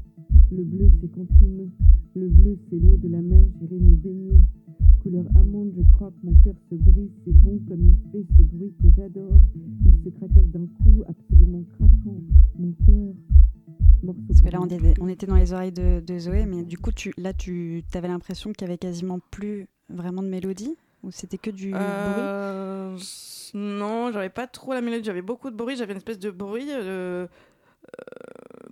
Le 0.51 0.63
bleu, 0.63 0.89
c'est 0.99 1.07
quand 1.11 1.25
tu 1.39 1.45
me. 1.45 1.69
Le 2.15 2.27
bleu, 2.27 2.57
c'est 2.69 2.75
l'eau 2.77 2.97
de 2.97 3.07
la 3.07 3.21
mer, 3.21 3.45
j'irai 3.61 3.75
m'y 3.75 3.95
baigner. 3.95 4.39
Couleur 5.03 5.25
amande, 5.35 5.71
je 5.77 5.83
croque, 5.95 6.13
mon 6.23 6.33
cœur 6.43 6.55
se 6.69 6.75
brise. 6.75 7.09
C'est 7.23 7.31
bon 7.33 7.57
comme 7.69 7.79
il 7.79 7.95
fait 8.11 8.25
ce 8.35 8.41
bruit 8.41 8.73
que 8.81 8.87
j'adore. 8.97 9.39
Il 9.85 10.03
se 10.03 10.09
craquelle 10.09 10.49
d'un 10.51 10.65
coup, 10.83 11.03
absolument 11.07 11.63
craquant. 11.77 12.19
Mon 12.57 12.73
cœur. 12.85 13.13
Morceau 14.03 14.21
Parce 14.27 14.41
que 14.41 14.49
là, 14.49 14.59
on 14.61 14.65
était, 14.65 14.93
on 15.01 15.07
était 15.07 15.25
dans 15.25 15.35
les 15.35 15.53
oreilles 15.53 15.71
de, 15.71 15.99
de 16.05 16.19
Zoé, 16.19 16.45
mais 16.45 16.63
du 16.63 16.77
coup, 16.77 16.91
tu, 16.91 17.13
là, 17.17 17.33
tu 17.33 17.83
avais 17.93 18.07
l'impression 18.07 18.51
qu'il 18.53 18.67
y 18.67 18.69
avait 18.69 18.77
quasiment 18.77 19.19
plus 19.31 19.67
vraiment 19.89 20.21
de 20.23 20.27
mélodie 20.27 20.75
Ou 21.03 21.11
c'était 21.11 21.37
que 21.37 21.49
du 21.51 21.71
bruit 21.71 21.81
Euh, 21.81 22.97
non, 23.53 24.11
j'avais 24.11 24.29
pas 24.29 24.47
trop 24.47 24.73
la 24.73 24.81
mélodie. 24.81 25.03
J'avais 25.05 25.21
beaucoup 25.23 25.49
de 25.49 25.55
bruit. 25.55 25.75
J'avais 25.75 25.93
une 25.93 25.97
espèce 25.97 26.19
de 26.19 26.29
bruit. 26.31 26.67
euh, 26.69 27.27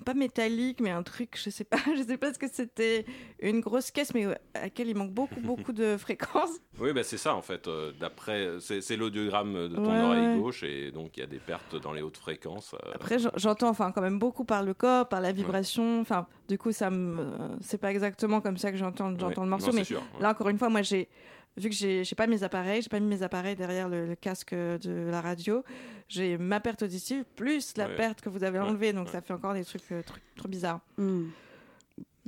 pas 0.05 0.13
métallique, 0.13 0.79
mais 0.79 0.89
un 0.91 1.03
truc, 1.03 1.37
je 1.41 1.49
sais 1.49 1.63
pas, 1.65 1.77
je 1.97 2.01
sais 2.03 2.17
pas 2.17 2.33
ce 2.33 2.39
que 2.39 2.47
c'était. 2.49 3.05
Une 3.41 3.59
grosse 3.59 3.91
caisse, 3.91 4.13
mais 4.13 4.25
à 4.53 4.61
laquelle 4.61 4.87
il 4.87 4.95
manque 4.95 5.11
beaucoup, 5.11 5.39
beaucoup 5.41 5.73
de 5.73 5.97
fréquences. 5.97 6.51
Oui, 6.79 6.93
bah, 6.93 7.03
c'est 7.03 7.17
ça 7.17 7.35
en 7.35 7.41
fait. 7.41 7.67
euh, 7.67 7.91
D'après, 7.99 8.47
c'est 8.59 8.95
l'audiogramme 8.95 9.67
de 9.67 9.75
ton 9.75 9.91
Ouais, 9.95 10.01
oreille 10.01 10.27
ouais. 10.27 10.39
gauche 10.39 10.63
et 10.63 10.91
donc 10.91 11.17
il 11.17 11.19
y 11.19 11.23
a 11.23 11.27
des 11.27 11.39
pertes 11.39 11.75
dans 11.81 11.91
les 11.91 12.01
hautes 12.01 12.17
fréquences. 12.17 12.73
euh, 12.75 12.91
Après, 12.93 13.19
j'en- 13.19 13.31
j'entends 13.35 13.69
enfin 13.69 13.91
quand 13.91 14.01
même 14.01 14.19
beaucoup 14.19 14.45
par 14.45 14.63
le 14.63 14.73
corps, 14.73 15.09
par 15.09 15.19
la 15.21 15.31
vibration. 15.33 15.99
Enfin, 15.99 16.27
du 16.47 16.57
coup, 16.57 16.71
ça 16.71 16.89
me, 16.89 17.25
c'est 17.61 17.77
pas 17.79 17.91
exactement 17.91 18.39
comme 18.39 18.57
ça 18.57 18.71
que 18.71 18.77
j'entends, 18.77 19.13
j'entends 19.19 19.43
le 19.43 19.49
morceau, 19.49 19.67
Non, 19.67 19.73
mais 19.73 19.83
sûr, 19.83 20.01
là 20.21 20.29
encore 20.31 20.49
une 20.49 20.57
fois, 20.57 20.69
moi 20.69 20.81
j'ai 20.83 21.09
vu 21.57 21.69
que 21.69 21.75
j'ai 21.75 22.03
pas 22.15 22.27
mes 22.27 22.43
appareils, 22.43 22.81
j'ai 22.81 22.89
pas 22.89 22.99
mis 22.99 23.07
mes 23.07 23.23
appareils 23.23 23.55
derrière 23.55 23.89
le, 23.89 24.05
le 24.05 24.15
casque 24.15 24.53
de 24.53 25.07
la 25.09 25.21
radio. 25.21 25.63
J'ai 26.07 26.37
ma 26.37 26.59
perte 26.59 26.83
auditive 26.83 27.25
plus 27.35 27.75
la 27.77 27.87
Ouais. 27.87 27.95
perte 27.95 28.21
que 28.21 28.29
vous 28.29 28.43
avez 28.43 28.59
enlevée, 28.59 28.93
donc 28.93 29.07
Ouais. 29.07 29.11
ça 29.13 29.21
fait 29.21 29.33
encore 29.33 29.53
des 29.53 29.65
trucs, 29.65 29.91
euh, 29.91 30.01
trucs 30.03 30.23
trop 30.35 30.47
bizarres. 30.47 30.79
Hmm. 30.97 31.25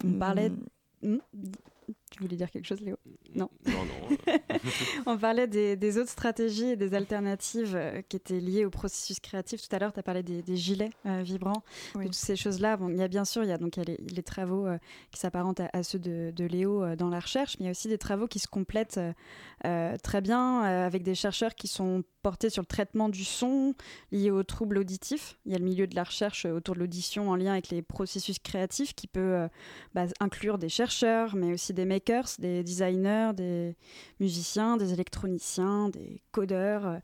On 0.04 0.12
parlait. 0.14 0.52
Mm. 1.04 1.18
Tu 2.12 2.24
voulais 2.24 2.36
dire 2.38 2.49
quelque 2.49 2.66
chose, 2.66 2.82
Léo? 2.82 2.97
Non. 3.36 3.49
Non, 3.68 3.74
non. 3.86 4.18
On 5.05 5.18
parlait 5.18 5.47
des, 5.47 5.76
des 5.76 5.97
autres 5.97 6.10
stratégies 6.10 6.70
et 6.72 6.76
des 6.76 6.93
alternatives 6.95 7.76
euh, 7.76 8.01
qui 8.10 8.16
étaient 8.18 8.39
liées 8.39 8.66
au 8.66 8.70
processus 8.72 9.20
créatif. 9.20 9.62
Tout 9.68 9.76
à 9.76 9.80
l'heure, 9.80 9.93
tu 9.93 9.99
as 9.99 10.03
parlé 10.03 10.24
des, 10.24 10.41
des 10.41 10.57
gilets 10.57 10.89
euh, 11.05 11.22
vibrants, 11.24 11.64
Oui. 11.95 12.01
de 12.01 12.07
toutes 12.07 12.16
ces 12.16 12.36
choses-là. 12.36 12.78
Bon, 12.78 12.89
il 12.89 12.97
y 12.97 13.03
a 13.03 13.07
bien 13.07 13.26
sûr 13.26 13.43
il 13.43 13.49
y 13.49 13.51
a 13.53 13.57
donc 13.57 13.78
il 13.78 13.80
y 13.80 13.84
a 13.84 13.86
les, 13.86 13.97
les 14.14 14.24
travaux 14.24 14.66
euh, 14.68 14.78
qui 15.12 15.20
s'apparentent 15.20 15.60
à, 15.60 15.70
à 15.74 15.84
ceux 15.84 15.99
de, 15.99 16.32
de 16.36 16.45
Léo 16.45 16.84
euh, 16.84 16.95
dans 16.95 17.10
la 17.10 17.20
recherche, 17.20 17.57
mais 17.60 17.66
il 17.66 17.68
y 17.68 17.70
a 17.70 17.72
aussi 17.72 17.88
des 17.88 17.97
travaux 17.99 18.28
qui 18.28 18.39
se 18.39 18.47
complètent 18.47 18.99
très 20.03 20.22
bien 20.22 20.64
euh, 20.66 20.86
avec 20.86 21.03
des 21.03 21.16
chercheurs 21.16 21.53
qui 21.53 21.68
sont 21.68 22.03
portés 22.22 22.49
sur 22.49 22.62
le 22.62 22.66
traitement 22.68 23.10
du 23.10 23.24
son 23.24 23.74
lié 24.12 24.32
aux 24.32 24.43
troubles 24.43 24.78
auditifs. 24.78 25.38
Il 25.45 25.51
y 25.51 25.55
a 25.55 25.57
le 25.57 25.64
milieu 25.66 25.88
de 25.88 25.95
la 25.95 26.03
recherche 26.03 26.45
autour 26.45 26.76
de 26.76 26.80
l'audition 26.80 27.30
en 27.30 27.36
lien 27.36 27.51
avec 27.53 27.70
les 27.70 27.82
processus 27.82 28.39
créatifs 28.39 28.93
qui 28.93 29.07
peut 29.07 29.20
euh, 29.20 29.47
bah, 29.93 30.05
inclure 30.20 30.57
des 30.57 30.70
chercheurs, 30.70 31.36
mais 31.36 31.53
aussi 31.53 31.74
des 31.74 31.86
des 32.39 32.64
designers, 32.64 33.32
des 33.36 33.76
musiciens, 34.20 34.78
des 34.78 34.93
électroniciens, 34.93 35.89
des 35.89 36.22
codeurs, 36.32 36.86
euh, 36.86 36.97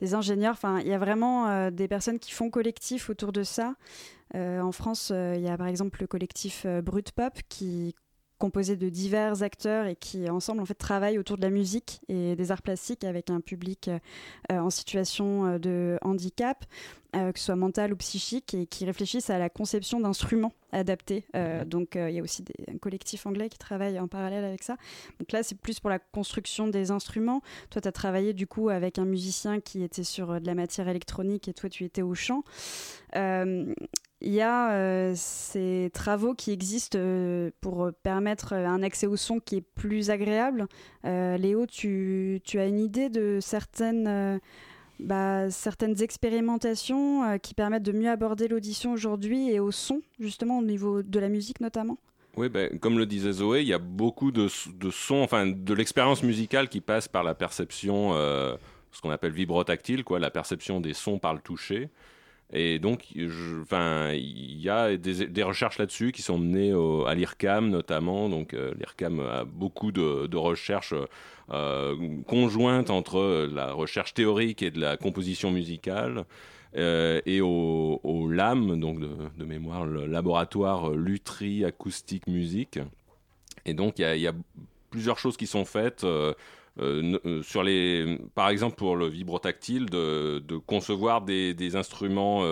des 0.00 0.14
ingénieurs. 0.14 0.52
Enfin, 0.52 0.80
il 0.80 0.88
y 0.88 0.92
a 0.92 0.98
vraiment 0.98 1.48
euh, 1.48 1.70
des 1.70 1.88
personnes 1.88 2.18
qui 2.18 2.32
font 2.32 2.50
collectif 2.50 3.10
autour 3.10 3.32
de 3.32 3.42
ça. 3.42 3.74
Euh, 4.34 4.60
en 4.60 4.72
France, 4.72 5.12
il 5.14 5.40
y 5.40 5.48
a 5.48 5.56
par 5.56 5.68
exemple 5.68 6.00
le 6.00 6.06
collectif 6.06 6.66
Brut 6.66 7.12
Pop 7.12 7.34
qui 7.48 7.94
composé 8.38 8.76
de 8.76 8.88
divers 8.88 9.42
acteurs 9.42 9.86
et 9.86 9.96
qui 9.96 10.28
ensemble 10.28 10.60
en 10.60 10.64
fait 10.64 10.74
travaillent 10.74 11.18
autour 11.18 11.36
de 11.36 11.42
la 11.42 11.50
musique 11.50 12.00
et 12.08 12.36
des 12.36 12.50
arts 12.50 12.62
plastiques 12.62 13.04
avec 13.04 13.30
un 13.30 13.40
public 13.40 13.88
euh, 14.50 14.58
en 14.58 14.70
situation 14.70 15.46
euh, 15.46 15.58
de 15.58 15.98
handicap, 16.02 16.64
euh, 17.16 17.32
que 17.32 17.38
ce 17.38 17.46
soit 17.46 17.56
mental 17.56 17.92
ou 17.92 17.96
psychique, 17.96 18.54
et 18.54 18.66
qui 18.66 18.84
réfléchissent 18.84 19.30
à 19.30 19.38
la 19.38 19.48
conception 19.48 20.00
d'instruments 20.00 20.52
adaptés. 20.72 21.24
Euh, 21.36 21.64
donc 21.64 21.94
il 21.94 22.10
y 22.10 22.18
a 22.18 22.22
aussi 22.22 22.42
des, 22.42 22.54
un 22.68 22.78
collectif 22.78 23.26
anglais 23.26 23.48
qui 23.48 23.58
travaille 23.58 23.98
en 24.00 24.08
parallèle 24.08 24.44
avec 24.44 24.62
ça. 24.62 24.76
Donc 25.20 25.32
là 25.32 25.42
c'est 25.42 25.56
plus 25.56 25.80
pour 25.80 25.90
la 25.90 25.98
construction 25.98 26.66
des 26.68 26.90
instruments. 26.90 27.40
Toi 27.70 27.80
tu 27.80 27.88
as 27.88 27.92
travaillé 27.92 28.32
du 28.32 28.46
coup 28.46 28.68
avec 28.68 28.98
un 28.98 29.04
musicien 29.04 29.60
qui 29.60 29.82
était 29.82 30.04
sur 30.04 30.40
de 30.40 30.46
la 30.46 30.54
matière 30.54 30.88
électronique 30.88 31.46
et 31.48 31.54
toi 31.54 31.70
tu 31.70 31.84
étais 31.84 32.02
au 32.02 32.14
chant. 32.14 32.42
Euh, 34.24 34.28
il 34.28 34.32
y 34.32 34.40
a 34.40 34.72
euh, 34.72 35.12
ces 35.16 35.90
travaux 35.92 36.34
qui 36.34 36.50
existent 36.52 36.98
euh, 37.00 37.50
pour 37.60 37.90
permettre 38.02 38.52
un 38.54 38.82
accès 38.82 39.06
au 39.06 39.16
son 39.16 39.40
qui 39.40 39.56
est 39.56 39.64
plus 39.74 40.10
agréable. 40.10 40.66
Euh, 41.04 41.36
Léo, 41.36 41.66
tu, 41.66 42.40
as 42.54 42.66
une 42.66 42.80
idée 42.80 43.08
de 43.08 43.38
certaines, 43.40 44.06
euh, 44.06 44.38
bah, 44.98 45.46
expérimentations 46.00 47.24
euh, 47.24 47.38
qui 47.38 47.54
permettent 47.54 47.82
de 47.82 47.92
mieux 47.92 48.10
aborder 48.10 48.48
l'audition 48.48 48.92
aujourd'hui 48.92 49.50
et 49.50 49.60
au 49.60 49.70
son, 49.70 50.02
justement 50.18 50.58
au 50.58 50.62
niveau 50.62 51.02
de 51.02 51.20
la 51.20 51.28
musique 51.28 51.60
notamment? 51.60 51.98
Oui, 52.36 52.48
ben, 52.48 52.78
comme 52.80 52.98
le 52.98 53.06
disait 53.06 53.32
Zoé, 53.32 53.60
il 53.60 53.68
y 53.68 53.72
a 53.72 53.78
beaucoup 53.78 54.32
de, 54.32 54.48
de 54.74 54.90
sons, 54.90 55.22
enfin 55.22 55.46
de 55.46 55.74
l'expérience 55.74 56.24
musicale 56.24 56.68
qui 56.68 56.80
passe 56.80 57.06
par 57.06 57.22
la 57.22 57.34
perception, 57.34 58.14
euh, 58.14 58.56
ce 58.90 59.00
qu'on 59.00 59.10
appelle 59.10 59.30
vibrotactile, 59.32 60.02
quoi, 60.02 60.18
la 60.18 60.30
perception 60.30 60.80
des 60.80 60.94
sons 60.94 61.20
par 61.20 61.34
le 61.34 61.40
toucher. 61.40 61.90
Et 62.56 62.78
donc, 62.78 63.10
il 63.10 64.60
y 64.60 64.68
a 64.68 64.96
des, 64.96 65.42
recherches 65.42 65.78
là-dessus 65.78 66.12
qui 66.12 66.22
sont 66.22 66.38
menées 66.38 66.72
au, 66.72 67.04
à 67.04 67.14
l'IRCAM 67.14 67.68
notamment. 67.68 68.28
Donc, 68.28 68.54
euh, 68.54 68.72
l'IRCAM 68.78 69.18
a 69.18 69.44
beaucoup 69.44 69.90
de, 69.90 70.36
recherches 70.36 70.94
euh, 71.50 71.96
conjointes 72.28 72.90
entre 72.90 73.48
la 73.52 73.72
recherche 73.72 74.14
théorique 74.14 74.62
et 74.62 74.70
de 74.70 74.80
la 74.80 74.96
composition 74.96 75.50
musicale. 75.50 76.26
Euh, 76.76 77.20
et 77.26 77.40
au, 77.40 78.28
LAM, 78.30 78.78
donc 78.78 79.00
de, 79.00 79.44
mémoire, 79.44 79.84
le 79.84 80.06
laboratoire 80.06 80.90
Lutry 80.90 81.64
Acoustique 81.64 82.28
Musique. 82.28 82.78
Et 83.66 83.74
donc, 83.74 83.98
il 83.98 84.16
y, 84.16 84.28
a 84.28 84.32
plusieurs 84.90 85.18
choses 85.18 85.36
qui 85.36 85.48
sont 85.48 85.64
faites. 85.64 86.06
Euh, 86.80 87.18
euh, 87.24 87.42
sur 87.42 87.62
les, 87.62 88.18
par 88.34 88.48
exemple 88.48 88.74
pour 88.76 88.96
le 88.96 89.06
vibrotactile, 89.06 89.86
de, 89.86 90.42
de 90.46 90.56
concevoir 90.56 91.22
des, 91.22 91.54
des 91.54 91.76
instruments 91.76 92.42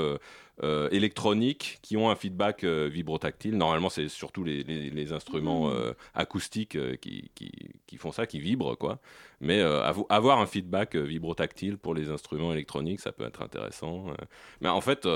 euh, 0.63 0.89
électroniques 0.91 1.79
qui 1.83 1.97
ont 1.97 2.09
un 2.09 2.15
feedback 2.15 2.65
vibrotactile. 2.65 3.57
Normalement, 3.57 3.89
c'est 3.89 4.09
surtout 4.09 4.45
les, 4.45 4.63
les, 4.63 4.91
les 4.91 5.13
instruments 5.13 5.71
Mmh. 5.73 5.95
acoustiques 6.15 6.79
qui, 7.01 7.31
qui, 7.35 7.51
qui, 7.87 7.97
font 7.97 8.13
ça, 8.13 8.27
qui 8.27 8.39
vibrent, 8.39 8.77
quoi. 8.77 9.01
Mais 9.41 9.61
avoir 10.09 10.41
un 10.41 10.47
feedback 10.47 10.95
vibrotactile 10.95 11.79
pour 11.79 11.95
les 11.95 12.11
instruments 12.11 12.53
électroniques, 12.53 13.01
ça 13.01 13.13
peut 13.13 13.25
être 13.25 13.43
intéressant. 13.43 14.07
Mais 14.61 14.69
en 14.69 14.81
fait, 14.81 15.09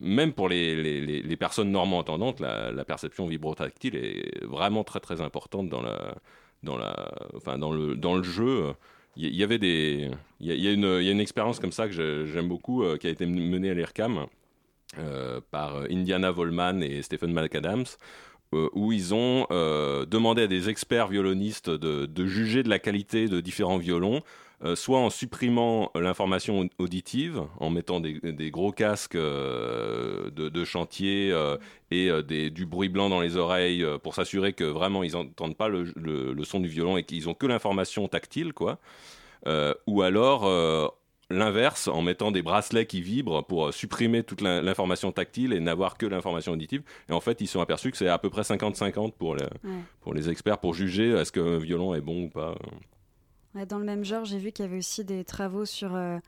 même 0.00 0.32
pour 0.32 0.48
les, 0.48 0.76
les, 0.82 1.22
les 1.22 1.36
personnes 1.36 1.70
normand 1.70 1.98
entendantes, 1.98 2.40
la, 2.40 2.72
la, 2.72 2.84
perception 2.84 3.26
vibrotactile 3.26 3.96
est 3.96 4.44
vraiment 4.44 4.84
très 4.84 5.00
très 5.00 5.20
importante 5.20 5.68
dans 5.68 5.82
la 5.82 6.14
dans 6.62 8.16
le 8.16 8.22
jeu 8.22 8.74
il 9.16 9.34
y, 9.34 9.42
avait 9.42 9.58
des 9.58 10.10
il 10.40 10.52
y, 10.52 10.68
a 10.68 10.72
une 10.72 11.20
expérience 11.20 11.58
comme 11.58 11.72
ça 11.72 11.88
que 11.88 12.26
j'aime 12.26 12.48
beaucoup 12.48 12.82
euh, 12.82 12.96
qui 12.96 13.06
a 13.06 13.10
été 13.10 13.26
menée 13.26 13.70
à 13.70 13.74
l'IRCAM 13.74 14.26
euh, 14.98 15.40
par 15.50 15.82
Indiana 15.90 16.30
Volman 16.30 16.80
et 16.80 17.02
Stephen 17.02 17.32
McAdams 17.32 17.84
euh, 18.54 18.68
où 18.72 18.92
ils 18.92 19.12
ont 19.14 19.46
demandé 19.50 20.42
à 20.42 20.46
des 20.46 20.68
experts 20.68 21.08
violonistes 21.08 21.70
de, 21.70 22.26
juger 22.26 22.62
de 22.62 22.68
la 22.68 22.78
qualité 22.78 23.28
de 23.28 23.40
différents 23.40 23.78
violons 23.78 24.22
euh, 24.64 24.76
soit 24.76 24.98
en 24.98 25.08
supprimant 25.10 25.90
l'information 25.94 26.68
auditive, 26.78 27.42
en 27.58 27.70
mettant 27.70 28.00
des, 28.00 28.20
des 28.20 28.50
gros 28.50 28.72
casques 28.72 29.14
euh, 29.14 30.30
de, 30.30 30.48
de, 30.48 30.64
chantier 30.64 31.30
euh, 31.32 31.56
et 31.90 32.10
des, 32.22 32.50
du 32.50 32.66
bruit 32.66 32.88
blanc 32.88 33.08
dans 33.08 33.20
les 33.20 33.36
oreilles 33.36 33.86
pour 34.02 34.14
s'assurer 34.14 34.52
que 34.52 34.64
vraiment 34.64 35.02
ils 35.02 35.12
n'entendent 35.12 35.56
pas 35.56 35.68
le, 35.68 35.92
le, 35.96 36.32
le, 36.32 36.44
son 36.44 36.60
du 36.60 36.68
violon 36.68 36.96
et 36.96 37.04
qu'ils 37.04 37.28
ont 37.28 37.34
que 37.34 37.46
l'information 37.46 38.06
tactile, 38.08 38.52
quoi. 38.52 38.78
ou 39.86 40.02
alors 40.02 40.94
l'inverse 41.32 41.86
en 41.88 42.02
mettant 42.02 42.32
des 42.32 42.42
bracelets 42.42 42.86
qui 42.86 43.00
vibrent 43.00 43.46
pour 43.46 43.72
supprimer 43.72 44.24
toute 44.24 44.40
l'in- 44.40 44.60
l'information 44.62 45.12
tactile 45.12 45.52
et 45.52 45.60
n'avoir 45.60 45.96
que 45.96 46.04
l'information 46.06 46.52
auditive. 46.52 46.82
Et 47.08 47.12
en 47.12 47.20
fait, 47.20 47.40
ils 47.40 47.46
sont 47.46 47.60
aperçus 47.60 47.92
que 47.92 47.96
c'est 47.96 48.08
à 48.08 48.18
peu 48.18 48.30
près 48.30 48.42
50-50 48.42 49.12
pour, 49.12 49.36
les- 49.36 49.44
Ouais. 49.44 49.70
pour 50.00 50.12
les 50.12 50.28
experts 50.28 50.58
pour 50.58 50.74
juger 50.74 51.10
est-ce 51.10 51.30
qu'un 51.30 51.58
violon 51.58 51.94
est 51.94 52.00
bon 52.00 52.24
ou 52.24 52.28
pas. 52.28 52.56
Dans 53.54 53.78
le 53.78 53.84
même 53.84 54.04
genre, 54.04 54.24
j'ai 54.24 54.38
vu 54.38 54.52
qu'il 54.52 54.64
y 54.64 54.68
avait 54.68 54.78
aussi 54.78 55.04
des 55.04 55.24
travaux 55.24 55.64
sur, 55.64 55.94
euh, 55.94 56.18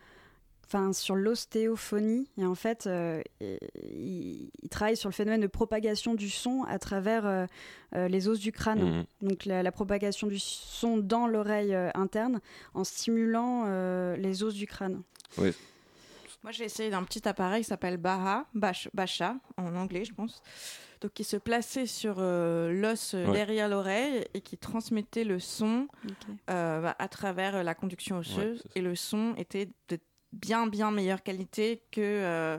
enfin, 0.67 0.93
sur 0.93 1.15
l'ostéophonie. 1.15 2.29
Et 2.37 2.45
en 2.45 2.57
fait, 2.57 2.87
euh, 2.87 3.23
il, 3.41 4.51
il 4.63 4.69
travaille 4.69 4.97
sur 4.97 5.09
le 5.09 5.15
phénomène 5.15 5.41
de 5.41 5.47
propagation 5.47 6.15
du 6.15 6.29
son 6.29 6.65
à 6.65 6.79
travers 6.79 7.25
euh, 7.25 8.09
les 8.09 8.29
os 8.29 8.41
du 8.41 8.51
crâne. 8.51 8.83
Mhm. 8.83 9.29
Donc 9.29 9.45
la, 9.45 9.63
la 9.63 9.73
propagation 9.73 10.27
du 10.27 10.41
son 10.41 10.97
dans 10.97 11.27
l'oreille 11.27 11.75
interne 11.95 12.41
en 12.75 12.85
stimulant 12.85 13.67
les 14.17 14.43
os 14.43 14.55
du 14.55 14.67
crâne. 14.67 15.03
Moi, 16.43 16.51
j'ai 16.51 16.65
essayé 16.65 16.91
d'un 16.91 17.05
petit 17.05 17.27
appareil 17.29 17.63
qui 17.63 17.69
s'appelle 17.69 17.99
Baha, 17.99 18.47
Bash- 18.55 18.89
Bacha, 18.95 19.37
en 19.57 19.77
anglais, 19.77 20.05
je 20.05 20.13
pense. 20.13 20.43
Donc, 21.01 21.13
qui 21.13 21.23
se 21.25 21.37
plaçait 21.37 21.87
sur 21.87 22.17
euh, 22.19 22.73
l'os 22.73 23.15
euh, 23.15 23.27
Ouais. 23.27 23.33
derrière 23.33 23.69
l'oreille 23.69 24.25
et 24.35 24.41
qui 24.41 24.59
transmettait 24.59 25.23
le 25.25 25.39
son 25.39 25.87
euh, 26.51 26.91
à 26.99 27.09
travers 27.09 27.63
la 27.63 27.75
conduction 27.75 28.19
osseuse. 28.19 28.65
et 28.75 28.81
le 28.81 28.95
son 28.97 29.35
était 29.37 29.69
de 29.89 29.99
bien, 30.33 30.67
bien 30.67 30.91
meilleure 30.91 31.23
qualité 31.23 31.83
que 31.93 32.01
euh, 32.01 32.59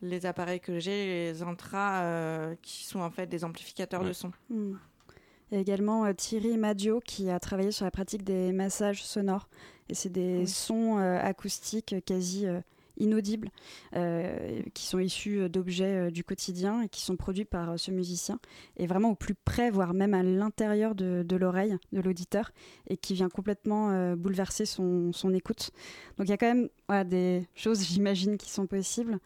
les 0.00 0.24
appareils 0.24 0.60
que 0.60 0.78
j'ai, 0.78 1.06
les 1.32 1.42
Intra, 1.42 2.02
euh, 2.02 2.54
qui 2.62 2.84
sont 2.84 3.00
en 3.00 3.10
fait 3.10 3.26
des 3.26 3.44
amplificateurs 3.44 4.04
de 4.04 4.12
son. 4.14 4.30
Il 4.50 5.54
y 5.54 5.56
a 5.56 5.60
également 5.60 6.04
euh, 6.06 6.12
Thierry 6.14 6.56
Madio 6.56 7.00
qui 7.00 7.28
a 7.30 7.38
travaillé 7.40 7.72
sur 7.72 7.84
la 7.84 7.90
pratique 7.90 8.22
des 8.22 8.52
massages 8.52 9.02
sonores. 9.04 9.48
Et 9.90 9.94
c'est 9.94 10.10
des 10.10 10.40
Oui. 10.40 10.48
sons 10.48 10.98
euh, 10.98 11.18
acoustiques 11.20 11.94
quasi 12.06 12.46
euh, 12.46 12.60
inaudibles 12.98 13.50
euh, 13.94 14.62
qui 14.74 14.84
sont 14.84 14.98
issus 14.98 15.40
euh, 15.40 15.48
d'objets 15.48 15.96
euh, 15.96 16.10
du 16.10 16.24
quotidien 16.24 16.82
et 16.82 16.88
qui 16.88 17.00
sont 17.00 17.16
produits 17.16 17.44
par 17.44 17.78
ce 17.78 17.90
musicien. 17.90 18.38
Et 18.76 18.86
vraiment 18.86 19.10
au 19.10 19.14
plus 19.14 19.34
près, 19.34 19.70
voire 19.70 19.94
même 19.94 20.14
à 20.14 20.22
l'intérieur 20.22 20.94
de, 20.94 21.24
l'oreille 21.36 21.76
de 21.92 22.00
l'auditeur 22.00 22.50
et 22.88 22.96
qui 22.96 23.14
vient 23.14 23.28
complètement 23.28 24.14
bouleverser 24.16 24.66
son, 24.66 25.12
écoute. 25.34 25.70
Donc 26.16 26.26
il 26.26 26.30
y 26.30 26.32
a 26.32 26.36
quand 26.36 26.54
même 26.54 26.68
des 27.08 27.46
choses, 27.54 27.82
j'imagine, 27.86 28.36
qui 28.36 28.50
sont 28.50 28.66
possibles. 28.66 29.18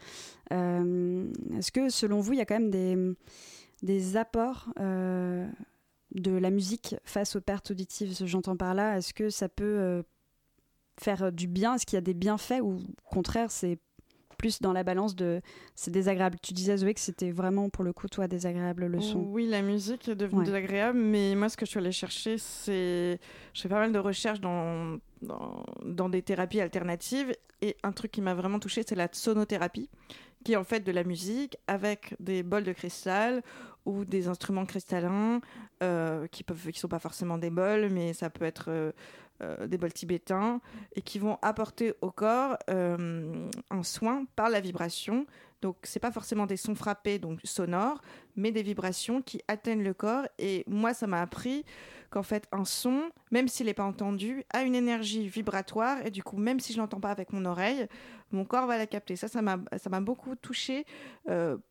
Est-ce 0.50 1.72
que 1.72 1.88
selon 1.88 2.20
vous, 2.20 2.34
il 2.34 2.38
y 2.38 2.42
a 2.42 2.44
quand 2.44 2.60
même 2.60 3.14
des, 3.82 4.16
apports 4.16 4.68
de 4.78 6.30
la 6.30 6.50
musique 6.50 6.96
face 7.04 7.36
aux 7.36 7.40
pertes 7.40 7.70
auditives? 7.70 8.14
J'entends 8.26 8.56
par 8.56 8.74
là, 8.74 8.98
est-ce 8.98 9.14
que 9.14 9.30
ça 9.30 9.48
peut 9.48 10.02
faire 11.02 11.24
euh, 11.24 11.30
du 11.30 11.46
bien? 11.46 11.74
Est-ce 11.74 11.86
qu'il 11.86 11.96
y 11.96 11.98
a 11.98 12.02
des 12.02 12.14
bienfaits 12.14 12.60
ou 12.62 12.74
au 12.76 13.10
contraire, 13.10 13.50
c'est 13.50 13.78
plus 14.38 14.60
dans 14.60 14.72
la 14.72 14.82
balance 14.82 15.14
de 15.14 15.40
c'est 15.76 15.90
désagréable? 15.92 16.36
Tu 16.42 16.52
disais, 16.52 16.76
Zoé, 16.76 16.94
que 16.94 17.00
c'était 17.00 17.30
vraiment 17.30 17.68
pour 17.70 17.84
le 17.84 17.92
coup, 17.92 18.08
toi, 18.08 18.26
désagréable 18.26 18.86
le 18.86 19.00
son. 19.00 19.20
Oui, 19.20 19.46
la 19.46 19.62
musique 19.62 20.08
est 20.08 20.16
devenue 20.16 20.40
Ouais. 20.40 20.46
désagréable, 20.46 20.98
mais 20.98 21.34
moi, 21.36 21.48
ce 21.48 21.56
que 21.56 21.64
je 21.64 21.70
suis 21.70 21.78
allée 21.78 21.92
chercher, 21.92 22.38
c'est. 22.38 23.20
Je 23.54 23.60
fais 23.60 23.68
pas 23.68 23.78
mal 23.78 23.92
de 23.92 23.98
recherches 23.98 24.40
dans, 24.40 24.98
dans, 25.20 25.64
dans 25.84 26.08
des 26.08 26.22
thérapies 26.22 26.60
alternatives, 26.60 27.32
et 27.60 27.76
un 27.84 27.92
truc 27.92 28.10
qui 28.10 28.20
m'a 28.20 28.34
vraiment 28.34 28.58
touchée, 28.58 28.82
c'est 28.84 28.96
la 28.96 29.08
sonothérapie, 29.12 29.88
qui 30.44 30.54
est 30.54 30.56
en 30.56 30.64
fait 30.64 30.80
de 30.80 30.90
la 30.90 31.04
musique 31.04 31.56
avec 31.68 32.16
des 32.18 32.42
bols 32.42 32.64
de 32.64 32.72
cristal 32.72 33.42
ou 33.84 34.04
des 34.04 34.26
instruments 34.26 34.66
cristallins, 34.66 35.40
euh, 35.84 36.26
qui 36.28 36.42
peuvent, 36.42 36.70
qui 36.72 36.80
sont 36.80 36.88
pas 36.88 36.98
forcément 36.98 37.38
des 37.38 37.50
bols, 37.50 37.90
mais 37.92 38.12
ça 38.12 38.30
peut 38.30 38.44
être. 38.44 38.66
euh, 38.68 38.90
euh, 39.42 39.66
des 39.66 39.78
bols 39.78 39.92
tibétains 39.92 40.60
et 40.94 41.02
qui 41.02 41.18
vont 41.18 41.38
apporter 41.42 41.94
au 42.00 42.10
corps 42.10 42.56
euh, 42.70 43.48
un 43.70 43.82
soin 43.82 44.24
par 44.36 44.50
la 44.50 44.60
vibration. 44.60 45.26
Donc 45.62 45.76
c'est 45.82 46.00
pas 46.00 46.10
forcément 46.12 46.46
des 46.46 46.56
sons 46.56 46.74
frappés 46.74 47.18
donc 47.18 47.40
sonores, 47.44 48.02
mais 48.36 48.52
des 48.52 48.62
vibrations 48.62 49.22
qui 49.22 49.40
atteignent 49.48 49.84
le 49.84 49.94
corps. 49.94 50.26
Et 50.38 50.64
moi, 50.66 50.94
ça 50.94 51.06
m'a 51.06 51.20
appris 51.20 51.64
qu'en 52.10 52.22
fait, 52.22 52.46
un 52.52 52.64
son, 52.64 53.10
même 53.30 53.48
s'il 53.48 53.66
n'est 53.66 53.74
pas 53.74 53.84
entendu, 53.84 54.44
a 54.52 54.62
une 54.62 54.74
énergie 54.74 55.28
vibratoire. 55.28 56.04
Et 56.04 56.10
du 56.10 56.22
coup, 56.22 56.36
même 56.36 56.60
si 56.60 56.72
je 56.72 56.78
l'entends 56.78 57.00
pas 57.00 57.10
avec 57.10 57.32
mon 57.32 57.44
oreille, 57.44 57.86
mon 58.32 58.44
corps 58.44 58.66
va 58.66 58.76
la 58.76 58.86
capter. 58.86 59.16
Ça, 59.16 59.28
ça 59.28 59.40
m'a, 59.40 59.58
ça 59.76 59.88
m'a 59.88 60.00
beaucoup 60.00 60.34
touché 60.34 60.84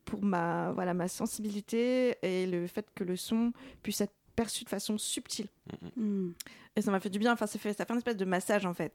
pour 0.05 0.23
ma, 0.23 0.71
voilà, 0.71 0.93
ma 0.93 1.07
sensibilité 1.07 2.17
et 2.21 2.47
le 2.47 2.67
fait 2.67 2.87
que 2.95 3.03
le 3.03 3.15
son 3.15 3.51
puisse 3.83 4.01
être 4.01 4.13
perçu 4.41 4.63
de 4.63 4.69
façon 4.69 4.97
subtile. 4.97 5.47
Hmm. 5.95 6.31
Et 6.75 6.81
ça 6.81 6.89
m'a 6.91 6.99
fait 6.99 7.11
du 7.11 7.19
bien. 7.19 7.33
Enfin, 7.33 7.47
ça 7.47 7.59
fait, 7.59 7.73
ça 7.73 7.85
fait 7.85 7.93
un 7.93 7.97
espèce 7.97 8.17
de 8.17 8.25
massage 8.25 8.65
en 8.65 8.73
fait. 8.73 8.93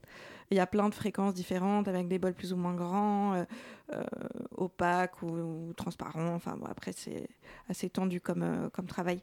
Il 0.51 0.57
y 0.57 0.61
a 0.61 0.66
plein 0.66 0.88
de 0.88 0.94
fréquences 0.94 1.34
différentes 1.34 1.86
avec 1.88 2.09
des 2.09 2.18
bols 2.18 2.34
plus 2.34 2.53
ou 2.53 2.57
moins 2.57 2.74
grands, 2.74 3.34
euh, 3.34 3.44
euh, 3.92 4.03
opaques 4.57 5.22
ou, 5.22 5.28
ou 5.28 5.72
transparents. 5.74 6.34
Enfin, 6.34 6.57
bon, 6.57 6.66
après, 6.66 6.92
c'est 6.92 7.28
assez 7.68 7.88
tendu 7.88 8.20
comme, 8.20 8.42
euh, 8.42 8.68
comme 8.70 8.86
travail. 8.86 9.20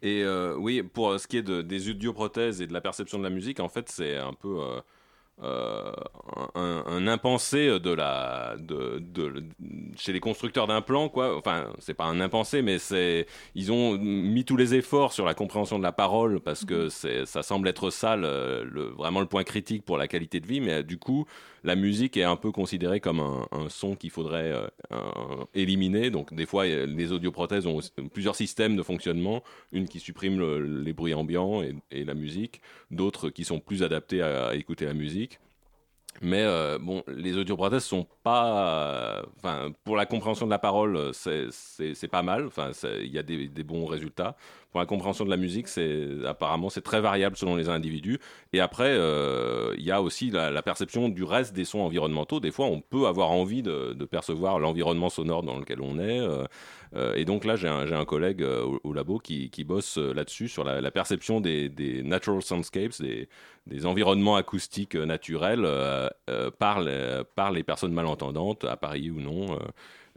Et 0.00 0.24
oui, 0.56 0.84
pour 0.84 1.18
ce 1.18 1.26
qui 1.26 1.38
est 1.38 1.42
de- 1.42 1.60
des 1.60 1.90
audioprothèses 1.90 2.62
et 2.62 2.68
de 2.68 2.72
la 2.72 2.80
perception 2.80 3.18
de 3.18 3.24
la 3.24 3.30
musique, 3.30 3.58
en 3.58 3.68
fait, 3.68 3.88
c'est 3.88 4.16
un 4.16 4.32
peu 4.32 4.60
euh, 5.42 5.92
un, 6.54 6.84
un 6.86 7.06
impensé 7.06 7.78
de 7.78 7.90
la, 7.90 8.56
de, 8.58 8.98
de- 9.00 9.44
chez 9.96 10.12
les 10.12 10.20
constructeurs 10.20 10.66
d'implants, 10.66 11.08
quoi. 11.08 11.36
Enfin, 11.36 11.68
c'est 11.78 11.94
pas 11.94 12.04
un 12.06 12.20
impensé, 12.20 12.62
mais 12.62 12.78
c'est 12.78 13.26
ils 13.54 13.70
ont 13.72 13.96
mis 13.98 14.44
tous 14.44 14.56
les 14.56 14.74
efforts 14.74 15.12
sur 15.12 15.24
la 15.26 15.34
compréhension 15.34 15.78
de 15.78 15.82
la 15.84 15.92
parole 15.92 16.40
parce 16.40 16.64
que 16.64 16.88
c'est 16.88 17.24
ça 17.26 17.42
semble 17.42 17.68
être 17.68 17.90
ça 17.90 18.16
le, 18.16 18.64
le- 18.64 18.88
vraiment 18.90 19.20
le 19.20 19.26
point 19.26 19.44
critique 19.44 19.84
pour 19.84 19.98
la 19.98 20.08
qualité 20.08 20.40
de 20.40 20.46
vie, 20.46 20.60
mais 20.60 20.72
euh, 20.74 20.82
du 20.82 20.98
coup, 20.98 21.26
la 21.64 21.74
musique 21.76 22.16
est 22.16 22.22
un 22.22 22.36
peu 22.36 22.52
considérée 22.52 23.00
comme 23.00 23.20
un, 23.20 23.46
un 23.52 23.68
son 23.68 23.96
qu'il 23.96 24.10
faudrait 24.10 24.52
euh, 24.92 25.44
éliminer. 25.54 26.10
Donc, 26.10 26.32
des 26.34 26.46
fois, 26.46 26.66
les 26.66 27.12
audioprothèses 27.12 27.66
ont 27.66 27.80
plusieurs 28.12 28.36
systèmes 28.36 28.76
de 28.76 28.82
fonctionnement 28.82 29.42
une 29.72 29.88
qui 29.88 29.98
supprime 30.00 30.38
le- 30.38 30.60
les 30.82 30.92
bruits 30.92 31.14
ambiants 31.14 31.62
et, 31.62 31.74
et 31.90 32.04
la 32.04 32.14
musique, 32.14 32.60
d'autres 32.90 33.28
qui 33.30 33.44
sont 33.44 33.58
plus 33.60 33.82
adaptés 33.82 34.22
à, 34.22 34.48
à 34.48 34.54
écouter 34.54 34.84
la 34.86 34.94
musique. 34.94 35.27
Mais 36.20 36.42
euh, 36.42 36.78
bon, 36.80 37.02
les 37.06 37.36
sont 37.80 38.06
pas. 38.24 39.22
euh, 39.46 39.70
pour 39.84 39.96
la 39.96 40.04
compréhension 40.06 40.46
de 40.46 40.50
la 40.50 40.58
parole, 40.58 40.96
euh, 40.96 41.12
c'est- 41.12 41.50
pas 42.08 42.22
mal. 42.22 42.46
Enfin, 42.46 42.72
il 43.00 43.12
y 43.12 43.18
a 43.18 43.22
des 43.48 43.62
bons 43.64 43.86
résultats. 43.86 44.36
Pour 44.70 44.80
la 44.80 44.86
compréhension 44.86 45.24
de 45.24 45.30
la 45.30 45.38
musique, 45.38 45.66
c'est 45.66 46.06
apparemment 46.26 46.68
c'est 46.68 46.82
très 46.82 47.00
variable 47.00 47.38
selon 47.38 47.56
les 47.56 47.70
individus. 47.70 48.18
Et 48.52 48.60
après, 48.60 48.90
euh, 48.90 49.74
il 49.78 49.84
y 49.84 49.90
a 49.90 50.02
aussi 50.02 50.30
la, 50.30 50.60
perception 50.62 51.08
du 51.08 51.24
reste 51.24 51.54
des 51.54 51.64
sons 51.64 51.80
environnementaux. 51.80 52.38
Des 52.38 52.50
fois, 52.50 52.66
on 52.66 52.82
peut 52.82 53.06
avoir 53.06 53.30
envie 53.30 53.62
de, 53.62 53.94
percevoir 54.04 54.58
l'environnement 54.58 55.08
sonore 55.08 55.42
dans 55.42 55.58
lequel 55.58 55.80
on 55.80 55.98
est. 55.98 56.20
euh, 56.20 56.44
euh, 56.96 57.14
et 57.14 57.24
donc 57.24 57.44
là, 57.44 57.56
j'ai 57.56 57.68
un, 57.68 57.90
un 57.92 58.04
collègue 58.04 58.42
au, 58.42 58.92
labo 58.92 59.18
qui, 59.18 59.48
qui 59.50 59.64
bosse 59.64 59.96
là-dessus, 59.96 60.48
sur 60.48 60.64
la, 60.64 60.90
perception 60.90 61.40
des, 61.40 62.02
natural 62.04 62.42
soundscapes, 62.42 63.00
des, 63.00 63.86
environnements 63.86 64.36
acoustiques 64.36 64.96
naturels 64.96 65.66
par, 66.58 66.80
les, 66.80 67.22
par 67.34 67.52
les 67.52 67.62
personnes 67.62 67.92
malentendantes, 67.92 68.64
à 68.64 68.76
Paris 68.76 69.10
ou 69.10 69.20
non. 69.20 69.58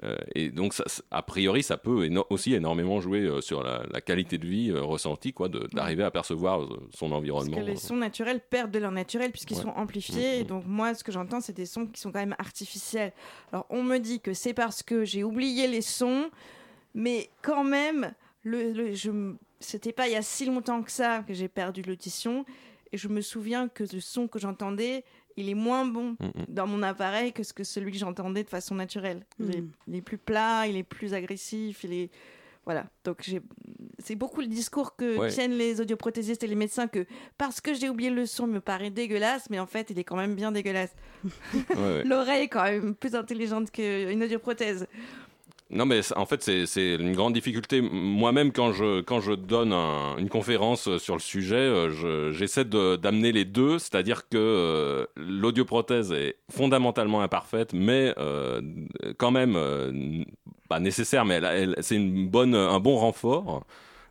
Euh, 0.03 0.15
et 0.35 0.49
donc, 0.49 0.73
ça, 0.73 0.83
a 1.11 1.21
priori, 1.21 1.61
ça 1.63 1.77
peut 1.77 2.05
éno- 2.07 2.25
aussi 2.29 2.53
énormément 2.53 2.99
jouer 3.01 3.19
euh, 3.21 3.41
sur 3.41 3.61
la, 3.63 3.83
la 3.91 4.01
qualité 4.01 4.37
de 4.37 4.47
vie 4.47 4.69
euh, 4.71 4.81
ressentie, 4.81 5.31
quoi, 5.33 5.47
d'arriver 5.49 6.03
à 6.03 6.11
percevoir 6.11 6.61
son 6.91 7.09
Parce 7.09 7.19
environnement. 7.19 7.57
que 7.57 7.61
les 7.61 7.75
sons 7.75 7.95
naturels 7.97 8.39
perdent 8.39 8.71
de 8.71 8.79
leur 8.79 8.91
naturel 8.91 9.31
puisqu'ils 9.31 9.57
Ouais. 9.57 9.63
sont 9.63 9.69
amplifiés. 9.69 10.35
Mhm. 10.37 10.41
Et 10.41 10.43
donc, 10.43 10.63
moi, 10.65 10.93
ce 10.93 11.03
que 11.03 11.11
j'entends, 11.11 11.41
c'est 11.41 11.55
des 11.55 11.65
sons 11.65 11.85
qui 11.85 11.99
sont 11.99 12.11
quand 12.11 12.19
même 12.19 12.35
artificiels. 12.39 13.13
Alors, 13.51 13.65
on 13.69 13.83
me 13.83 13.97
dit 13.99 14.19
que 14.19 14.33
c'est 14.33 14.53
parce 14.53 14.81
que 14.83 15.05
j'ai 15.05 15.23
oublié 15.23 15.67
les 15.67 15.81
sons, 15.81 16.29
mais 16.95 17.29
quand 17.41 17.63
même, 17.63 18.13
le, 18.43 18.71
le- 18.71 18.93
je 18.93 19.11
c'était 19.59 19.91
pas 19.93 20.07
il 20.07 20.13
y 20.13 20.15
a 20.15 20.23
si 20.23 20.45
longtemps 20.47 20.81
que 20.81 20.89
ça 20.91 21.23
que 21.27 21.33
j'ai 21.35 21.47
perdu 21.47 21.83
l'audition. 21.83 22.45
Et 22.93 22.97
je 22.97 23.07
me 23.07 23.21
souviens 23.21 23.69
que 23.69 23.83
le 23.93 24.01
son 24.01 24.27
que 24.27 24.37
j'entendais, 24.39 25.05
il 25.37 25.49
est 25.49 25.53
moins 25.55 25.85
bon 25.85 26.15
Mhm. 26.19 26.45
dans 26.47 26.67
mon 26.67 26.83
appareil 26.83 27.33
que, 27.33 27.43
ce 27.43 27.53
que 27.53 27.63
celui 27.63 27.91
que 27.91 27.97
j'entendais 27.97 28.43
de 28.43 28.49
façon 28.49 28.75
naturelle. 28.75 29.25
Il, 29.39 29.55
est, 29.55 29.61
Mhm. 29.61 29.71
il 29.87 29.95
est 29.95 30.01
plus 30.01 30.17
plat, 30.17 30.67
il 30.67 30.75
est 30.77 30.83
plus 30.83 31.13
agressif, 31.13 31.83
il 31.83 31.93
est. 31.93 32.09
Voilà. 32.63 32.85
Donc, 33.05 33.23
j'ai- 33.23 33.41
c'est 33.97 34.15
beaucoup 34.15 34.39
le 34.39 34.45
discours 34.45 34.95
que 34.95 35.17
Ouais. 35.17 35.29
tiennent 35.29 35.53
les 35.57 35.81
audioprothésistes 35.81 36.43
et 36.43 36.47
les 36.47 36.53
médecins 36.55 36.87
que 36.87 37.07
parce 37.39 37.59
que 37.59 37.73
j'ai 37.73 37.89
oublié 37.89 38.11
le 38.11 38.27
son, 38.27 38.45
il 38.45 38.53
me 38.53 38.61
paraît 38.61 38.91
dégueulasse, 38.91 39.49
mais 39.49 39.57
en 39.59 39.65
fait, 39.65 39.89
il 39.89 39.97
est 39.97 40.03
quand 40.03 40.15
même 40.15 40.35
bien 40.35 40.51
dégueulasse. 40.51 40.93
Ouais, 41.23 41.75
ouais. 41.75 42.03
L'oreille 42.05 42.43
est 42.43 42.47
quand 42.49 42.63
même 42.63 42.93
plus 42.93 43.15
intelligente 43.15 43.71
qu'une 43.71 44.21
audioprothèse. 44.23 44.85
Non, 45.73 45.85
mais 45.85 46.01
en 46.17 46.25
fait, 46.25 46.43
c'est- 46.43 46.95
une 46.95 47.13
grande 47.13 47.33
difficulté. 47.33 47.79
Moi-même, 47.81 48.51
quand 48.51 48.73
je, 48.73 48.99
quand 49.01 49.21
je 49.21 49.31
donne 49.31 49.71
un- 49.71 50.17
une 50.17 50.27
conférence 50.27 50.97
sur 50.97 51.13
le 51.15 51.21
sujet, 51.21 51.55
euh, 51.55 51.89
je- 51.91 52.31
j'essaie 52.33 52.65
de- 52.65 52.97
d'amener 52.97 53.31
les 53.31 53.45
deux, 53.45 53.79
c'est-à-dire 53.79 54.27
que 54.27 54.37
euh, 54.37 55.05
l'audioprothèse 55.15 56.11
est 56.11 56.35
fondamentalement 56.51 57.21
imparfaite, 57.21 57.71
mais 57.73 58.13
euh, 58.17 58.61
quand 59.17 59.31
même 59.31 59.55
euh, 59.55 60.23
pas 60.67 60.81
nécessaire, 60.81 61.23
mais 61.25 61.39
c'est 61.81 61.95
une 61.95 62.27
bonne, 62.27 62.53
un 62.55 62.79
bon 62.81 62.97
renfort. 62.97 63.65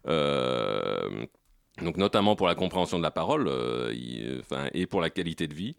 Euh, 0.08 1.26
donc 1.82 1.96
notamment 1.98 2.36
pour 2.36 2.46
la 2.46 2.54
compréhension 2.54 2.98
de 2.98 3.02
la 3.02 3.10
parole 3.10 3.48
euh, 3.48 4.40
enfin, 4.40 4.68
et 4.74 4.86
pour 4.86 5.00
la 5.02 5.10
qualité 5.10 5.46
de 5.46 5.54
vie. 5.54 5.76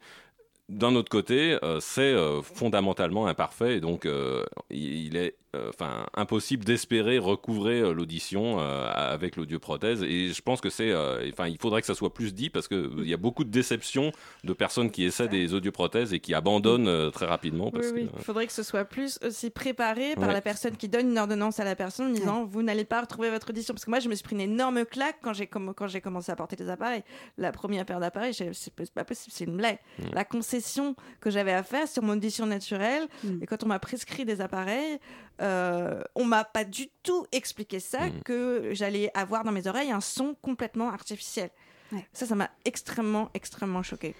d'un 0.69 0.95
autre 0.95 1.09
côté, 1.09 1.57
euh, 1.63 1.79
c'est 1.81 2.01
euh, 2.13 2.41
fondamentalement 2.41 3.27
imparfait 3.27 3.77
et 3.77 3.81
donc 3.81 4.05
euh, 4.05 4.43
il 4.69 5.15
il 5.15 5.17
euh, 5.55 5.69
enfin 5.69 6.05
impossible 6.13 6.63
d'espérer 6.63 7.17
recouvrer 7.19 7.79
euh, 7.81 7.93
l'audition 7.93 8.59
euh, 8.59 8.89
avec 8.93 9.35
l'audioprothèse 9.35 10.01
et 10.03 10.29
je 10.33 10.41
pense 10.41 10.61
que 10.61 10.69
c'est 10.69 10.91
euh, 10.91 11.27
enfin 11.31 11.47
il 11.47 11.57
faudrait 11.57 11.81
que 11.81 11.87
ça 11.87 11.93
soit 11.95 12.13
plus 12.13 12.33
dit 12.33 12.49
parce 12.49 12.67
que 12.67 12.89
il 12.99 13.09
y 13.09 13.13
a 13.13 13.17
beaucoup 13.17 13.43
de 13.43 13.49
déceptions 13.49 14.11
de 14.43 14.53
personnes 14.53 14.91
qui 14.91 15.03
essaient 15.03 15.27
des 15.27 15.53
audioprothèses 15.53 16.13
et 16.13 16.19
qui 16.19 16.33
abandonnent 16.33 16.87
euh, 16.87 17.09
très 17.09 17.25
rapidement 17.25 17.69
parce 17.71 17.87
oui. 17.93 18.07
que 18.07 18.11
Il 18.17 18.23
faudrait 18.23 18.47
que 18.47 18.53
ce 18.53 18.63
soit 18.63 18.85
plus 18.85 19.19
aussi 19.25 19.49
préparé 19.49 20.15
par 20.15 20.27
Ouais. 20.27 20.33
la 20.33 20.41
personne 20.41 20.77
qui 20.77 20.87
donne 20.87 21.09
une 21.09 21.17
ordonnance 21.17 21.59
à 21.59 21.63
la 21.65 21.75
personne 21.75 22.07
en 22.07 22.13
disant 22.13 22.45
vous 22.45 22.63
n'allez 22.63 22.85
pas 22.85 23.01
retrouver 23.01 23.29
votre 23.29 23.49
audition. 23.49 23.73
Parce 23.73 23.83
que 23.85 23.89
moi, 23.89 23.99
je 23.99 24.07
me 24.09 24.15
suis 24.15 24.23
pris 24.23 24.35
une 24.35 24.41
énorme 24.41 24.85
claque 24.85 25.17
quand 25.21 25.33
j'ai 25.33 25.47
quand 25.47 25.87
j'ai 25.87 25.99
commencé 26.01 26.31
à 26.31 26.35
porter 26.35 26.55
des 26.55 26.69
appareils. 26.69 27.03
La 27.37 27.51
première 27.51 27.85
paire 27.85 27.99
d'appareils, 27.99 28.33
c'est 28.33 28.73
pas 28.93 29.03
possible, 29.03 29.33
c'est 29.35 29.45
une 29.45 29.57
blague. 29.57 29.79
La 30.13 30.23
concession 30.23 30.95
que 31.19 31.29
j'avais 31.29 31.51
à 31.53 31.63
faire 31.63 31.87
sur 31.87 32.03
mon 32.03 32.13
audition 32.13 32.45
naturelle, 32.45 33.07
Mm. 33.23 33.43
et 33.43 33.45
quand 33.45 33.63
on 33.63 33.67
m'a 33.67 33.79
prescrit 33.79 34.25
des 34.25 34.41
appareils, 34.41 34.99
euh, 35.39 36.01
on 36.15 36.25
m'a 36.25 36.43
pas 36.43 36.63
du 36.63 36.87
tout 37.03 37.25
expliqué 37.31 37.79
ça, 37.79 38.07
Mm. 38.07 38.21
que 38.25 38.69
j'allais 38.73 39.11
avoir 39.13 39.43
dans 39.43 39.51
mes 39.51 39.67
oreilles 39.67 39.91
un 39.91 40.01
son 40.01 40.35
complètement 40.41 40.89
artificiel. 40.89 41.49
Ouais. 41.91 42.05
Ça, 42.13 42.25
ça 42.25 42.35
m'a 42.35 42.49
extrêmement, 42.65 43.29
extrêmement 43.33 43.83
choqué. 43.83 44.15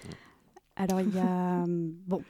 Alors 0.76 1.00
il 1.02 1.14
y 1.14 1.18
a 1.18 1.64
bon, 2.06 2.22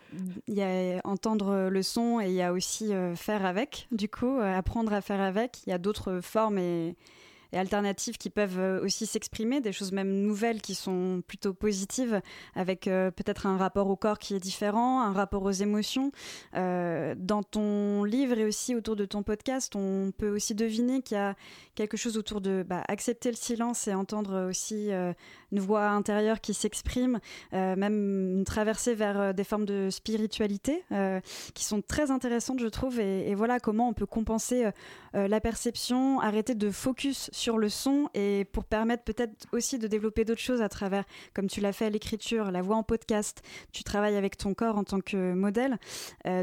il 0.48 0.54
y 0.54 0.62
a 0.62 1.00
entendre 1.04 1.68
le 1.68 1.82
son 1.82 2.20
et 2.20 2.26
il 2.26 2.34
y 2.34 2.42
a 2.42 2.52
aussi 2.52 2.92
euh, 2.92 3.14
faire 3.14 3.44
avec. 3.46 3.86
Du 3.92 4.08
coup, 4.08 4.38
euh, 4.38 4.58
apprendre 4.58 4.92
à 4.92 5.00
faire 5.00 5.20
avec. 5.20 5.64
Il 5.66 5.70
y 5.70 5.72
a 5.72 5.78
d'autres 5.78 6.20
formes 6.20 6.58
et, 6.58 6.96
et 7.52 7.58
alternatives 7.58 8.16
qui 8.16 8.30
peuvent 8.30 8.58
euh, 8.58 8.84
aussi 8.84 9.06
s'exprimer, 9.06 9.60
des 9.60 9.72
choses 9.72 9.92
même 9.92 10.10
nouvelles 10.10 10.60
qui 10.60 10.74
sont 10.74 11.22
plutôt 11.26 11.54
positives, 11.54 12.20
avec 12.54 12.86
euh, 12.86 13.10
peut-être 13.10 13.46
un 13.46 13.56
rapport 13.56 13.88
au 13.88 13.96
corps 13.96 14.18
qui 14.18 14.34
est 14.34 14.40
différent, 14.40 15.02
un 15.02 15.12
rapport 15.12 15.42
aux 15.42 15.50
émotions. 15.50 16.12
Euh, 16.54 17.14
dans 17.16 17.42
ton 17.42 18.04
livre 18.04 18.38
et 18.38 18.44
aussi 18.44 18.74
autour 18.74 18.96
de 18.96 19.04
ton 19.04 19.22
podcast, 19.22 19.76
on 19.76 20.12
peut 20.16 20.30
aussi 20.30 20.54
deviner 20.54 21.02
qu'il 21.02 21.16
y 21.16 21.20
a 21.20 21.34
quelque 21.74 21.96
chose 21.96 22.16
autour 22.16 22.40
de 22.40 22.64
bah, 22.66 22.82
accepter 22.88 23.30
le 23.30 23.36
silence 23.36 23.86
et 23.88 23.94
entendre 23.94 24.48
aussi 24.48 24.90
une 25.52 25.60
voix 25.60 25.88
intérieure 25.88 26.40
qui 26.40 26.54
s'exprime 26.54 27.20
euh, 27.52 27.76
même 27.76 28.38
une 28.38 28.44
traversée 28.44 28.94
vers 28.94 29.20
euh, 29.20 29.32
des 29.32 29.44
formes 29.44 29.66
de 29.66 29.90
spiritualité 29.90 30.82
euh, 30.92 31.20
qui 31.54 31.64
sont 31.64 31.82
très 31.82 32.10
intéressantes, 32.10 32.60
je 32.60 32.66
trouve. 32.66 32.98
Et, 32.98 33.34
voilà 33.34 33.60
comment 33.60 33.88
on 33.88 33.92
peut 33.92 34.06
compenser 34.06 34.70
la 35.14 35.40
perception, 35.40 36.20
arrêter 36.20 36.54
de 36.54 36.70
focus 36.70 37.28
sur 37.32 37.58
le 37.58 37.68
son 37.68 38.08
et 38.14 38.44
pour 38.52 38.64
permettre 38.64 39.02
peut-être 39.04 39.46
aussi 39.52 39.78
de 39.78 39.86
développer 39.86 40.24
d'autres 40.24 40.40
choses 40.40 40.62
à 40.62 40.68
travers, 40.68 41.04
comme 41.34 41.48
tu 41.48 41.60
l'as 41.60 41.72
fait 41.72 41.86
à 41.86 41.90
l'écriture, 41.90 42.50
la 42.50 42.62
voix 42.62 42.76
en 42.76 42.82
podcast, 42.82 43.42
tu 43.72 43.84
travailles 43.84 44.16
avec 44.16 44.36
ton 44.36 44.54
corps 44.54 44.76
en 44.76 44.84
tant 44.84 45.00
que 45.00 45.32
modèle. 45.32 45.78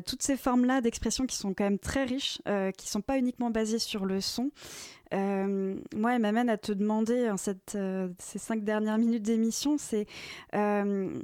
Toutes 0.05 0.23
ces 0.23 0.35
formes-là 0.35 0.81
d'expression 0.81 1.25
qui 1.25 1.37
sont 1.37 1.53
quand 1.53 1.63
même 1.63 1.79
très 1.79 2.03
riches, 2.03 2.41
qui 2.77 2.89
sont 2.89 3.01
pas 3.01 3.17
uniquement 3.17 3.49
basées 3.49 3.79
sur 3.79 4.05
le 4.05 4.19
son. 4.19 4.51
Euh, 5.13 5.75
moi, 5.95 6.15
elle 6.15 6.21
m'amène 6.21 6.49
à 6.49 6.57
te 6.57 6.71
demander 6.71 7.29
en 7.29 7.37
cette, 7.37 7.75
euh, 7.75 8.09
ces 8.19 8.37
cinq 8.39 8.63
dernières 8.63 8.97
minutes 8.97 9.23
d'émission, 9.23 9.77
c'est 9.77 10.05
euh, 10.53 11.19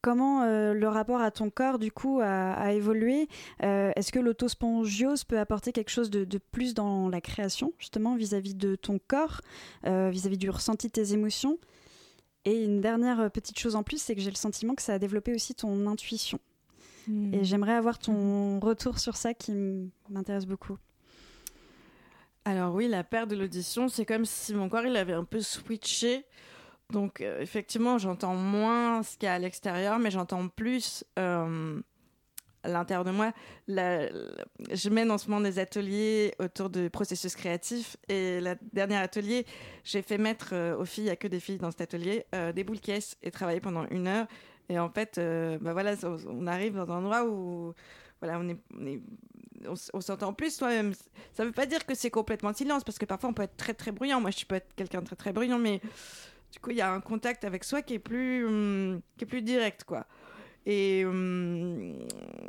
comment 0.00 0.42
euh, 0.42 0.72
le 0.72 0.88
rapport 0.88 1.20
à 1.20 1.30
ton 1.30 1.50
corps, 1.50 1.78
du 1.78 1.92
coup, 1.92 2.20
a, 2.20 2.52
a 2.54 2.72
évolué? 2.72 3.28
Euh, 3.62 3.92
Est-ce 3.94 4.10
que 4.10 4.18
l'autospongiose 4.18 5.24
peut 5.24 5.38
apporter 5.38 5.72
quelque 5.72 5.90
chose 5.90 6.10
de, 6.10 6.24
de 6.24 6.38
plus 6.38 6.74
dans 6.74 7.08
la 7.08 7.20
création, 7.20 7.72
justement, 7.78 8.16
vis-à-vis 8.16 8.54
de 8.54 8.74
ton 8.74 8.98
corps, 9.06 9.42
euh, 9.86 10.10
vis-à-vis 10.10 10.38
du 10.38 10.50
ressenti 10.50 10.86
de 10.86 10.92
tes 10.92 11.12
émotions? 11.12 11.58
Et 12.44 12.64
une 12.64 12.80
dernière 12.80 13.30
petite 13.30 13.58
chose 13.58 13.76
en 13.76 13.82
plus, 13.84 14.02
c'est 14.02 14.16
que 14.16 14.20
j'ai 14.20 14.30
le 14.30 14.36
sentiment 14.36 14.74
que 14.74 14.82
ça 14.82 14.94
a 14.94 14.98
développé 14.98 15.34
aussi 15.34 15.54
ton 15.54 15.86
intuition. 15.86 16.40
Et 17.32 17.44
j'aimerais 17.44 17.74
avoir 17.74 17.98
ton 17.98 18.60
retour 18.60 19.00
sur 19.00 19.16
ça 19.16 19.34
qui 19.34 19.52
m'intéresse 20.08 20.46
beaucoup. 20.46 20.78
Alors 22.44 22.74
oui, 22.74 22.88
la 22.88 23.04
perte 23.04 23.28
de 23.30 23.36
l'audition, 23.36 23.88
c'est 23.88 24.04
comme 24.04 24.24
si 24.24 24.54
mon 24.54 24.68
corps 24.68 24.84
il 24.84 24.96
avait 24.96 25.12
un 25.12 25.24
peu 25.24 25.40
switché. 25.40 26.24
Donc 26.90 27.20
euh, 27.20 27.40
effectivement, 27.40 27.98
j'entends 27.98 28.34
moins 28.34 29.02
ce 29.02 29.16
qu'il 29.16 29.26
y 29.26 29.28
a 29.28 29.34
à 29.34 29.38
l'extérieur, 29.38 29.98
mais 30.00 30.10
j'entends 30.10 30.48
plus 30.48 31.04
euh, 31.18 31.80
à 32.64 32.68
l'intérieur 32.68 33.04
de 33.04 33.12
moi. 33.12 33.32
La- 33.68 34.10
la- 34.10 34.44
je 34.72 34.88
mène 34.90 35.10
en 35.12 35.18
ce 35.18 35.30
moment 35.30 35.40
des 35.40 35.60
ateliers 35.60 36.34
autour 36.40 36.68
de 36.68 36.88
processus 36.88 37.36
créatifs. 37.36 37.96
Et 38.08 38.40
le 38.40 38.56
dernier 38.72 38.96
atelier, 38.96 39.46
j'ai 39.84 40.02
fait 40.02 40.18
mettre 40.18 40.50
euh, 40.52 40.76
aux 40.76 40.84
filles, 40.84 41.04
il 41.04 41.06
n'y 41.06 41.10
a 41.12 41.16
que 41.16 41.28
des 41.28 41.40
filles 41.40 41.58
dans 41.58 41.70
cet 41.70 41.82
atelier, 41.82 42.26
des 42.54 42.64
boules 42.64 42.80
caisses 42.80 43.16
et 43.22 43.30
travailler 43.30 43.60
pendant 43.60 43.86
une 43.90 44.08
heure. 44.08 44.26
Et 44.68 44.78
en 44.78 44.90
fait, 44.90 45.20
bah 45.60 45.72
voilà, 45.72 45.94
on, 46.28 46.46
arrive 46.46 46.74
dans 46.74 46.90
un 46.90 46.98
endroit 46.98 47.24
où 47.26 47.74
voilà, 48.20 48.38
on 48.38 48.48
est- 48.48 49.00
on 49.92 50.00
s'entend 50.00 50.32
plus 50.32 50.54
soi-même. 50.56 50.92
Ça 51.34 51.44
veut 51.44 51.52
pas 51.52 51.66
dire 51.66 51.84
que 51.86 51.94
c'est 51.94 52.10
complètement 52.10 52.52
silence, 52.52 52.84
parce 52.84 52.98
que 52.98 53.04
parfois 53.06 53.30
on 53.30 53.32
peut 53.34 53.42
être 53.42 53.56
très 53.56 53.74
très 53.74 53.92
bruyant. 53.92 54.20
Moi, 54.20 54.30
je 54.30 54.44
peux 54.44 54.56
être 54.56 54.74
quelqu'un 54.76 55.00
de 55.00 55.06
très 55.06 55.16
très 55.16 55.32
bruyant, 55.32 55.58
mais 55.58 55.80
du 56.52 56.58
coup, 56.60 56.70
il 56.70 56.76
y 56.76 56.80
a 56.82 56.92
un 56.92 57.00
contact 57.00 57.44
avec 57.44 57.64
soi 57.64 57.82
qui 57.82 57.94
est 57.94 57.98
plus, 57.98 58.46
hum, 58.46 59.00
qui 59.16 59.24
est 59.24 59.26
plus 59.26 59.42
direct, 59.42 59.84
quoi. 59.84 60.06
Et 60.66 61.04
hum, 61.04 61.98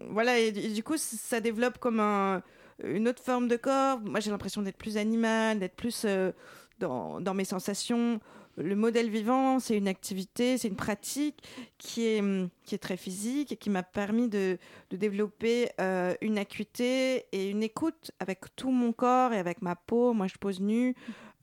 voilà, 0.09 0.39
et, 0.39 0.51
du 0.51 0.84
coup, 0.84 0.97
ça 0.97 1.39
développe 1.39 1.78
comme 1.80 1.99
un- 1.99 2.41
une 2.84 3.07
autre 3.07 3.24
forme 3.24 3.47
de 3.47 3.55
corps. 3.55 3.99
Moi, 4.01 4.20
j'ai 4.20 4.32
l'impression 4.32 4.61
d'être 4.61 4.78
plus 4.78 4.97
animal, 4.97 5.59
d'être 5.59 5.76
plus 5.76 6.03
euh, 6.05 6.32
dans, 6.80 7.22
dans 7.22 7.34
mes 7.34 7.45
sensations. 7.45 8.20
Le 8.58 8.76
modèle 8.76 9.10
vivant, 9.10 9.60
c'est 9.60 9.76
une 9.76 9.88
activité, 9.88 10.58
c'est 10.58 10.68
une 10.68 10.76
pratique 10.76 11.43
qui 11.80 12.06
est, 12.06 12.20
hum, 12.20 12.49
qui 12.66 12.76
est 12.76 12.80
très 12.80 12.97
physique 12.97 13.51
et 13.51 13.58
qui 13.58 13.70
m'a 13.70 13.82
permis 13.82 14.30
de, 14.30 14.60
de 14.91 14.97
développer 14.97 15.70
euh, 15.82 16.14
une 16.22 16.38
acuité 16.38 17.26
et 17.32 17.49
une 17.49 17.64
écoute 17.64 18.12
avec 18.20 18.56
tout 18.56 18.70
mon 18.70 18.93
corps 18.93 19.34
et 19.34 19.39
avec 19.39 19.62
ma 19.64 19.76
peau. 19.76 20.14
Moi, 20.14 20.28
je 20.28 20.36
pose 20.38 20.62
nue, 20.62 20.95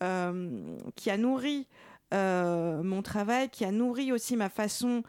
euh, 0.02 0.76
qui 0.94 1.10
a 1.10 1.16
nourri 1.16 1.66
euh, 2.14 2.82
mon 2.82 3.02
travail, 3.02 3.48
qui 3.50 3.64
a 3.64 3.72
nourri 3.72 4.12
aussi 4.12 4.36
ma 4.36 4.48
façon 4.48 5.02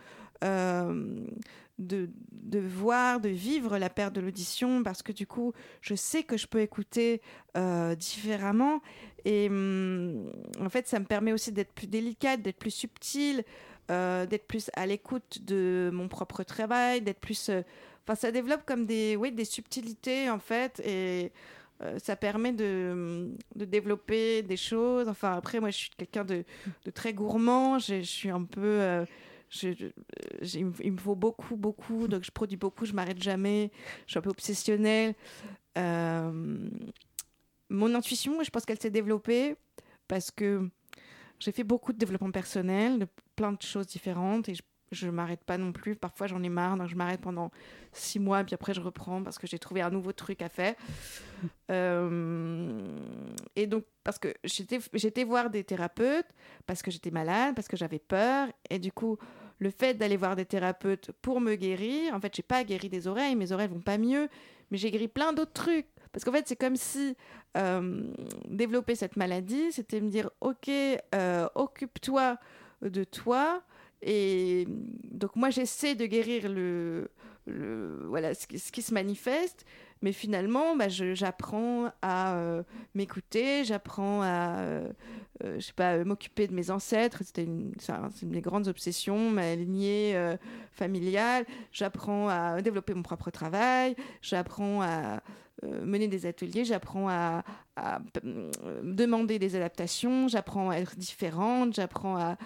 euh, 0.44 1.26
de, 1.80 2.10
de 2.32 2.60
voir, 2.60 3.20
de 3.20 3.30
vivre 3.30 3.78
la 3.78 3.90
perte 3.90 4.14
de 4.14 4.22
l'audition, 4.22 4.84
parce 4.84 5.02
que 5.02 5.12
du 5.12 5.26
coup, 5.26 5.54
je 5.82 5.96
sais 5.96 6.24
que 6.24 6.38
je 6.38 6.48
peux 6.48 6.62
écouter 6.62 7.22
euh, 7.58 7.96
différemment. 7.96 8.82
Et 9.26 9.48
hum, 9.50 10.32
en 10.60 10.70
fait, 10.70 10.88
ça 10.88 11.00
me 11.00 11.06
permet 11.06 11.34
aussi 11.34 11.52
d'être 11.52 11.74
plus 11.74 11.88
délicate, 11.88 12.42
d'être 12.42 12.58
plus 12.58 12.72
subtile, 12.72 13.44
euh, 13.90 14.26
d'être 14.26 14.48
plus 14.48 14.70
à 14.74 14.86
l'écoute 14.86 15.40
de 15.44 15.90
mon 15.94 16.08
propre 16.08 16.44
travail, 16.44 17.02
d'être 17.02 17.20
plus... 17.20 17.50
Enfin, 18.04 18.16
ça 18.16 18.32
développe 18.32 18.66
comme 18.66 18.86
des, 18.86 19.16
oui, 19.16 19.32
des 19.32 19.46
subtilités, 19.46 20.30
en 20.30 20.40
fait, 20.40 20.80
et 20.86 21.32
ça 21.98 22.16
permet 22.16 22.52
de, 22.52 23.32
de 23.56 23.66
développer 23.66 24.44
des 24.44 24.58
choses. 24.58 25.08
Enfin, 25.08 25.34
après, 25.34 25.60
moi, 25.60 25.72
je 25.72 25.78
suis 25.78 25.90
quelqu'un 25.98 26.24
de, 26.24 26.44
de 26.86 26.92
très 26.92 27.12
gourmand. 27.12 27.80
Je, 27.80 28.02
suis 28.02 28.30
un 28.30 28.44
peu... 28.44 29.04
j'ai- 29.52 29.94
il 30.54 30.66
me- 30.94 30.98
faut 30.98 31.16
beaucoup, 31.16 31.58
beaucoup, 31.58 32.08
donc 32.08 32.24
je 32.24 32.32
produis 32.32 32.58
beaucoup, 32.58 32.86
je 32.86 32.94
m'arrête 32.94 33.22
jamais. 33.22 33.70
Je 34.08 34.12
suis 34.14 34.18
un 34.18 34.22
peu 34.22 34.30
obsessionnelle. 34.32 35.14
Euh, 35.78 36.70
mon 37.70 37.94
intuition, 37.94 38.42
je 38.44 38.50
pense 38.50 38.66
qu'elle 38.66 38.80
s'est 38.80 38.90
développée 38.90 39.56
parce 40.08 40.32
que 40.32 40.70
j'ai 41.40 41.52
fait 41.52 41.64
beaucoup 41.64 41.94
de 41.94 41.98
développement 41.98 42.32
personnel, 42.32 43.00
de 43.00 43.08
plein 43.36 43.52
de 43.52 43.62
choses 43.62 43.88
différentes, 43.88 44.48
et 44.50 44.56
je, 44.56 44.62
je 44.92 45.10
m'arrête 45.10 45.44
pas 45.44 45.58
non 45.58 45.72
plus. 45.72 45.96
Parfois, 45.96 46.28
j'en 46.28 46.44
ai 46.44 46.50
marre, 46.50 46.78
donc 46.78 46.88
je 46.88 46.96
m'arrête 46.96 47.22
pendant 47.22 47.50
six 47.94 48.20
mois, 48.20 48.44
puis 48.44 48.54
après, 48.54 48.74
je 48.74 48.82
reprends 48.82 49.24
parce 49.24 49.38
que 49.38 49.48
j'ai 49.48 49.58
trouvé 49.60 49.82
un 49.82 49.90
nouveau 49.90 50.12
truc 50.12 50.42
à 50.42 50.50
faire. 50.50 50.76
Euh, 51.72 52.80
et 53.56 53.68
donc, 53.68 53.86
parce 54.04 54.20
que 54.20 54.34
j'étais 54.44 55.24
voir 55.24 55.50
des 55.50 55.64
thérapeutes, 55.64 56.30
parce 56.68 56.82
que 56.82 56.92
j'étais 56.92 57.12
malade, 57.12 57.56
parce 57.56 57.68
que 57.68 57.78
j'avais 57.78 58.00
peur, 58.00 58.50
et 58.70 58.80
du 58.80 58.92
coup, 58.92 59.18
le 59.62 59.70
fait 59.70 59.94
d'aller 59.94 60.18
voir 60.18 60.36
des 60.36 60.46
thérapeutes 60.46 61.12
pour 61.22 61.40
me 61.40 61.54
guérir, 61.54 62.16
en 62.16 62.20
fait, 62.20 62.36
j'ai 62.36 62.42
pas 62.42 62.64
guéri 62.64 62.90
des 62.90 63.08
oreilles, 63.08 63.36
mes 63.36 63.52
oreilles 63.52 63.68
vont 63.68 63.80
pas 63.80 64.00
mieux, 64.00 64.28
mais 64.72 64.78
j'ai 64.78 64.90
guéri 64.90 65.08
plein 65.08 65.34
d'autres 65.34 65.54
trucs. 65.54 65.86
Parce 66.12 66.26
qu'en 66.26 66.32
fait, 66.32 66.48
c'est 66.48 66.56
comme 66.56 66.76
si 66.76 67.16
euh, 67.56 68.02
développer 68.48 68.96
cette 68.96 69.18
maladie, 69.18 69.72
c'était 69.72 70.02
me 70.02 70.10
dire, 70.10 70.32
ok, 70.42 70.68
euh, 71.14 71.48
occupe-toi 71.54 72.38
de 72.82 73.04
toi. 73.04 73.62
Et 74.02 74.66
donc 75.12 75.36
moi, 75.36 75.52
j'essaie 75.52 75.94
de 75.94 76.08
guérir 76.08 76.50
le, 76.50 77.12
voilà, 77.46 78.34
ce 78.34 78.48
qui 78.48 78.82
se 78.82 78.94
manifeste, 78.96 79.64
mais 80.02 80.12
finalement, 80.14 80.76
bah, 80.76 80.88
j'apprends 80.90 81.92
à 82.02 82.36
euh, 82.36 82.64
m'écouter, 82.96 83.64
j'apprends 83.64 84.22
à, 84.22 84.60
euh, 84.60 84.90
euh, 85.44 85.56
je 85.60 85.66
sais 85.66 85.74
pas, 85.74 86.04
m'occuper 86.04 86.48
de 86.48 86.54
mes 86.54 86.72
ancêtres. 86.72 87.22
C'était 87.24 87.44
une, 87.44 87.74
c'est 87.80 87.92
un- 87.92 88.10
c'est 88.14 88.26
une 88.26 88.32
des 88.32 88.42
grandes 88.42 88.68
obsessions, 88.68 89.30
ma 89.30 89.56
lignée 89.56 90.16
familiale. 90.72 91.46
J'apprends 91.72 92.30
à 92.30 92.62
développer 92.62 92.94
mon 92.94 93.04
propre 93.04 93.30
travail. 93.32 93.96
J'apprends 94.22 94.82
à 94.82 95.22
mener 95.64 96.08
des 96.08 96.26
ateliers. 96.26 96.66
J'apprends 96.66 97.08
à, 97.10 97.44
demander 98.84 99.40
des 99.40 99.56
adaptations. 99.56 100.28
J'apprends 100.28 100.70
à 100.70 100.78
être 100.78 100.96
différente. 100.98 101.76
J'apprends 101.76 102.18
à 102.18 102.38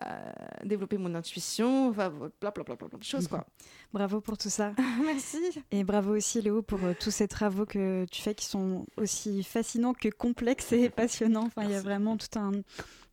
à 0.00 0.64
développer 0.64 0.98
mon 0.98 1.14
intuition, 1.14 1.88
enfin, 1.88 2.10
plein, 2.40 2.50
plein, 2.50 2.64
plein, 2.64 2.76
plein, 2.76 2.88
plein 2.88 2.98
de 2.98 3.04
choses, 3.04 3.28
quoi. 3.28 3.46
Bravo 3.92 4.20
pour 4.20 4.36
tout 4.36 4.50
ça. 4.50 4.72
Merci. 5.04 5.38
Et 5.70 5.82
bravo 5.82 6.14
aussi 6.14 6.42
Léo 6.42 6.60
pour 6.62 6.84
euh, 6.84 6.92
tous 6.98 7.10
ces 7.10 7.26
travaux 7.26 7.64
que 7.64 8.04
tu 8.10 8.20
fais 8.20 8.34
qui 8.34 8.44
sont 8.44 8.84
aussi 8.98 9.42
fascinants 9.42 9.94
que 9.94 10.08
complexes 10.08 10.72
et 10.72 10.90
passionnants. 10.90 11.46
Enfin, 11.46 11.64
il 11.64 11.70
y 11.70 11.74
a 11.74 11.80
vraiment 11.80 12.18
tout 12.18 12.38
un, 12.38 12.52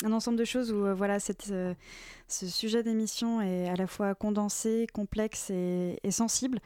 un 0.03 0.11
ensemble 0.11 0.37
de 0.37 0.43
choses 0.43 0.73
où 0.73 0.85
euh, 0.85 0.93
voilà, 0.93 1.19
cette, 1.21 1.49
euh, 1.51 1.73
ce 2.27 2.47
sujet 2.47 2.83
d'émission 2.83 3.41
est 3.41 3.69
à 3.69 3.75
la 3.75 3.87
fois 3.87 4.15
condensé, 4.15 4.85
complexe 4.93 5.49
et, 5.49 5.97
et 6.03 6.11
sensible. 6.11 6.59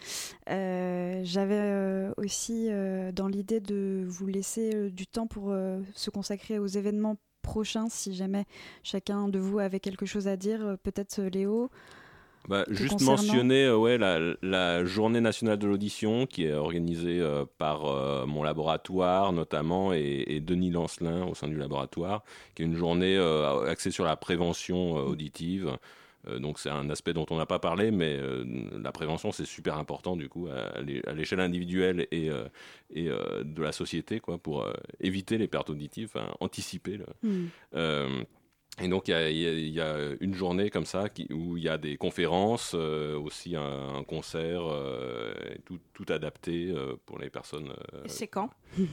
Euh, 0.50 1.22
J'avais 1.24 1.60
euh, 1.60 2.12
aussi 2.18 2.68
euh, 2.72 3.12
dans 3.12 3.28
l'idée 3.28 3.60
de 3.60 4.06
vous 4.08 4.26
laisser 4.26 4.72
euh, 4.74 4.90
du 4.90 5.06
temps 5.06 5.28
pour 5.28 5.52
euh, 5.52 5.80
se 5.94 6.10
consacrer 6.10 6.58
aux 6.58 6.68
événements 6.68 7.18
prochains 7.42 7.88
si 7.90 8.16
jamais 8.16 8.46
chacun 8.84 9.28
de 9.28 9.40
vous 9.40 9.60
avait 9.60 9.80
quelque 9.80 10.06
chose 10.06 10.28
à 10.28 10.38
dire. 10.38 10.62
Euh, 10.66 10.76
Peut-être 10.82 11.20
euh, 11.20 11.30
Léo. 11.30 11.70
Bah, 12.48 12.64
Te 12.64 12.74
juste 12.74 12.94
concernant 12.94 13.12
mentionner 13.18 13.66
euh, 13.66 13.78
ouais, 13.78 13.98
la, 13.98 14.18
la 14.42 14.86
journée 14.86 15.22
nationale 15.22 15.58
de 15.58 15.68
l'audition 15.68 16.26
qui 16.26 16.46
est 16.46 16.54
organisée 16.54 17.20
euh, 17.20 17.46
par 17.58 17.86
euh, 17.86 18.26
mon 18.26 18.44
laboratoire 18.44 19.34
notamment 19.34 19.94
et, 19.94 20.24
et 20.28 20.40
Denis 20.40 20.72
Lancelin 20.72 21.26
au 21.28 21.36
sein 21.36 21.48
du 21.48 21.58
laboratoire, 21.58 22.24
qui 22.56 22.64
est 22.64 22.66
une 22.66 22.76
journée 22.76 23.18
axée 23.68 23.92
sur 23.92 24.06
la 24.06 24.16
prévention 24.16 24.94
auditive. 24.94 25.78
Euh, 26.28 26.38
donc 26.40 26.60
c'est 26.60 26.70
un 26.70 26.90
aspect 26.90 27.14
dont 27.14 27.26
on 27.30 27.38
n'a 27.38 27.46
pas 27.46 27.60
parlé, 27.60 27.92
mais 27.92 28.18
euh, 28.20 28.44
la 28.82 28.92
prévention 28.92 29.32
c'est 29.32 29.46
super 29.46 29.78
important 29.78 30.16
du 30.18 30.28
coup 30.28 30.48
à, 30.48 30.82
l'é- 30.82 31.02
à 31.08 31.14
l'échelle 31.14 31.40
individuelle 31.40 32.08
et, 32.12 32.30
euh, 32.30 32.46
et 32.94 33.06
de 33.06 33.62
la 33.62 33.72
société 33.72 34.20
quoi, 34.20 34.38
pour 34.38 34.68
éviter 35.00 35.38
les 35.38 35.48
pertes 35.48 35.70
auditives, 35.70 36.12
anticiper 36.40 37.00
euh, 37.76 38.24
et 38.82 38.88
donc, 38.88 39.10
il 39.10 39.12
y 39.12 39.14
a, 39.14 39.30
y 39.30 39.72
y 39.72 40.18
une 40.22 40.34
journée 40.34 40.70
comme 40.70 40.86
ça 40.86 41.10
qui- 41.10 41.28
où 41.34 41.58
il 41.58 41.64
y 41.64 41.68
a 41.68 41.78
des 41.78 41.98
conférences, 41.98 42.74
euh, 42.76 43.18
aussi 43.18 43.58
un, 43.58 43.96
un 43.96 44.04
concert, 44.06 44.62
euh, 44.68 45.34
tout, 45.66 45.80
tout 45.94 46.06
adapté 46.08 46.72
euh, 46.74 46.96
pour 47.06 47.20
les 47.20 47.30
personnes. 47.30 47.74
c'est 48.06 48.28
quand? 48.28 48.50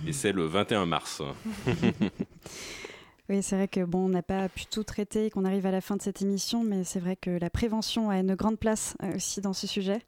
et 0.07 0.13
c'est 0.13 0.33
le 0.33 0.45
21 0.45 0.87
mars. 0.87 1.23
Oui, 3.29 3.43
c'est 3.43 3.57
vrai 3.57 3.67
que 3.67 3.81
bon, 3.85 4.05
on 4.05 4.09
n'a 4.09 4.23
pas 4.23 4.49
pu 4.49 4.67
tout 4.67 4.85
traiter 4.85 5.27
et 5.27 5.31
qu'on 5.31 5.45
arrive 5.45 5.67
à 5.67 5.73
la 5.73 5.81
fin 5.81 5.97
de 5.97 6.03
cette 6.03 6.23
émission, 6.23 6.63
mais 6.63 6.85
c'est 6.85 7.01
vrai 7.01 7.17
que 7.17 7.31
la 7.31 7.51
prévention 7.51 8.09
a 8.09 8.19
une 8.21 8.37
grande 8.37 8.57
place 8.59 8.95
euh, 9.03 9.17
aussi 9.17 9.41
dans 9.41 9.53
ce 9.53 9.67
sujet. 9.67 10.01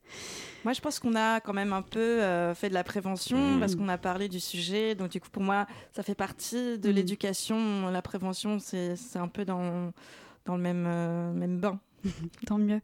Moi, 0.64 0.72
je 0.72 0.80
pense 0.80 1.00
qu'on 1.00 1.16
a 1.16 1.40
quand 1.40 1.52
même 1.52 1.72
un 1.72 1.82
peu 1.82 1.98
euh, 1.98 2.54
fait 2.54 2.68
de 2.68 2.74
la 2.74 2.84
prévention 2.84 3.56
Mm. 3.56 3.60
parce 3.60 3.74
qu'on 3.74 3.88
a 3.88 3.98
parlé 3.98 4.28
du 4.28 4.38
sujet. 4.38 4.94
Donc, 4.94 5.10
du 5.10 5.20
coup, 5.20 5.30
pour 5.30 5.42
moi, 5.42 5.66
ça 5.96 6.04
fait 6.04 6.14
partie 6.14 6.78
de 6.78 6.88
Mm. 6.90 6.92
l'éducation. 6.92 7.88
La 7.90 8.02
prévention, 8.02 8.60
c'est 8.60 8.94
c'est 8.94 9.18
un 9.18 9.28
peu 9.28 9.44
dans, 9.44 9.90
dans 10.46 10.56
le 10.56 10.62
même, 10.62 10.84
euh, 10.86 11.32
même 11.32 11.58
bain. 11.58 11.80
Tant 12.46 12.58
mieux. 12.58 12.80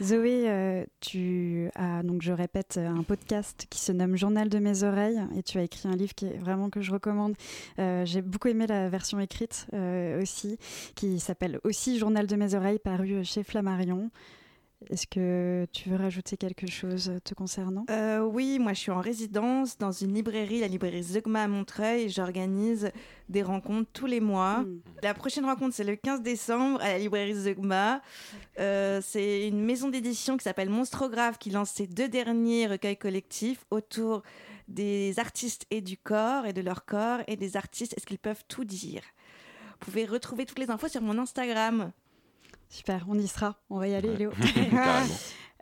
Zoé, 0.00 0.48
euh, 0.48 0.84
tu 1.00 1.68
as, 1.74 2.02
donc 2.02 2.22
je 2.22 2.32
répète, 2.32 2.78
un 2.78 3.02
podcast 3.02 3.66
qui 3.70 3.80
se 3.80 3.92
nomme 3.92 4.16
Journal 4.16 4.48
de 4.48 4.58
mes 4.58 4.82
oreilles 4.82 5.20
et 5.36 5.42
tu 5.42 5.58
as 5.58 5.62
écrit 5.62 5.88
un 5.88 5.96
livre 5.96 6.14
qui 6.14 6.26
est 6.26 6.38
vraiment 6.38 6.70
que 6.70 6.80
je 6.80 6.92
recommande. 6.92 7.34
Euh, 7.78 8.04
J'ai 8.04 8.22
beaucoup 8.22 8.48
aimé 8.48 8.66
la 8.66 8.88
version 8.88 9.20
écrite 9.20 9.66
euh, 9.72 10.22
aussi, 10.22 10.58
qui 10.94 11.18
s'appelle 11.20 11.60
aussi 11.64 11.98
Journal 11.98 12.26
de 12.26 12.36
mes 12.36 12.54
oreilles, 12.54 12.78
paru 12.78 13.24
chez 13.24 13.42
Flammarion. 13.42 14.10
Est-ce 14.90 15.06
que 15.06 15.66
tu 15.72 15.90
veux 15.90 15.96
rajouter 15.96 16.36
quelque 16.36 16.66
chose 16.66 17.12
te 17.24 17.34
concernant? 17.34 17.84
Euh, 17.90 18.20
oui, 18.20 18.58
moi, 18.58 18.72
je 18.72 18.80
suis 18.80 18.90
en 18.90 19.00
résidence 19.00 19.78
dans 19.78 19.92
une 19.92 20.14
librairie, 20.14 20.60
la 20.60 20.68
librairie 20.68 21.02
Zeugma 21.02 21.42
à 21.42 21.48
Montreuil. 21.48 22.08
J'organise 22.08 22.90
des 23.28 23.42
rencontres 23.42 23.90
tous 23.92 24.06
les 24.06 24.20
mois. 24.20 24.60
Hmm. 24.60 24.80
La 25.02 25.14
prochaine 25.14 25.44
rencontre, 25.44 25.74
c'est 25.74 25.84
le 25.84 25.96
15 25.96 26.22
décembre 26.22 26.80
à 26.82 26.88
la 26.88 26.98
librairie 26.98 27.34
Zeugma. 27.34 28.02
Euh, 28.58 29.00
c'est 29.02 29.48
une 29.48 29.64
maison 29.64 29.88
d'édition 29.88 30.36
qui 30.36 30.44
s'appelle 30.44 30.70
Monstrographe 30.70 31.38
qui 31.38 31.50
lance 31.50 31.70
ses 31.70 31.86
deux 31.86 32.08
derniers 32.08 32.66
recueils 32.66 32.96
collectifs 32.96 33.64
autour 33.70 34.22
des 34.68 35.18
artistes 35.18 35.66
et 35.70 35.80
du 35.80 35.96
corps 35.96 36.46
et 36.46 36.52
de 36.52 36.60
leur 36.60 36.84
corps 36.84 37.20
et 37.26 37.36
des 37.36 37.56
artistes. 37.56 37.94
Est-ce 37.96 38.06
qu'ils 38.06 38.18
peuvent 38.18 38.44
tout 38.48 38.64
dire 38.64 39.02
Vous 39.80 39.86
pouvez 39.86 40.04
retrouver 40.04 40.46
toutes 40.46 40.58
les 40.58 40.70
infos 40.70 40.88
sur 40.88 41.02
mon 41.02 41.18
Instagram. 41.18 41.92
Super, 42.72 43.04
on 43.06 43.18
y 43.18 43.28
sera. 43.28 43.56
On 43.68 43.78
va 43.78 43.86
y 43.86 43.94
aller, 43.94 44.08
Ouais. 44.08 44.16
Léo. 44.16 44.30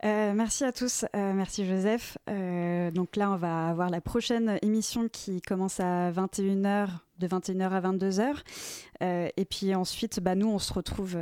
Euh, 0.03 0.33
merci 0.33 0.63
à 0.63 0.71
tous, 0.71 1.05
Euh, 1.15 1.33
merci 1.33 1.63
Joseph. 1.63 2.17
Euh, 2.27 2.89
donc 2.89 3.15
là, 3.15 3.29
on 3.29 3.35
va 3.35 3.67
avoir 3.69 3.91
la 3.91 4.01
prochaine 4.01 4.57
émission 4.63 5.07
qui 5.09 5.41
commence 5.43 5.79
à 5.79 6.11
21h, 6.11 6.87
de 7.19 7.27
21h 7.27 7.69
à 7.69 7.81
22h. 7.81 8.33
Euh, 9.03 9.27
et 9.37 9.45
puis 9.45 9.75
ensuite, 9.75 10.19
bah, 10.19 10.33
nous, 10.33 10.47
on 10.47 10.57
se 10.57 10.73
retrouve 10.73 11.19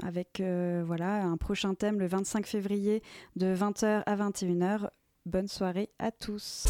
avec 0.00 0.40
voilà, 0.86 1.24
un 1.24 1.36
prochain 1.36 1.74
thème 1.74 1.98
le 1.98 2.06
25 2.06 2.46
février 2.46 3.02
de 3.34 3.52
20h 3.52 4.04
à 4.06 4.16
21h. 4.16 4.90
Bonne 5.26 5.48
soirée 5.48 5.90
à 5.98 6.12
tous. 6.12 6.66